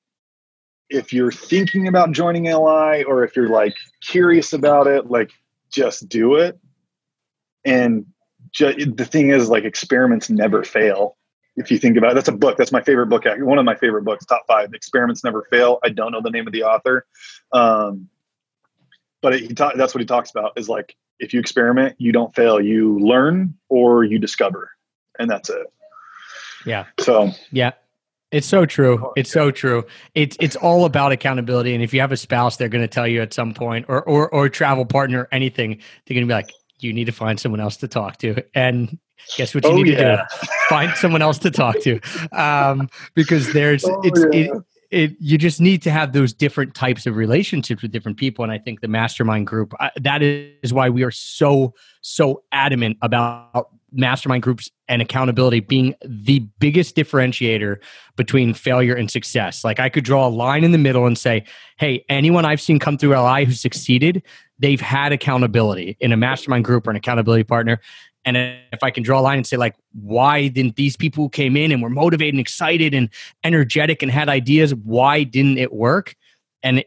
if 0.90 1.12
you're 1.12 1.32
thinking 1.32 1.88
about 1.88 2.12
joining 2.12 2.44
LI 2.44 3.04
or 3.04 3.24
if 3.24 3.36
you're 3.36 3.48
like 3.48 3.76
curious 4.00 4.52
about 4.52 4.86
it, 4.86 5.10
like 5.10 5.30
just 5.70 6.08
do 6.08 6.36
it. 6.36 6.58
And 7.64 8.06
ju- 8.52 8.74
the 8.74 9.04
thing 9.04 9.30
is, 9.30 9.48
like 9.48 9.64
experiments 9.64 10.30
never 10.30 10.64
fail. 10.64 11.16
If 11.56 11.70
you 11.70 11.78
think 11.78 11.96
about 11.96 12.12
it, 12.12 12.14
that's 12.14 12.28
a 12.28 12.32
book. 12.32 12.56
That's 12.56 12.72
my 12.72 12.82
favorite 12.82 13.08
book. 13.08 13.24
One 13.26 13.58
of 13.58 13.64
my 13.64 13.74
favorite 13.74 14.04
books, 14.04 14.24
top 14.24 14.44
five. 14.46 14.72
Experiments 14.72 15.24
never 15.24 15.46
fail. 15.50 15.78
I 15.82 15.88
don't 15.88 16.12
know 16.12 16.22
the 16.22 16.30
name 16.30 16.46
of 16.46 16.52
the 16.52 16.62
author, 16.62 17.04
um, 17.52 18.08
but 19.20 19.40
he 19.40 19.48
ta- 19.48 19.72
that's 19.74 19.92
what 19.92 20.00
he 20.00 20.06
talks 20.06 20.30
about. 20.30 20.52
Is 20.56 20.68
like 20.68 20.94
if 21.18 21.34
you 21.34 21.40
experiment, 21.40 21.96
you 21.98 22.12
don't 22.12 22.32
fail. 22.32 22.60
You 22.60 23.00
learn 23.00 23.54
or 23.68 24.04
you 24.04 24.20
discover, 24.20 24.70
and 25.18 25.28
that's 25.28 25.50
it. 25.50 25.66
Yeah. 26.64 26.86
So 27.00 27.32
yeah, 27.50 27.72
it's 28.30 28.46
so 28.46 28.66
true. 28.66 29.12
It's 29.16 29.30
so 29.30 29.50
true. 29.50 29.84
It's 30.14 30.36
it's 30.40 30.56
all 30.56 30.84
about 30.84 31.12
accountability. 31.12 31.74
And 31.74 31.82
if 31.82 31.94
you 31.94 32.00
have 32.00 32.12
a 32.12 32.16
spouse, 32.16 32.56
they're 32.56 32.68
going 32.68 32.82
to 32.84 32.88
tell 32.88 33.06
you 33.06 33.22
at 33.22 33.32
some 33.32 33.54
point, 33.54 33.86
or 33.88 34.02
or 34.02 34.28
or 34.34 34.48
travel 34.48 34.84
partner, 34.84 35.28
anything, 35.32 35.70
they're 36.06 36.14
going 36.14 36.26
to 36.26 36.30
be 36.30 36.34
like, 36.34 36.52
you 36.80 36.92
need 36.92 37.06
to 37.06 37.12
find 37.12 37.40
someone 37.40 37.60
else 37.60 37.76
to 37.78 37.88
talk 37.88 38.18
to. 38.18 38.42
And 38.54 38.98
guess 39.36 39.54
what 39.54 39.64
you 39.64 39.70
Oh, 39.70 39.76
need 39.76 39.96
to 39.96 40.16
do? 40.30 40.46
Find 40.68 40.94
someone 40.96 41.22
else 41.22 41.38
to 41.38 41.50
talk 41.50 41.80
to. 41.80 42.00
Um, 42.32 42.88
because 43.14 43.52
there's 43.52 43.84
Oh, 43.84 44.00
it's 44.04 44.20
yeah. 44.20 44.40
it, 44.40 44.62
it 44.90 45.16
you 45.20 45.36
just 45.38 45.60
need 45.60 45.82
to 45.82 45.90
have 45.90 46.12
those 46.12 46.32
different 46.32 46.74
types 46.74 47.06
of 47.06 47.16
relationships 47.16 47.82
with 47.82 47.90
different 47.92 48.16
people 48.16 48.42
and 48.42 48.50
i 48.50 48.56
think 48.56 48.80
the 48.80 48.88
mastermind 48.88 49.46
group 49.46 49.74
uh, 49.80 49.90
that 50.00 50.22
is 50.22 50.72
why 50.72 50.88
we 50.88 51.02
are 51.02 51.10
so 51.10 51.74
so 52.00 52.42
adamant 52.52 52.96
about 53.02 53.68
mastermind 53.92 54.42
groups 54.42 54.70
and 54.88 55.00
accountability 55.00 55.60
being 55.60 55.94
the 56.04 56.40
biggest 56.58 56.94
differentiator 56.96 57.78
between 58.16 58.54
failure 58.54 58.94
and 58.94 59.10
success 59.10 59.64
like 59.64 59.80
i 59.80 59.88
could 59.88 60.04
draw 60.04 60.26
a 60.26 60.30
line 60.30 60.64
in 60.64 60.72
the 60.72 60.78
middle 60.78 61.06
and 61.06 61.16
say 61.16 61.44
hey 61.78 62.04
anyone 62.08 62.44
i've 62.44 62.60
seen 62.60 62.78
come 62.78 62.98
through 62.98 63.18
li 63.18 63.44
who 63.44 63.52
succeeded 63.52 64.22
they've 64.58 64.80
had 64.80 65.12
accountability 65.12 65.96
in 66.00 66.12
a 66.12 66.16
mastermind 66.16 66.64
group 66.64 66.86
or 66.86 66.90
an 66.90 66.96
accountability 66.96 67.44
partner 67.44 67.80
and 68.24 68.36
if 68.72 68.82
I 68.82 68.90
can 68.90 69.02
draw 69.02 69.20
a 69.20 69.22
line 69.22 69.38
and 69.38 69.46
say, 69.46 69.56
like, 69.56 69.74
why 69.92 70.48
didn't 70.48 70.76
these 70.76 70.98
people 70.98 71.24
who 71.24 71.28
came 71.30 71.56
in 71.56 71.72
and 71.72 71.82
were 71.82 71.88
motivated 71.88 72.34
and 72.34 72.40
excited 72.40 72.92
and 72.92 73.08
energetic 73.42 74.02
and 74.02 74.12
had 74.12 74.28
ideas, 74.28 74.74
why 74.74 75.22
didn't 75.22 75.56
it 75.56 75.72
work? 75.72 76.14
And 76.62 76.84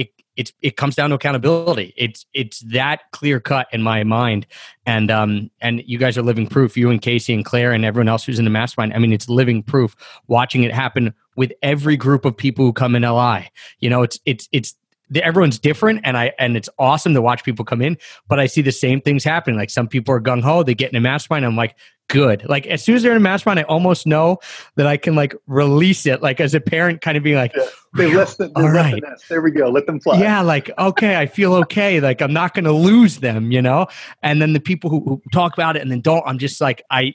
it 0.00 0.08
it 0.10 0.22
it's, 0.36 0.52
it 0.62 0.76
comes 0.76 0.94
down 0.94 1.10
to 1.10 1.16
accountability. 1.16 1.92
It's 1.96 2.24
it's 2.32 2.60
that 2.60 3.00
clear 3.12 3.40
cut 3.40 3.66
in 3.72 3.82
my 3.82 4.04
mind. 4.04 4.46
And 4.86 5.10
um 5.10 5.50
and 5.60 5.82
you 5.84 5.98
guys 5.98 6.16
are 6.16 6.22
living 6.22 6.46
proof. 6.46 6.76
You 6.76 6.90
and 6.90 7.02
Casey 7.02 7.34
and 7.34 7.44
Claire 7.44 7.72
and 7.72 7.84
everyone 7.84 8.08
else 8.08 8.24
who's 8.24 8.38
in 8.38 8.44
the 8.44 8.50
mastermind. 8.50 8.94
I 8.94 8.98
mean, 8.98 9.12
it's 9.12 9.28
living 9.28 9.62
proof. 9.62 9.94
Watching 10.28 10.62
it 10.62 10.72
happen 10.72 11.12
with 11.36 11.52
every 11.62 11.96
group 11.96 12.24
of 12.24 12.36
people 12.36 12.64
who 12.64 12.72
come 12.72 12.94
in 12.94 13.02
LI. 13.02 13.50
You 13.80 13.90
know, 13.90 14.02
it's 14.02 14.18
it's 14.24 14.48
it's 14.52 14.74
everyone's 15.16 15.58
different 15.58 16.00
and 16.04 16.16
i 16.16 16.32
and 16.38 16.56
it's 16.56 16.68
awesome 16.78 17.14
to 17.14 17.20
watch 17.20 17.42
people 17.42 17.64
come 17.64 17.82
in 17.82 17.98
but 18.28 18.38
i 18.38 18.46
see 18.46 18.62
the 18.62 18.70
same 18.70 19.00
things 19.00 19.24
happening 19.24 19.56
like 19.56 19.68
some 19.68 19.88
people 19.88 20.14
are 20.14 20.20
gung-ho 20.20 20.62
they 20.62 20.72
get 20.72 20.88
in 20.88 20.94
a 20.94 21.00
mastermind 21.00 21.44
i'm 21.44 21.56
like 21.56 21.74
good 22.10 22.46
like 22.48 22.66
as 22.66 22.82
soon 22.82 22.94
as 22.96 23.02
they're 23.02 23.12
in 23.12 23.16
a 23.16 23.20
mastermind 23.20 23.58
i 23.58 23.62
almost 23.62 24.06
know 24.06 24.38
that 24.76 24.86
i 24.86 24.96
can 24.96 25.14
like 25.14 25.34
release 25.46 26.04
it 26.06 26.20
like 26.22 26.40
as 26.40 26.54
a 26.54 26.60
parent 26.60 27.00
kind 27.00 27.16
of 27.16 27.22
being 27.22 27.36
like 27.36 27.52
Yeah. 27.56 27.64
They 27.94 28.14
left 28.14 28.38
the, 28.38 28.52
All 28.54 28.70
nest. 28.72 29.28
There 29.28 29.40
we 29.40 29.50
go. 29.50 29.68
Let 29.68 29.86
them 29.86 29.98
fly. 29.98 30.20
yeah 30.20 30.42
like 30.42 30.70
okay 30.78 31.16
i 31.16 31.26
feel 31.26 31.54
okay 31.54 31.98
like 32.00 32.20
i'm 32.22 32.32
not 32.32 32.54
gonna 32.54 32.70
lose 32.72 33.18
them 33.18 33.50
you 33.50 33.60
know 33.62 33.86
and 34.22 34.40
then 34.40 34.52
the 34.52 34.60
people 34.60 34.90
who, 34.90 35.00
who 35.04 35.22
talk 35.32 35.54
about 35.54 35.76
it 35.76 35.82
and 35.82 35.90
then 35.90 36.00
don't 36.00 36.22
i'm 36.26 36.38
just 36.38 36.60
like 36.60 36.82
i 36.90 37.12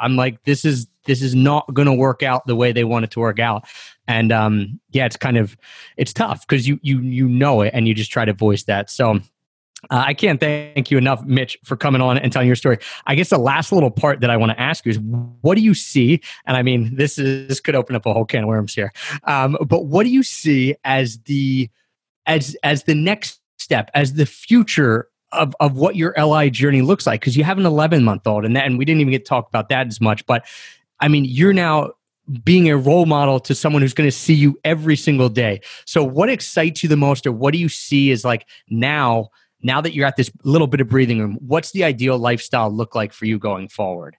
i'm 0.00 0.16
like 0.16 0.42
this 0.44 0.64
is 0.64 0.86
this 1.04 1.22
is 1.22 1.34
not 1.36 1.72
gonna 1.72 1.94
work 1.94 2.22
out 2.24 2.44
the 2.46 2.56
way 2.56 2.72
they 2.72 2.82
want 2.84 3.04
it 3.04 3.10
to 3.12 3.20
work 3.20 3.38
out 3.38 3.66
and 4.08 4.32
um 4.32 4.80
yeah 4.90 5.06
it's 5.06 5.16
kind 5.16 5.36
of 5.36 5.56
it's 5.96 6.12
tough 6.12 6.46
because 6.46 6.66
you 6.66 6.78
you 6.82 7.00
you 7.00 7.28
know 7.28 7.60
it 7.60 7.70
and 7.72 7.86
you 7.86 7.94
just 7.94 8.10
try 8.10 8.24
to 8.24 8.32
voice 8.32 8.64
that 8.64 8.90
so 8.90 9.20
uh, 9.90 10.04
I 10.06 10.14
can't 10.14 10.40
thank 10.40 10.90
you 10.90 10.98
enough, 10.98 11.24
Mitch, 11.24 11.58
for 11.62 11.76
coming 11.76 12.00
on 12.00 12.18
and 12.18 12.32
telling 12.32 12.46
your 12.46 12.56
story. 12.56 12.78
I 13.06 13.14
guess 13.14 13.30
the 13.30 13.38
last 13.38 13.72
little 13.72 13.90
part 13.90 14.20
that 14.20 14.30
I 14.30 14.36
want 14.36 14.52
to 14.52 14.60
ask 14.60 14.84
you 14.86 14.90
is, 14.90 14.98
what 14.98 15.54
do 15.54 15.60
you 15.60 15.74
see? 15.74 16.20
And 16.46 16.56
I 16.56 16.62
mean, 16.62 16.96
this 16.96 17.18
is 17.18 17.48
this 17.48 17.60
could 17.60 17.74
open 17.74 17.94
up 17.94 18.06
a 18.06 18.12
whole 18.12 18.24
can 18.24 18.42
of 18.42 18.48
worms 18.48 18.74
here. 18.74 18.92
Um, 19.24 19.56
but 19.66 19.86
what 19.86 20.04
do 20.04 20.10
you 20.10 20.22
see 20.22 20.74
as 20.84 21.18
the 21.20 21.68
as 22.26 22.56
as 22.62 22.84
the 22.84 22.94
next 22.94 23.40
step, 23.58 23.90
as 23.94 24.14
the 24.14 24.26
future 24.26 25.08
of 25.32 25.54
of 25.60 25.76
what 25.76 25.94
your 25.94 26.14
LI 26.18 26.50
journey 26.50 26.82
looks 26.82 27.06
like? 27.06 27.20
Because 27.20 27.36
you 27.36 27.44
have 27.44 27.58
an 27.58 27.66
11 27.66 28.02
month 28.02 28.26
old, 28.26 28.44
and 28.44 28.56
that, 28.56 28.64
and 28.64 28.78
we 28.78 28.84
didn't 28.84 29.02
even 29.02 29.12
get 29.12 29.24
to 29.24 29.28
talk 29.28 29.46
about 29.48 29.68
that 29.68 29.86
as 29.86 30.00
much. 30.00 30.24
But 30.26 30.46
I 31.00 31.08
mean, 31.08 31.26
you're 31.26 31.52
now 31.52 31.92
being 32.44 32.68
a 32.68 32.76
role 32.76 33.06
model 33.06 33.38
to 33.40 33.54
someone 33.54 33.82
who's 33.82 33.94
going 33.94 34.08
to 34.08 34.16
see 34.16 34.34
you 34.34 34.58
every 34.64 34.96
single 34.96 35.28
day. 35.28 35.60
So, 35.84 36.02
what 36.02 36.28
excites 36.28 36.82
you 36.82 36.88
the 36.88 36.96
most, 36.96 37.26
or 37.26 37.32
what 37.32 37.52
do 37.52 37.58
you 37.58 37.68
see 37.68 38.10
as 38.10 38.24
like 38.24 38.46
now? 38.68 39.28
Now 39.62 39.80
that 39.80 39.94
you're 39.94 40.06
at 40.06 40.16
this 40.16 40.30
little 40.44 40.66
bit 40.66 40.80
of 40.80 40.88
breathing 40.88 41.18
room, 41.20 41.38
what's 41.40 41.72
the 41.72 41.84
ideal 41.84 42.18
lifestyle 42.18 42.70
look 42.70 42.94
like 42.94 43.12
for 43.12 43.24
you 43.24 43.38
going 43.38 43.68
forward? 43.68 44.16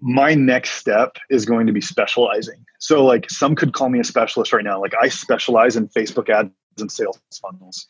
my 0.00 0.34
next 0.34 0.70
step 0.72 1.16
is 1.30 1.44
going 1.44 1.66
to 1.66 1.72
be 1.72 1.80
specializing. 1.80 2.64
So, 2.78 3.04
like, 3.04 3.28
some 3.30 3.54
could 3.54 3.72
call 3.72 3.88
me 3.88 3.98
a 3.98 4.04
specialist 4.04 4.52
right 4.52 4.64
now. 4.64 4.80
Like, 4.80 4.94
I 5.00 5.08
specialize 5.08 5.76
in 5.76 5.88
Facebook 5.88 6.28
ads 6.28 6.50
and 6.78 6.90
sales 6.90 7.18
funnels, 7.42 7.86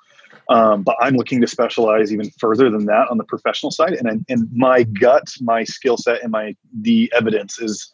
um, 0.49 0.83
but 0.83 0.97
I'm 1.01 1.17
looking 1.17 1.41
to 1.43 1.47
specialize 1.47 2.13
even 2.13 2.31
further 2.39 2.71
than 2.71 2.87
that 2.87 3.09
on 3.11 3.19
the 3.19 3.25
professional 3.25 3.71
side. 3.71 3.93
And 3.93 4.09
I- 4.09 4.33
and 4.33 4.49
my 4.53 4.85
gut, 4.85 5.29
my 5.41 5.65
skill 5.65 5.99
set, 5.99 6.23
and 6.23 6.33
my 6.33 6.57
the 6.81 7.13
evidence 7.15 7.59
is 7.61 7.93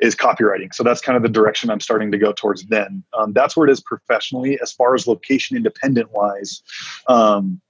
is 0.00 0.16
copywriting. 0.16 0.74
So 0.74 0.82
that's 0.82 1.00
kind 1.00 1.16
of 1.16 1.22
the 1.22 1.28
direction 1.28 1.70
I'm 1.70 1.80
starting 1.80 2.10
to 2.10 2.18
go 2.18 2.32
towards. 2.32 2.64
Then 2.64 3.04
um, 3.12 3.32
that's 3.32 3.56
where 3.56 3.68
it 3.68 3.70
is 3.70 3.80
professionally. 3.80 4.58
As 4.60 4.72
far 4.72 4.94
as 4.94 5.06
location 5.06 5.56
independent 5.56 6.10
wise, 6.10 6.62
um, 7.06 7.60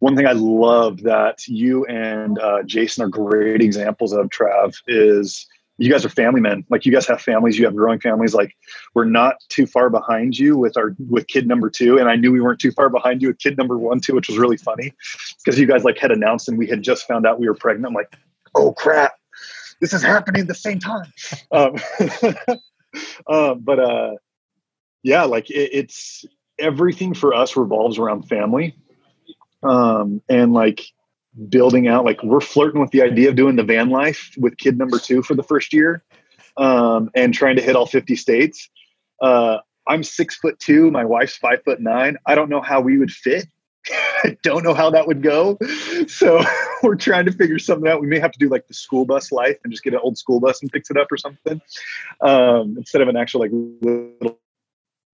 one 0.00 0.16
thing 0.16 0.26
I 0.26 0.32
love 0.32 1.02
that 1.02 1.46
you 1.48 1.84
and 1.86 2.38
uh, 2.38 2.62
Jason 2.62 3.04
are 3.04 3.08
great 3.08 3.60
examples 3.60 4.12
of, 4.12 4.28
Trav, 4.28 4.76
is 4.86 5.46
you 5.76 5.90
guys 5.90 6.04
are 6.04 6.08
family 6.08 6.40
men. 6.40 6.64
Like 6.68 6.86
you 6.86 6.92
guys 6.92 7.06
have 7.06 7.20
families, 7.20 7.58
you 7.58 7.64
have 7.64 7.74
growing 7.74 8.00
families. 8.00 8.34
Like 8.34 8.56
we're 8.94 9.04
not 9.04 9.36
too 9.48 9.66
far 9.66 9.90
behind 9.90 10.38
you 10.38 10.56
with 10.56 10.76
our 10.76 10.94
with 11.08 11.26
kid 11.28 11.46
number 11.46 11.70
two, 11.70 11.98
and 11.98 12.08
I 12.08 12.16
knew 12.16 12.32
we 12.32 12.40
weren't 12.40 12.60
too 12.60 12.72
far 12.72 12.90
behind 12.90 13.22
you 13.22 13.28
with 13.28 13.38
kid 13.38 13.56
number 13.56 13.78
one 13.78 14.00
too, 14.00 14.14
which 14.14 14.28
was 14.28 14.38
really 14.38 14.56
funny 14.56 14.92
because 15.44 15.58
you 15.58 15.66
guys 15.66 15.84
like 15.84 15.98
had 15.98 16.10
announced 16.12 16.48
and 16.48 16.58
we 16.58 16.66
had 16.66 16.82
just 16.82 17.06
found 17.06 17.26
out 17.26 17.40
we 17.40 17.48
were 17.48 17.54
pregnant. 17.54 17.86
I'm 17.86 17.94
like, 17.94 18.12
oh 18.54 18.72
crap, 18.72 19.14
this 19.80 19.92
is 19.92 20.02
happening 20.02 20.42
at 20.42 20.48
the 20.48 20.54
same 20.54 20.80
time. 20.80 21.12
Um, 21.52 21.76
um, 23.28 23.60
but 23.60 23.78
uh, 23.78 24.10
yeah, 25.02 25.24
like 25.24 25.50
it, 25.50 25.70
it's 25.72 26.24
everything 26.58 27.14
for 27.14 27.34
us 27.34 27.56
revolves 27.56 27.98
around 27.98 28.22
family 28.24 28.76
um, 29.62 30.22
and 30.28 30.52
like 30.52 30.82
building 31.48 31.86
out 31.86 32.04
like 32.04 32.22
we're 32.22 32.40
flirting 32.40 32.80
with 32.80 32.90
the 32.90 33.02
idea 33.02 33.28
of 33.28 33.36
doing 33.36 33.56
the 33.56 33.62
van 33.62 33.90
life 33.90 34.34
with 34.38 34.56
kid 34.56 34.76
number 34.76 34.98
two 34.98 35.22
for 35.22 35.34
the 35.34 35.42
first 35.42 35.72
year 35.72 36.02
um, 36.56 37.10
and 37.14 37.32
trying 37.32 37.56
to 37.56 37.62
hit 37.62 37.76
all 37.76 37.86
50 37.86 38.16
states. 38.16 38.68
Uh, 39.20 39.58
i'm 39.86 40.02
six 40.02 40.36
foot 40.36 40.58
two 40.58 40.90
my 40.90 41.04
wife's 41.04 41.36
five 41.36 41.62
foot 41.64 41.80
nine. 41.80 42.16
I 42.26 42.34
don't 42.34 42.50
know 42.50 42.60
how 42.60 42.80
we 42.80 42.98
would 42.98 43.10
fit. 43.10 43.46
I 44.24 44.36
don't 44.42 44.64
know 44.64 44.74
how 44.74 44.90
that 44.90 45.06
would 45.06 45.22
go. 45.22 45.58
So 46.08 46.42
we're 46.82 46.96
trying 46.96 47.26
to 47.26 47.32
figure 47.32 47.58
something 47.58 47.90
out. 47.90 48.00
We 48.00 48.06
may 48.06 48.18
have 48.18 48.32
to 48.32 48.38
do 48.38 48.48
like 48.48 48.66
the 48.66 48.74
school 48.74 49.04
bus 49.04 49.32
life 49.32 49.58
and 49.62 49.72
just 49.72 49.82
get 49.82 49.94
an 49.94 50.00
old 50.02 50.18
school 50.18 50.40
bus 50.40 50.60
and 50.62 50.70
fix 50.70 50.90
it 50.90 50.96
up 50.96 51.10
or 51.10 51.16
something 51.16 51.60
um, 52.20 52.76
instead 52.76 53.02
of 53.02 53.08
an 53.08 53.16
actual 53.16 53.40
like 53.40 53.50
little 53.52 54.38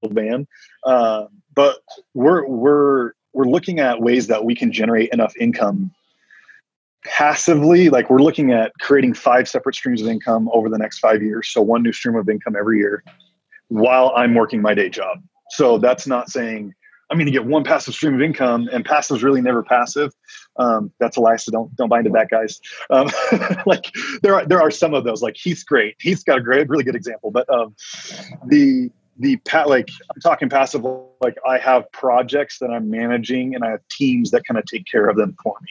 van. 0.05 0.47
Uh, 0.85 1.27
but 1.55 1.79
we're 2.15 2.47
we're 2.47 3.13
we're 3.35 3.45
looking 3.45 3.81
at 3.81 4.01
ways 4.01 4.29
that 4.29 4.45
we 4.45 4.55
can 4.55 4.73
generate 4.73 5.11
enough 5.13 5.37
income 5.39 5.91
passively. 7.05 7.91
Like 7.91 8.09
we're 8.09 8.23
looking 8.23 8.53
at 8.53 8.73
creating 8.81 9.15
five 9.15 9.49
separate 9.49 9.75
streams 9.75 10.01
of 10.01 10.09
income 10.09 10.49
over 10.53 10.69
the 10.69 10.79
next 10.79 11.01
five 11.01 11.23
years. 11.23 11.49
So 11.49 11.61
one 11.61 11.83
new 11.83 11.93
stream 11.93 12.17
of 12.17 12.29
income 12.29 12.57
every 12.59 12.79
year 12.79 13.05
while 13.69 14.13
i'm 14.15 14.35
working 14.35 14.63
my 14.63 14.75
day 14.75 14.89
job. 14.89 15.23
So 15.51 15.79
that's 15.79 16.07
not 16.07 16.31
saying 16.31 16.75
i'm 17.11 17.19
going 17.19 17.27
to 17.27 17.33
get 17.33 17.45
one 17.45 17.65
passive 17.65 17.95
stream 17.95 18.15
of 18.15 18.23
income 18.23 18.69
and 18.73 18.85
passive 18.85 19.19
is 19.19 19.23
really 19.23 19.43
never 19.43 19.63
passive. 19.63 20.13
Um, 20.57 20.93
that's 21.01 21.17
a 21.17 21.21
lie 21.21 21.37
so 21.37 21.51
don't 21.51 21.75
don't 21.77 21.89
buy 21.89 21.99
into 21.99 22.11
that 22.11 22.31
guys. 22.31 22.61
Um, 22.91 23.09
like 23.67 23.95
there 24.23 24.35
are 24.35 24.47
there 24.47 24.61
are 24.61 24.71
some 24.71 24.95
of 24.95 25.05
those. 25.05 25.23
Like 25.23 25.37
heath's 25.37 25.65
great. 25.65 25.97
Heath's 25.99 26.23
got 26.23 26.39
a 26.39 26.41
great 26.41 26.69
really 26.69 26.85
good 26.85 26.97
example 26.97 27.31
but 27.31 27.49
um, 27.51 27.75
the 28.47 28.91
the 29.19 29.37
pat 29.39 29.69
like 29.69 29.89
I'm 30.15 30.21
talking 30.21 30.49
passive 30.49 30.85
like 31.21 31.37
I 31.47 31.59
have 31.59 31.91
projects 31.93 32.59
that 32.59 32.71
I'm 32.71 32.91
managing 32.91 33.55
and 33.55 33.65
I 33.65 33.71
have 33.71 33.81
teams 33.91 34.31
that 34.33 34.45
kind 34.47 34.59
of 34.59 34.65
take 34.67 34.85
care 34.91 35.09
of 35.09 35.17
them 35.17 35.37
for 35.43 35.57
me. 35.63 35.71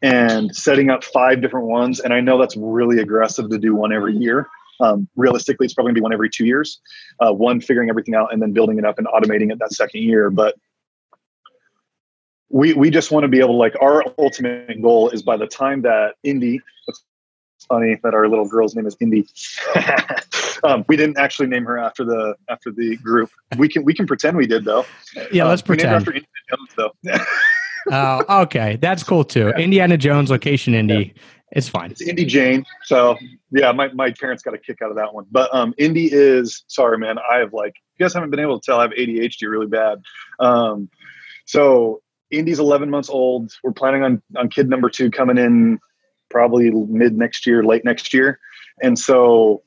And 0.00 0.54
setting 0.54 0.90
up 0.90 1.02
five 1.02 1.40
different 1.42 1.66
ones, 1.66 1.98
and 1.98 2.14
I 2.14 2.20
know 2.20 2.38
that's 2.38 2.56
really 2.56 3.00
aggressive 3.00 3.50
to 3.50 3.58
do 3.58 3.74
one 3.74 3.92
every 3.92 4.16
year. 4.16 4.48
Um, 4.80 5.08
realistically, 5.16 5.64
it's 5.64 5.74
probably 5.74 5.90
gonna 5.90 5.96
be 5.96 6.02
one 6.02 6.12
every 6.12 6.30
two 6.30 6.46
years. 6.46 6.80
Uh, 7.18 7.32
one 7.32 7.60
figuring 7.60 7.90
everything 7.90 8.14
out 8.14 8.32
and 8.32 8.40
then 8.40 8.52
building 8.52 8.78
it 8.78 8.84
up 8.84 8.98
and 8.98 9.08
automating 9.08 9.50
it 9.50 9.58
that 9.58 9.72
second 9.72 10.02
year. 10.02 10.30
But 10.30 10.54
we 12.48 12.74
we 12.74 12.90
just 12.90 13.10
want 13.10 13.24
to 13.24 13.28
be 13.28 13.38
able 13.40 13.54
to 13.54 13.58
like 13.58 13.74
our 13.80 14.04
ultimate 14.18 14.80
goal 14.80 15.10
is 15.10 15.22
by 15.22 15.36
the 15.36 15.48
time 15.48 15.82
that 15.82 16.14
Indy, 16.22 16.60
it's 16.86 17.02
funny 17.66 17.96
that 18.02 18.14
our 18.14 18.28
little 18.28 18.48
girl's 18.48 18.74
name 18.74 18.86
is 18.86 18.96
Indy. 19.00 19.26
um, 20.64 20.84
we 20.88 20.96
didn't 20.96 21.18
actually 21.18 21.48
name 21.48 21.64
her 21.64 21.78
after 21.78 22.04
the 22.04 22.34
after 22.48 22.70
the 22.70 22.96
group. 22.98 23.30
We 23.56 23.68
can 23.68 23.84
we 23.84 23.94
can 23.94 24.06
pretend 24.06 24.36
we 24.36 24.46
did 24.46 24.64
though. 24.64 24.84
Yeah, 25.32 25.44
Um, 25.44 25.50
let's 25.50 25.66
we 25.66 25.76
named 25.76 25.88
her 25.90 26.00
pretend. 26.00 26.02
after 26.02 26.10
Indiana 26.12 26.26
Jones 26.50 26.70
though. 26.76 27.24
Oh, 27.90 28.42
okay, 28.42 28.76
that's 28.82 29.02
cool 29.02 29.24
too. 29.24 29.48
Indiana 29.50 29.96
Jones 29.96 30.30
location, 30.30 30.74
Indy. 30.74 31.14
It's 31.52 31.70
fine. 31.70 31.90
it's 31.90 32.02
Indy 32.02 32.26
Jane. 32.26 32.66
So 32.84 33.16
yeah, 33.50 33.72
my, 33.72 33.90
my 33.94 34.10
parents 34.12 34.42
got 34.42 34.52
a 34.52 34.58
kick 34.58 34.82
out 34.82 34.90
of 34.90 34.96
that 34.96 35.14
one. 35.14 35.24
But 35.30 35.54
um, 35.54 35.72
Indy 35.78 36.10
is 36.12 36.64
sorry, 36.66 36.98
man. 36.98 37.16
I 37.18 37.38
have 37.38 37.54
like 37.54 37.72
you 37.98 38.04
guys 38.04 38.12
haven't 38.12 38.28
been 38.28 38.40
able 38.40 38.60
to 38.60 38.66
tell 38.66 38.78
I 38.78 38.82
have 38.82 38.90
ADHD 38.90 39.48
really 39.48 39.68
bad. 39.68 40.02
Um, 40.38 40.90
so 41.46 42.02
Indy's 42.30 42.58
11 42.58 42.90
months 42.90 43.08
old. 43.08 43.52
We're 43.64 43.72
planning 43.72 44.02
on 44.02 44.20
on 44.36 44.50
kid 44.50 44.68
number 44.68 44.90
two 44.90 45.10
coming 45.10 45.38
in 45.38 45.78
probably 46.30 46.70
mid 46.70 47.16
next 47.16 47.46
year, 47.46 47.62
late 47.62 47.84
next 47.84 48.12
year, 48.14 48.38
and 48.82 48.98
so 48.98 49.62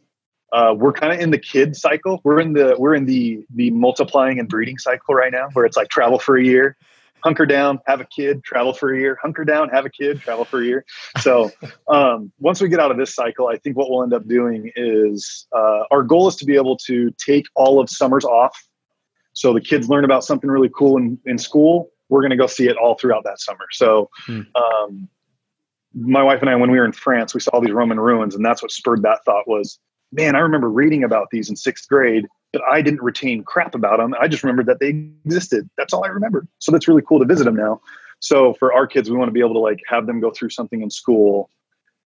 uh, 0.51 0.74
we're 0.78 0.93
kind 0.93 1.14
of 1.14 1.20
in 1.20 1.32
the 1.32 1.38
kid 1.38 1.76
cycle. 1.76 2.20
We're 2.24 2.39
in 2.39 2.53
the 2.53 2.76
we're 2.78 2.95
in 2.95 3.05
the 3.05 3.45
the 3.53 3.72
multiplying 3.72 4.39
and 4.39 4.49
breeding 4.49 4.78
cycle 4.78 5.16
right 5.16 5.32
now, 5.32 5.49
where 5.53 5.66
it's 5.66 5.78
like 5.78 5.88
travel 5.88 6.20
for 6.20 6.38
a 6.38 6.43
year, 6.43 6.76
hunker 7.24 7.45
down, 7.45 7.80
have 7.88 8.01
a 8.01 8.05
kid, 8.05 8.43
travel 8.43 8.74
for 8.74 8.93
a 8.93 8.99
year, 8.99 9.18
hunker 9.22 9.45
down, 9.45 9.70
have 9.70 9.86
a 9.86 9.89
kid, 9.89 10.20
travel 10.20 10.45
for 10.45 10.62
a 10.62 10.66
year. 10.66 10.86
So 11.20 11.51
um, 11.88 12.32
once 12.39 12.62
we 12.62 12.68
get 12.68 12.80
out 12.80 12.91
of 12.91 12.97
this 12.97 13.16
cycle, 13.16 13.47
I 13.47 13.57
think 13.57 13.78
what 13.78 13.89
we'll 13.89 14.03
end 14.03 14.14
up 14.14 14.28
doing 14.28 14.72
is 14.76 15.47
uh, 15.55 15.84
our 15.89 16.03
goal 16.03 16.28
is 16.28 16.36
to 16.38 16.45
be 16.45 16.55
able 16.55 16.78
to 16.88 17.12
take 17.12 17.45
all 17.55 17.80
of 17.80 17.89
summers 17.89 18.26
off. 18.26 18.57
So 19.34 19.53
the 19.53 19.62
kids 19.62 19.88
learn 19.88 20.03
about 20.03 20.26
something 20.26 20.49
really 20.49 20.70
cool 20.76 20.97
in, 20.97 21.18
in 21.26 21.38
school. 21.38 21.91
We're 22.09 22.22
going 22.22 22.32
to 22.32 22.38
go 22.38 22.47
see 22.47 22.68
it 22.68 22.76
all 22.76 22.95
throughout 22.95 23.24
that 23.24 23.39
summer. 23.39 23.66
So 23.72 24.09
hmm. 24.26 24.41
um, 24.55 25.07
my 25.94 26.24
wife 26.24 26.42
and 26.42 26.50
I, 26.50 26.56
when 26.56 26.72
we 26.72 26.80
were 26.80 26.86
in 26.86 26.92
France, 26.92 27.34
we 27.34 27.42
saw 27.42 27.60
these 27.60 27.74
Roman 27.74 28.00
ruins, 28.00 28.36
and 28.36 28.46
that's 28.46 28.62
what 28.62 28.72
spurred 28.72 29.04
that 29.04 29.20
thought 29.26 29.48
was, 29.48 29.80
man, 30.12 30.36
I 30.36 30.39
remember 30.39 30.70
reading 30.70 31.04
about 31.04 31.28
these 31.32 31.50
in 31.50 31.56
sixth 31.56 31.88
grade 31.88 32.28
but 32.52 32.62
I 32.70 32.82
didn't 32.82 33.02
retain 33.02 33.44
crap 33.44 33.76
about 33.76 33.98
them. 33.98 34.14
I 34.20 34.28
just 34.28 34.44
remembered 34.44 34.66
that 34.68 34.80
they 34.80 34.89
existed. 34.89 35.70
That's 35.78 35.94
all 35.94 36.04
I 36.04 36.10
remember. 36.10 36.46
So 36.60 36.72
that's 36.72 36.88
really 36.88 37.02
cool 37.02 37.20
to 37.20 37.26
visit 37.26 37.46
them 37.46 37.56
now. 37.56 37.82
So 38.20 38.54
for 38.56 38.74
our 38.74 38.86
kids, 38.86 39.10
we 39.10 39.18
want 39.18 39.30
to 39.30 39.34
be 39.34 39.39
able 39.39 39.54
to 39.54 39.60
like 39.60 39.80
have 39.88 40.06
them 40.06 40.20
go 40.20 40.32
through 40.32 40.50
something 40.50 40.82
in 40.82 40.89
school. 40.89 41.50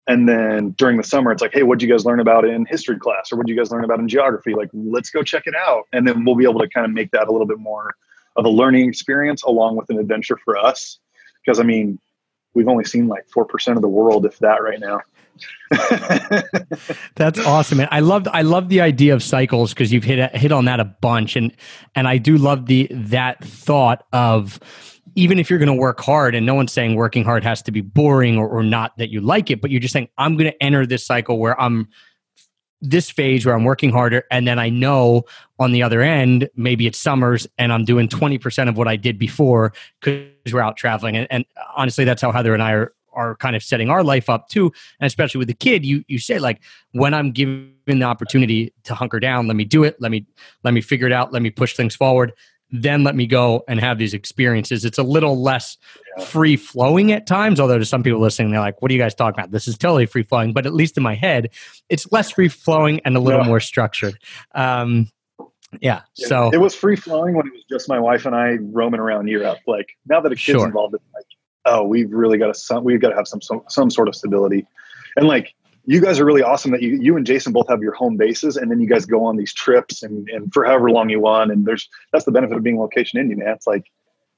And 0.08 0.28
then 0.28 0.70
during 0.70 0.98
the 0.98 1.02
summer, 1.02 1.32
it's 1.32 1.42
like, 1.42 1.52
hey, 1.52 1.64
what'd 1.64 1.82
you 1.82 1.88
guys 1.88 2.04
learn 2.04 2.20
about 2.20 2.44
in 2.44 2.64
history 2.64 2.98
class? 2.98 3.32
Or 3.32 3.36
what'd 3.36 3.48
you 3.48 3.56
guys 3.56 3.72
learn 3.72 3.84
about 3.84 3.98
in 3.98 4.08
geography? 4.08 4.54
Like, 4.54 4.70
let's 4.72 5.10
go 5.10 5.22
check 5.22 5.46
it 5.46 5.54
out. 5.56 5.84
And 5.92 6.06
then 6.06 6.24
we'll 6.24 6.36
be 6.36 6.44
able 6.44 6.60
to 6.60 6.68
kind 6.68 6.86
of 6.86 6.92
make 6.92 7.10
that 7.10 7.26
a 7.26 7.32
little 7.32 7.46
bit 7.46 7.58
more 7.58 7.96
of 8.36 8.44
a 8.44 8.48
learning 8.48 8.88
experience 8.88 9.42
along 9.42 9.76
with 9.76 9.90
an 9.90 9.98
adventure 9.98 10.38
for 10.44 10.56
us. 10.56 10.98
Because 11.44 11.58
I 11.58 11.64
mean, 11.64 11.98
we've 12.56 12.68
only 12.68 12.84
seen 12.84 13.06
like 13.06 13.28
4% 13.28 13.76
of 13.76 13.82
the 13.82 13.88
world, 13.88 14.26
if 14.26 14.38
that 14.38 14.62
right 14.62 14.80
now. 14.80 15.00
That's 17.14 17.38
awesome. 17.44 17.80
And 17.80 17.88
I 17.92 18.00
love 18.00 18.26
I 18.32 18.40
love 18.40 18.70
the 18.70 18.80
idea 18.80 19.12
of 19.12 19.22
cycles 19.22 19.74
because 19.74 19.92
you've 19.92 20.04
hit 20.04 20.34
hit 20.34 20.50
on 20.50 20.64
that 20.64 20.80
a 20.80 20.84
bunch 20.84 21.36
and 21.36 21.54
and 21.94 22.08
I 22.08 22.16
do 22.16 22.38
love 22.38 22.66
the 22.66 22.88
that 22.90 23.44
thought 23.44 24.06
of 24.14 24.58
even 25.14 25.38
if 25.38 25.50
you're 25.50 25.58
going 25.58 25.74
to 25.74 25.74
work 25.74 26.00
hard 26.00 26.34
and 26.34 26.46
no 26.46 26.54
one's 26.54 26.72
saying 26.72 26.94
working 26.94 27.24
hard 27.24 27.44
has 27.44 27.62
to 27.62 27.72
be 27.72 27.80
boring 27.80 28.38
or, 28.38 28.48
or 28.48 28.62
not 28.62 28.96
that 28.98 29.10
you 29.10 29.20
like 29.20 29.50
it 29.50 29.60
but 29.60 29.70
you're 29.70 29.80
just 29.80 29.92
saying 29.92 30.08
i'm 30.18 30.36
going 30.36 30.50
to 30.50 30.62
enter 30.62 30.84
this 30.84 31.04
cycle 31.06 31.38
where 31.38 31.58
i'm 31.60 31.88
this 32.80 33.10
phase 33.10 33.46
where 33.46 33.54
i'm 33.54 33.64
working 33.64 33.90
harder 33.90 34.24
and 34.30 34.46
then 34.46 34.58
i 34.58 34.68
know 34.68 35.22
on 35.58 35.72
the 35.72 35.82
other 35.82 36.02
end 36.02 36.48
maybe 36.56 36.86
it's 36.86 36.98
summers 36.98 37.46
and 37.58 37.72
i'm 37.72 37.84
doing 37.84 38.08
20% 38.08 38.68
of 38.68 38.76
what 38.76 38.86
i 38.86 38.96
did 38.96 39.18
before 39.18 39.72
because 40.00 40.52
we're 40.52 40.60
out 40.60 40.76
traveling. 40.76 41.16
And, 41.16 41.26
and 41.30 41.44
honestly 41.76 42.04
that's 42.04 42.22
how 42.22 42.32
heather 42.32 42.54
and 42.54 42.62
i 42.62 42.72
are 42.72 42.92
are 43.16 43.34
kind 43.36 43.56
of 43.56 43.62
setting 43.62 43.88
our 43.88 44.04
life 44.04 44.28
up 44.28 44.48
too. 44.48 44.66
And 45.00 45.06
especially 45.06 45.38
with 45.38 45.48
the 45.48 45.54
kid 45.54 45.84
you 45.84 46.04
you 46.06 46.18
say 46.18 46.38
like 46.38 46.60
when 46.92 47.14
i'm 47.14 47.32
given 47.32 47.72
the 47.86 48.02
opportunity 48.02 48.72
to 48.84 48.94
hunker 48.94 49.18
down 49.18 49.46
let 49.46 49.56
me 49.56 49.64
do 49.64 49.82
it 49.82 49.96
let 50.00 50.10
me 50.10 50.26
let 50.62 50.74
me 50.74 50.80
figure 50.80 51.06
it 51.06 51.12
out 51.12 51.32
let 51.32 51.42
me 51.42 51.50
push 51.50 51.74
things 51.74 51.96
forward 51.96 52.32
then 52.70 53.04
let 53.04 53.14
me 53.14 53.26
go 53.26 53.62
and 53.68 53.80
have 53.80 53.98
these 53.98 54.14
experiences 54.14 54.84
it's 54.84 54.98
a 54.98 55.02
little 55.02 55.40
less 55.40 55.78
yeah. 56.16 56.24
free 56.24 56.56
flowing 56.56 57.12
at 57.12 57.26
times 57.26 57.60
although 57.60 57.78
to 57.78 57.84
some 57.84 58.02
people 58.02 58.20
listening 58.20 58.50
they're 58.50 58.60
like 58.60 58.80
what 58.82 58.90
are 58.90 58.94
you 58.94 59.00
guys 59.00 59.14
talking 59.14 59.38
about 59.38 59.50
this 59.50 59.68
is 59.68 59.78
totally 59.78 60.06
free 60.06 60.22
flowing 60.22 60.52
but 60.52 60.66
at 60.66 60.74
least 60.74 60.96
in 60.96 61.02
my 61.02 61.14
head 61.14 61.50
it's 61.88 62.10
less 62.12 62.30
free 62.30 62.48
flowing 62.48 63.00
and 63.04 63.16
a 63.16 63.20
little 63.20 63.40
yeah. 63.40 63.46
more 63.46 63.60
structured 63.60 64.18
um, 64.54 65.08
yeah, 65.80 66.02
so 66.14 66.50
it 66.52 66.60
was 66.60 66.74
free 66.74 66.96
flowing 66.96 67.34
when 67.34 67.46
it 67.46 67.52
was 67.52 67.64
just 67.68 67.88
my 67.88 67.98
wife 67.98 68.24
and 68.24 68.34
I 68.34 68.56
roaming 68.60 69.00
around 69.00 69.26
Europe. 69.26 69.58
Like 69.66 69.88
now 70.06 70.20
that 70.20 70.30
a 70.30 70.36
kid's 70.36 70.58
sure. 70.58 70.66
involved, 70.66 70.94
it's 70.94 71.04
like 71.12 71.24
oh, 71.66 71.84
we've 71.84 72.10
really 72.10 72.38
got 72.38 72.54
to 72.54 72.80
we've 72.80 73.00
got 73.00 73.10
to 73.10 73.16
have 73.16 73.26
some, 73.28 73.42
some 73.42 73.62
some 73.68 73.90
sort 73.90 74.08
of 74.08 74.14
stability, 74.14 74.66
and 75.16 75.26
like 75.26 75.54
you 75.86 76.00
guys 76.00 76.18
are 76.18 76.24
really 76.24 76.42
awesome 76.42 76.72
that 76.72 76.82
you 76.82 76.98
you 77.00 77.16
and 77.16 77.24
Jason 77.24 77.52
both 77.52 77.68
have 77.68 77.80
your 77.80 77.94
home 77.94 78.16
bases, 78.16 78.56
and 78.56 78.70
then 78.70 78.80
you 78.80 78.88
guys 78.88 79.06
go 79.06 79.24
on 79.24 79.36
these 79.36 79.54
trips 79.54 80.02
and 80.02 80.28
and 80.28 80.52
for 80.52 80.64
however 80.64 80.90
long 80.90 81.08
you 81.08 81.20
want, 81.20 81.50
and 81.50 81.64
there's 81.64 81.88
that's 82.12 82.24
the 82.24 82.32
benefit 82.32 82.56
of 82.56 82.62
being 82.62 82.78
location 82.78 83.20
indie, 83.20 83.36
man. 83.36 83.48
It's 83.48 83.66
like 83.66 83.90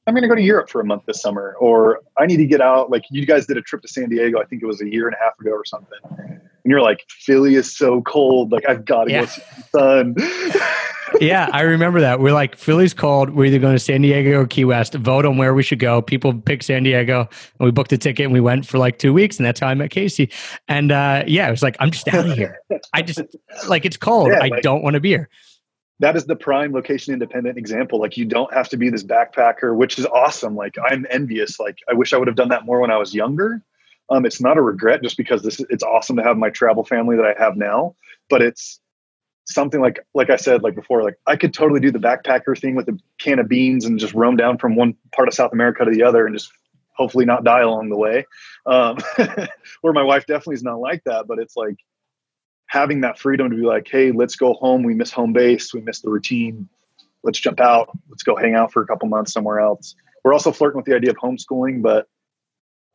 I'm 0.07 0.15
going 0.15 0.23
to 0.23 0.29
go 0.29 0.35
to 0.35 0.43
Europe 0.43 0.71
for 0.71 0.81
a 0.81 0.85
month 0.85 1.05
this 1.07 1.21
summer, 1.21 1.55
or 1.61 2.01
I 2.19 2.27
need 2.27 2.39
to 2.39 2.47
get 2.47 2.61
out. 2.61 2.91
Like 2.91 3.05
you 3.11 3.27
guys 3.27 3.47
did 3.47 3.57
a 3.57 3.63
trip 3.63 3.83
to 3.83 3.89
San 3.89 4.09
Diego, 4.09 4.41
I 4.41 4.45
think 4.45 4.63
it 4.63 4.67
was 4.67 4.81
a 4.81 4.89
year 4.89 5.07
and 5.07 5.15
a 5.15 5.23
half 5.23 5.39
ago 5.39 5.51
or 5.51 5.65
something. 5.65 5.99
And 6.69 6.73
you're 6.73 6.83
like, 6.83 7.07
Philly 7.09 7.55
is 7.55 7.75
so 7.75 8.03
cold. 8.03 8.53
Like 8.53 8.69
I've 8.69 8.85
got 8.85 9.05
to 9.05 9.11
yeah. 9.11 9.21
go 9.21 9.27
see 9.27 9.43
the 9.57 9.65
sun. 9.73 10.17
yeah, 11.23 11.49
I 11.51 11.63
remember 11.63 11.99
that. 12.03 12.21
We're 12.21 12.35
like, 12.35 12.57
Philly's 12.57 12.93
cold. 12.93 13.31
We're 13.31 13.47
either 13.47 13.59
going 13.59 13.75
to 13.75 13.79
San 13.79 14.03
Diego 14.03 14.43
or 14.43 14.47
Key 14.47 14.67
West. 14.67 14.93
Vote 14.93 15.25
on 15.25 15.39
where 15.39 15.55
we 15.55 15.63
should 15.63 15.79
go. 15.79 16.03
People 16.03 16.35
pick 16.35 16.63
San 16.63 16.83
Diego, 16.83 17.21
and 17.21 17.65
we 17.65 17.71
booked 17.71 17.91
a 17.95 17.97
ticket 17.97 18.25
and 18.25 18.35
we 18.35 18.41
went 18.41 18.67
for 18.67 18.77
like 18.77 18.99
two 18.99 19.15
weeks, 19.15 19.39
and 19.39 19.47
that's 19.47 19.61
how 19.61 19.69
I 19.69 19.73
met 19.73 19.91
Casey. 19.91 20.29
And 20.69 20.93
uh, 20.93 21.25
yeah, 21.27 21.49
it 21.49 21.51
was 21.51 21.63
like, 21.63 21.75
I'm 21.81 21.91
just 21.91 22.07
out 22.09 22.29
of 22.29 22.37
here. 22.37 22.61
I 22.93 23.01
just 23.01 23.23
like 23.67 23.87
it's 23.87 23.97
cold. 23.97 24.29
Yeah, 24.29 24.41
I 24.43 24.49
like, 24.49 24.63
don't 24.63 24.83
want 24.83 24.93
to 24.93 25.01
be 25.01 25.09
here. 25.09 25.31
That 26.01 26.17
is 26.17 26.27
the 26.27 26.37
prime 26.37 26.75
location 26.75 27.15
independent 27.15 27.57
example. 27.57 27.99
Like 27.99 28.19
you 28.19 28.27
don't 28.27 28.53
have 28.53 28.69
to 28.69 28.77
be 28.77 28.91
this 28.91 29.05
backpacker, 29.05 29.75
which 29.75 29.99
is 29.99 30.05
awesome. 30.05 30.55
Like 30.55 30.77
I'm 30.91 31.07
envious. 31.09 31.59
Like 31.59 31.79
I 31.89 31.95
wish 31.95 32.13
I 32.13 32.19
would 32.19 32.29
have 32.29 32.37
done 32.37 32.51
that 32.51 32.67
more 32.67 32.79
when 32.79 32.91
I 32.91 32.99
was 32.99 33.15
younger. 33.15 33.63
Um, 34.11 34.25
it's 34.25 34.41
not 34.41 34.57
a 34.57 34.63
regret 34.63 35.03
just 35.03 35.17
because 35.17 35.43
this 35.43 35.61
it's 35.69 35.83
awesome 35.83 36.17
to 36.17 36.23
have 36.23 36.37
my 36.37 36.51
travel 36.51 36.85
family 36.85 37.17
that 37.17 37.27
I 37.27 37.43
have 37.43 37.57
now, 37.57 37.95
but 38.31 38.43
it's 38.43 38.81
something 39.45 39.81
like 39.81 40.01
like 40.15 40.31
I 40.31 40.37
said 40.37 40.63
like 40.63 40.75
before, 40.75 41.03
like 41.03 41.17
I 41.27 41.37
could 41.37 41.53
totally 41.53 41.81
do 41.81 41.91
the 41.91 41.99
backpacker 41.99 42.59
thing 42.59 42.75
with 42.75 42.89
a 42.89 42.99
can 43.19 43.39
of 43.39 43.49
beans 43.49 43.85
and 43.85 43.99
just 43.99 44.15
roam 44.15 44.37
down 44.37 44.59
from 44.59 44.77
one 44.77 44.95
part 45.13 45.29
of 45.29 45.35
South 45.35 45.53
America 45.53 45.85
to 45.85 45.91
the 45.91 46.03
other 46.03 46.27
and 46.27 46.35
just 46.35 46.51
hopefully 46.99 47.25
not 47.25 47.45
die 47.45 47.61
along 47.61 47.89
the 47.89 47.97
way. 47.97 48.27
Um, 48.67 48.99
where 49.81 49.93
my 49.93 50.03
wife 50.03 50.27
definitely 50.27 50.57
is 50.57 50.63
not 50.63 50.81
like 50.81 51.05
that, 51.05 51.27
but 51.27 51.39
it's 51.39 51.57
like 51.57 51.77
having 52.67 53.01
that 53.03 53.19
freedom 53.19 53.51
to 53.51 53.57
be 53.57 53.63
like, 53.63 53.89
hey, 53.89 54.11
let's 54.11 54.37
go 54.37 54.53
home. 54.55 54.83
We 54.83 54.95
miss 54.95 55.11
home 55.11 55.33
base. 55.33 55.73
We 55.73 55.81
miss 55.81 56.01
the 56.01 56.11
routine. 56.11 56.69
Let's 57.23 57.39
jump 57.39 57.61
out. 57.61 57.91
Let's 58.09 58.23
go 58.23 58.37
hang 58.37 58.55
out 58.55 58.73
for 58.73 58.83
a 58.83 58.87
couple 58.87 59.09
months 59.09 59.33
somewhere 59.33 59.61
else. 59.61 59.95
We're 60.25 60.33
also 60.33 60.53
flirting 60.53 60.77
with 60.77 60.87
the 60.87 60.95
idea 60.95 61.11
of 61.11 61.17
homeschooling, 61.17 61.83
but 61.83 62.09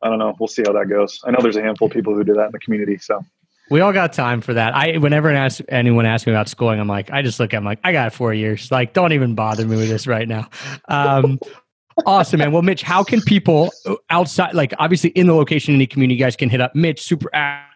I 0.04 0.10
don't 0.10 0.18
know. 0.18 0.34
We'll 0.38 0.48
see 0.48 0.62
how 0.64 0.72
that 0.74 0.88
goes. 0.88 1.18
I 1.24 1.30
know 1.30 1.38
there's 1.40 1.56
a 1.56 1.62
handful 1.62 1.86
of 1.86 1.92
people 1.92 2.14
who 2.14 2.22
do 2.24 2.34
that 2.34 2.46
in 2.46 2.52
the 2.52 2.58
community. 2.58 2.98
So 2.98 3.24
we 3.70 3.80
all 3.80 3.92
got 3.92 4.12
time 4.12 4.42
for 4.42 4.52
that. 4.52 4.74
I 4.74 4.98
whenever 4.98 5.30
ask, 5.30 5.62
anyone 5.68 6.04
asks 6.04 6.26
me 6.26 6.32
about 6.34 6.48
schooling, 6.48 6.78
I'm 6.78 6.86
like, 6.86 7.10
I 7.10 7.22
just 7.22 7.40
look 7.40 7.54
at 7.54 7.56
them 7.56 7.64
like, 7.64 7.80
I 7.82 7.92
got 7.92 8.12
four 8.12 8.34
years. 8.34 8.70
Like, 8.70 8.92
don't 8.92 9.12
even 9.12 9.34
bother 9.34 9.66
me 9.66 9.76
with 9.76 9.88
this 9.88 10.06
right 10.06 10.28
now. 10.28 10.48
Um, 10.88 11.40
awesome, 12.06 12.38
man. 12.38 12.52
Well, 12.52 12.60
Mitch, 12.60 12.82
how 12.82 13.02
can 13.02 13.22
people 13.22 13.72
outside, 14.10 14.54
like 14.54 14.74
obviously 14.78 15.10
in 15.10 15.26
the 15.26 15.34
location 15.34 15.74
indie 15.74 15.88
community, 15.88 16.16
you 16.16 16.24
guys 16.24 16.36
can 16.36 16.50
hit 16.50 16.60
up 16.60 16.74
Mitch, 16.74 17.02
super 17.02 17.34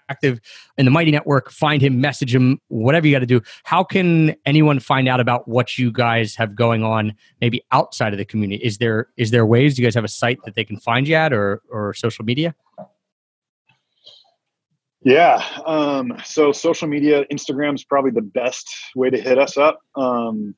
active 0.09 0.41
in 0.77 0.85
the 0.85 0.91
Mighty 0.91 1.11
Network, 1.11 1.51
find 1.51 1.83
him, 1.83 2.01
message 2.01 2.35
him, 2.35 2.61
whatever 2.69 3.07
you 3.07 3.15
got 3.15 3.21
to 3.21 3.27
do. 3.27 3.41
How 3.65 3.85
can 3.85 4.35
anyone 4.47 4.81
find 4.81 5.09
out 5.09 5.21
about 5.21 5.47
what 5.49 5.79
you 5.79 5.93
guys 5.93 6.35
have 6.37 6.55
going 6.55 6.83
on, 6.83 7.15
maybe 7.41 7.63
outside 7.73 8.13
of 8.13 8.19
the 8.19 8.25
community? 8.25 8.63
Is 8.63 8.79
there 8.79 9.09
is 9.17 9.31
there 9.31 9.47
ways? 9.47 9.75
Do 9.75 9.83
you 9.83 9.87
guys 9.87 9.95
have 9.95 10.05
a 10.05 10.09
site 10.09 10.39
that 10.45 10.55
they 10.55 10.65
can 10.65 10.79
find 10.79 11.07
you 11.07 11.15
at, 11.15 11.33
or 11.33 11.63
or 11.71 11.95
social 11.95 12.25
media? 12.25 12.55
Yeah. 15.03 15.43
Um, 15.65 16.13
so 16.25 16.53
social 16.53 16.89
media, 16.89 17.25
Instagram 17.33 17.75
is 17.75 17.85
probably 17.85 18.11
the 18.11 18.21
best 18.23 18.69
way 18.97 19.11
to 19.11 19.21
hit 19.21 19.39
us 19.39 19.57
up. 19.57 19.79
Um, 19.95 20.55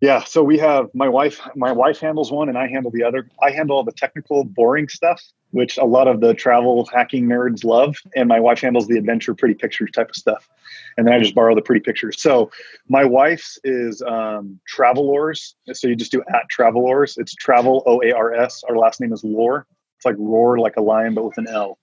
yeah. 0.00 0.24
So 0.24 0.42
we 0.42 0.58
have 0.58 0.88
my 0.94 1.08
wife, 1.08 1.40
my 1.54 1.72
wife 1.72 2.00
handles 2.00 2.30
one 2.30 2.48
and 2.48 2.58
I 2.58 2.68
handle 2.68 2.90
the 2.90 3.02
other. 3.02 3.28
I 3.42 3.50
handle 3.50 3.76
all 3.76 3.84
the 3.84 3.92
technical, 3.92 4.44
boring 4.44 4.88
stuff, 4.88 5.22
which 5.50 5.78
a 5.78 5.84
lot 5.84 6.06
of 6.06 6.20
the 6.20 6.34
travel 6.34 6.86
hacking 6.92 7.26
nerds 7.26 7.64
love. 7.64 7.96
And 8.14 8.28
my 8.28 8.38
wife 8.38 8.60
handles 8.60 8.86
the 8.86 8.98
adventure, 8.98 9.34
pretty 9.34 9.54
pictures 9.54 9.90
type 9.92 10.10
of 10.10 10.16
stuff. 10.16 10.48
And 10.96 11.06
then 11.06 11.14
I 11.14 11.18
just 11.18 11.34
borrow 11.34 11.54
the 11.54 11.62
pretty 11.62 11.80
pictures. 11.80 12.20
So 12.20 12.50
my 12.88 13.04
wife's 13.04 13.58
is 13.64 14.02
um, 14.02 14.60
Traveloars. 14.70 15.54
So 15.72 15.88
you 15.88 15.96
just 15.96 16.12
do 16.12 16.22
at 16.28 16.44
Traveloars. 16.54 17.16
It's 17.16 17.34
travel, 17.34 17.82
O 17.86 18.02
A 18.02 18.12
R 18.12 18.34
S. 18.34 18.64
Our 18.68 18.76
last 18.76 19.00
name 19.00 19.12
is 19.12 19.24
Loar. 19.24 19.66
It's 19.96 20.04
like 20.04 20.16
roar 20.18 20.58
like 20.58 20.76
a 20.76 20.82
lion, 20.82 21.14
but 21.14 21.24
with 21.24 21.38
an 21.38 21.48
L. 21.48 21.78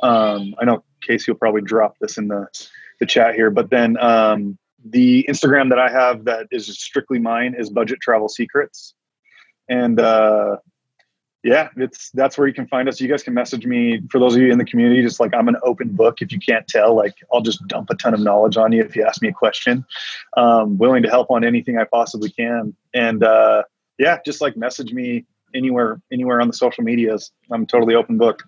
Um, 0.00 0.54
I 0.60 0.64
know 0.64 0.84
Casey 1.02 1.32
will 1.32 1.38
probably 1.38 1.62
drop 1.62 1.96
this 2.00 2.18
in 2.18 2.28
the, 2.28 2.46
the 3.00 3.06
chat 3.06 3.34
here, 3.34 3.50
but 3.50 3.68
then 3.68 3.96
um, 3.98 4.58
the 4.90 5.26
Instagram 5.28 5.70
that 5.70 5.78
I 5.78 5.90
have 5.90 6.24
that 6.24 6.46
is 6.50 6.66
strictly 6.78 7.18
mine 7.18 7.54
is 7.58 7.70
Budget 7.70 8.00
Travel 8.00 8.28
Secrets, 8.28 8.94
and 9.68 10.00
uh, 10.00 10.56
yeah, 11.44 11.68
it's 11.76 12.10
that's 12.10 12.36
where 12.36 12.48
you 12.48 12.54
can 12.54 12.66
find 12.66 12.88
us. 12.88 13.00
You 13.00 13.08
guys 13.08 13.22
can 13.22 13.34
message 13.34 13.64
me 13.64 14.00
for 14.10 14.18
those 14.18 14.34
of 14.34 14.42
you 14.42 14.50
in 14.50 14.58
the 14.58 14.64
community. 14.64 15.02
Just 15.02 15.20
like 15.20 15.32
I'm 15.34 15.48
an 15.48 15.56
open 15.62 15.90
book. 15.90 16.20
If 16.20 16.32
you 16.32 16.38
can't 16.38 16.66
tell, 16.66 16.94
like 16.94 17.14
I'll 17.32 17.40
just 17.40 17.66
dump 17.68 17.90
a 17.90 17.94
ton 17.94 18.12
of 18.12 18.20
knowledge 18.20 18.56
on 18.56 18.72
you 18.72 18.82
if 18.82 18.96
you 18.96 19.04
ask 19.04 19.22
me 19.22 19.28
a 19.28 19.32
question. 19.32 19.84
Um, 20.36 20.78
willing 20.78 21.02
to 21.04 21.08
help 21.08 21.30
on 21.30 21.44
anything 21.44 21.78
I 21.78 21.84
possibly 21.84 22.30
can, 22.30 22.74
and 22.92 23.22
uh, 23.22 23.62
yeah, 23.98 24.18
just 24.24 24.40
like 24.40 24.56
message 24.56 24.92
me 24.92 25.26
anywhere 25.54 26.00
anywhere 26.12 26.40
on 26.40 26.48
the 26.48 26.54
social 26.54 26.82
medias. 26.82 27.30
I'm 27.52 27.66
totally 27.66 27.94
open 27.94 28.18
book. 28.18 28.42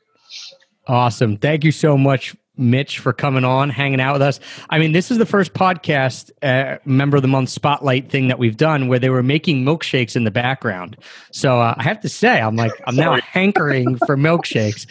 Awesome. 0.87 1.37
Thank 1.37 1.65
you 1.65 1.73
so 1.73 1.97
much, 1.97 2.35
Mitch, 2.61 2.99
for 2.99 3.13
coming 3.13 3.45
on, 3.45 3.71
hanging 3.71 4.01
out 4.01 4.15
with 4.15 4.23
us. 4.23 4.41
I 4.69 4.79
mean, 4.79 4.93
this 4.93 5.11
is 5.11 5.19
the 5.19 5.27
first 5.27 5.55
podcast, 5.55 6.31
uh, 6.43 6.79
member 6.85 7.17
of 7.17 7.23
the 7.23 7.29
month 7.29 7.49
spotlight 7.49 8.11
thing 8.11 8.29
that 8.29 8.39
we've 8.39 8.57
done 8.57 8.89
where 8.89 8.99
they 8.99 9.11
were 9.11 9.23
making 9.23 9.65
milkshakes 9.65 10.17
in 10.17 10.25
the 10.25 10.31
background. 10.31 10.97
So 11.33 11.61
uh, 11.61 11.75
I 11.77 11.83
have 11.83 12.01
to 12.01 12.09
say, 12.09 12.41
I'm 12.41 12.57
like, 12.57 12.73
I'm 12.87 12.97
now 12.97 13.19
hankering 13.21 13.97
for 14.07 14.17
milkshakes. 14.17 14.87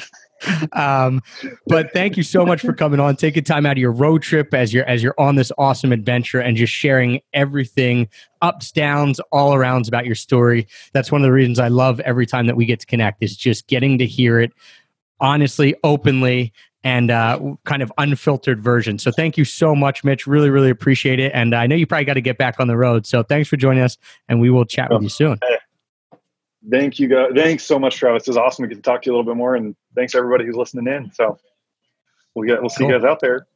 um, 0.73 1.21
but 1.67 1.91
thank 1.93 2.15
you 2.17 2.23
so 2.23 2.45
much 2.45 2.61
for 2.61 2.73
coming 2.73 2.99
on, 2.99 3.15
taking 3.15 3.43
time 3.43 3.65
out 3.65 3.73
of 3.73 3.77
your 3.77 3.91
road 3.91 4.21
trip 4.21 4.53
as 4.53 4.73
you're 4.73 4.85
as 4.85 5.03
you're 5.03 5.15
on 5.17 5.35
this 5.35 5.51
awesome 5.57 5.91
adventure 5.91 6.39
and 6.39 6.55
just 6.55 6.71
sharing 6.71 7.19
everything, 7.33 8.07
ups, 8.41 8.71
downs, 8.71 9.19
all 9.31 9.51
arounds 9.51 9.87
about 9.89 10.05
your 10.05 10.15
story. 10.15 10.67
That's 10.93 11.11
one 11.11 11.21
of 11.21 11.25
the 11.25 11.33
reasons 11.33 11.59
I 11.59 11.67
love 11.67 11.99
every 12.01 12.25
time 12.25 12.47
that 12.47 12.55
we 12.55 12.65
get 12.65 12.79
to 12.79 12.85
connect 12.85 13.21
is 13.21 13.35
just 13.35 13.67
getting 13.67 13.97
to 13.97 14.05
hear 14.05 14.39
it 14.39 14.53
honestly, 15.21 15.75
openly, 15.83 16.53
and 16.83 17.11
uh, 17.11 17.39
kind 17.65 17.81
of 17.81 17.91
unfiltered 17.97 18.61
version. 18.61 18.97
So 18.99 19.11
thank 19.11 19.37
you 19.37 19.45
so 19.45 19.75
much, 19.75 20.03
Mitch. 20.03 20.25
Really, 20.25 20.49
really 20.49 20.69
appreciate 20.69 21.19
it. 21.19 21.31
And 21.33 21.53
I 21.53 21.67
know 21.67 21.75
you 21.75 21.85
probably 21.85 22.05
got 22.05 22.13
to 22.13 22.21
get 22.21 22.37
back 22.37 22.59
on 22.59 22.67
the 22.67 22.77
road. 22.77 23.05
So 23.05 23.23
thanks 23.23 23.49
for 23.49 23.57
joining 23.57 23.83
us, 23.83 23.97
and 24.27 24.39
we 24.39 24.49
will 24.49 24.65
chat 24.65 24.91
with 24.91 25.03
you 25.03 25.09
soon. 25.09 25.39
Thank 26.69 26.99
you, 26.99 27.07
guys. 27.07 27.31
Thanks 27.35 27.63
so 27.63 27.79
much, 27.79 27.95
Travis. 27.95 28.23
It 28.23 28.31
was 28.31 28.37
awesome 28.37 28.63
We 28.63 28.69
get 28.69 28.75
to 28.75 28.81
talk 28.81 29.01
to 29.03 29.07
you 29.07 29.13
a 29.13 29.15
little 29.17 29.31
bit 29.31 29.37
more, 29.37 29.55
and 29.55 29.75
thanks 29.95 30.13
everybody 30.15 30.45
who's 30.45 30.55
listening 30.55 30.93
in. 30.93 31.11
So 31.13 31.37
we'll 32.35 32.47
get 32.47 32.61
we'll 32.61 32.69
see 32.69 32.83
cool. 32.83 32.91
you 32.91 32.99
guys 32.99 33.05
out 33.05 33.19
there. 33.19 33.47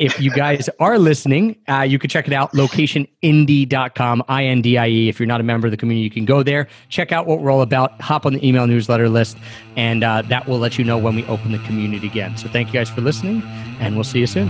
If 0.00 0.18
you 0.18 0.30
guys 0.30 0.66
are 0.80 0.98
listening, 0.98 1.56
uh, 1.68 1.82
you 1.82 1.98
can 1.98 2.08
check 2.08 2.26
it 2.26 2.32
out, 2.32 2.52
locationindie.com, 2.52 4.24
I 4.28 4.44
N 4.44 4.62
D 4.62 4.78
I 4.78 4.88
E. 4.88 5.08
If 5.10 5.20
you're 5.20 5.26
not 5.26 5.42
a 5.42 5.44
member 5.44 5.66
of 5.66 5.72
the 5.72 5.76
community, 5.76 6.02
you 6.02 6.10
can 6.10 6.24
go 6.24 6.42
there, 6.42 6.68
check 6.88 7.12
out 7.12 7.26
what 7.26 7.40
we're 7.40 7.50
all 7.50 7.60
about, 7.60 8.00
hop 8.00 8.24
on 8.24 8.32
the 8.32 8.46
email 8.46 8.66
newsletter 8.66 9.10
list, 9.10 9.36
and 9.76 10.02
uh, 10.02 10.22
that 10.22 10.48
will 10.48 10.58
let 10.58 10.78
you 10.78 10.84
know 10.86 10.96
when 10.96 11.16
we 11.16 11.24
open 11.26 11.52
the 11.52 11.58
community 11.58 12.06
again. 12.06 12.34
So 12.38 12.48
thank 12.48 12.68
you 12.68 12.72
guys 12.72 12.88
for 12.88 13.02
listening, 13.02 13.42
and 13.78 13.94
we'll 13.94 14.04
see 14.04 14.20
you 14.20 14.26
soon. 14.26 14.48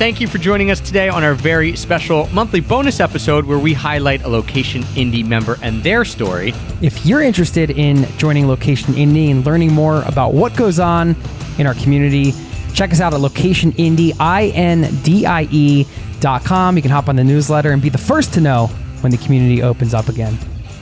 Thank 0.00 0.18
you 0.18 0.28
for 0.28 0.38
joining 0.38 0.70
us 0.70 0.80
today 0.80 1.10
on 1.10 1.22
our 1.22 1.34
very 1.34 1.76
special 1.76 2.26
monthly 2.28 2.60
bonus 2.60 3.00
episode 3.00 3.44
where 3.44 3.58
we 3.58 3.74
highlight 3.74 4.22
a 4.22 4.28
Location 4.28 4.80
Indie 4.94 5.22
member 5.22 5.58
and 5.60 5.82
their 5.82 6.06
story. 6.06 6.54
If 6.80 7.04
you're 7.04 7.20
interested 7.20 7.68
in 7.68 8.06
joining 8.16 8.48
Location 8.48 8.94
Indie 8.94 9.30
and 9.30 9.44
learning 9.44 9.74
more 9.74 10.00
about 10.04 10.32
what 10.32 10.56
goes 10.56 10.80
on 10.80 11.14
in 11.58 11.66
our 11.66 11.74
community, 11.74 12.32
check 12.72 12.92
us 12.92 13.02
out 13.02 13.12
at 13.12 13.20
locationindie, 13.20 14.14
I-N-D-I-E 14.18 15.86
dot 16.20 16.44
com. 16.46 16.76
You 16.76 16.82
can 16.82 16.90
hop 16.90 17.10
on 17.10 17.16
the 17.16 17.24
newsletter 17.24 17.72
and 17.72 17.82
be 17.82 17.90
the 17.90 17.98
first 17.98 18.32
to 18.32 18.40
know 18.40 18.68
when 19.02 19.12
the 19.12 19.18
community 19.18 19.62
opens 19.62 19.92
up 19.92 20.08
again. 20.08 20.38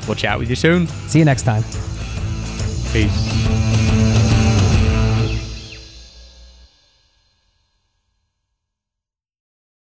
We'll 0.06 0.14
chat 0.14 0.38
with 0.38 0.48
you 0.48 0.54
soon. 0.54 0.86
See 0.86 1.18
you 1.18 1.24
next 1.24 1.42
time. 1.42 1.64
Peace. 2.92 3.77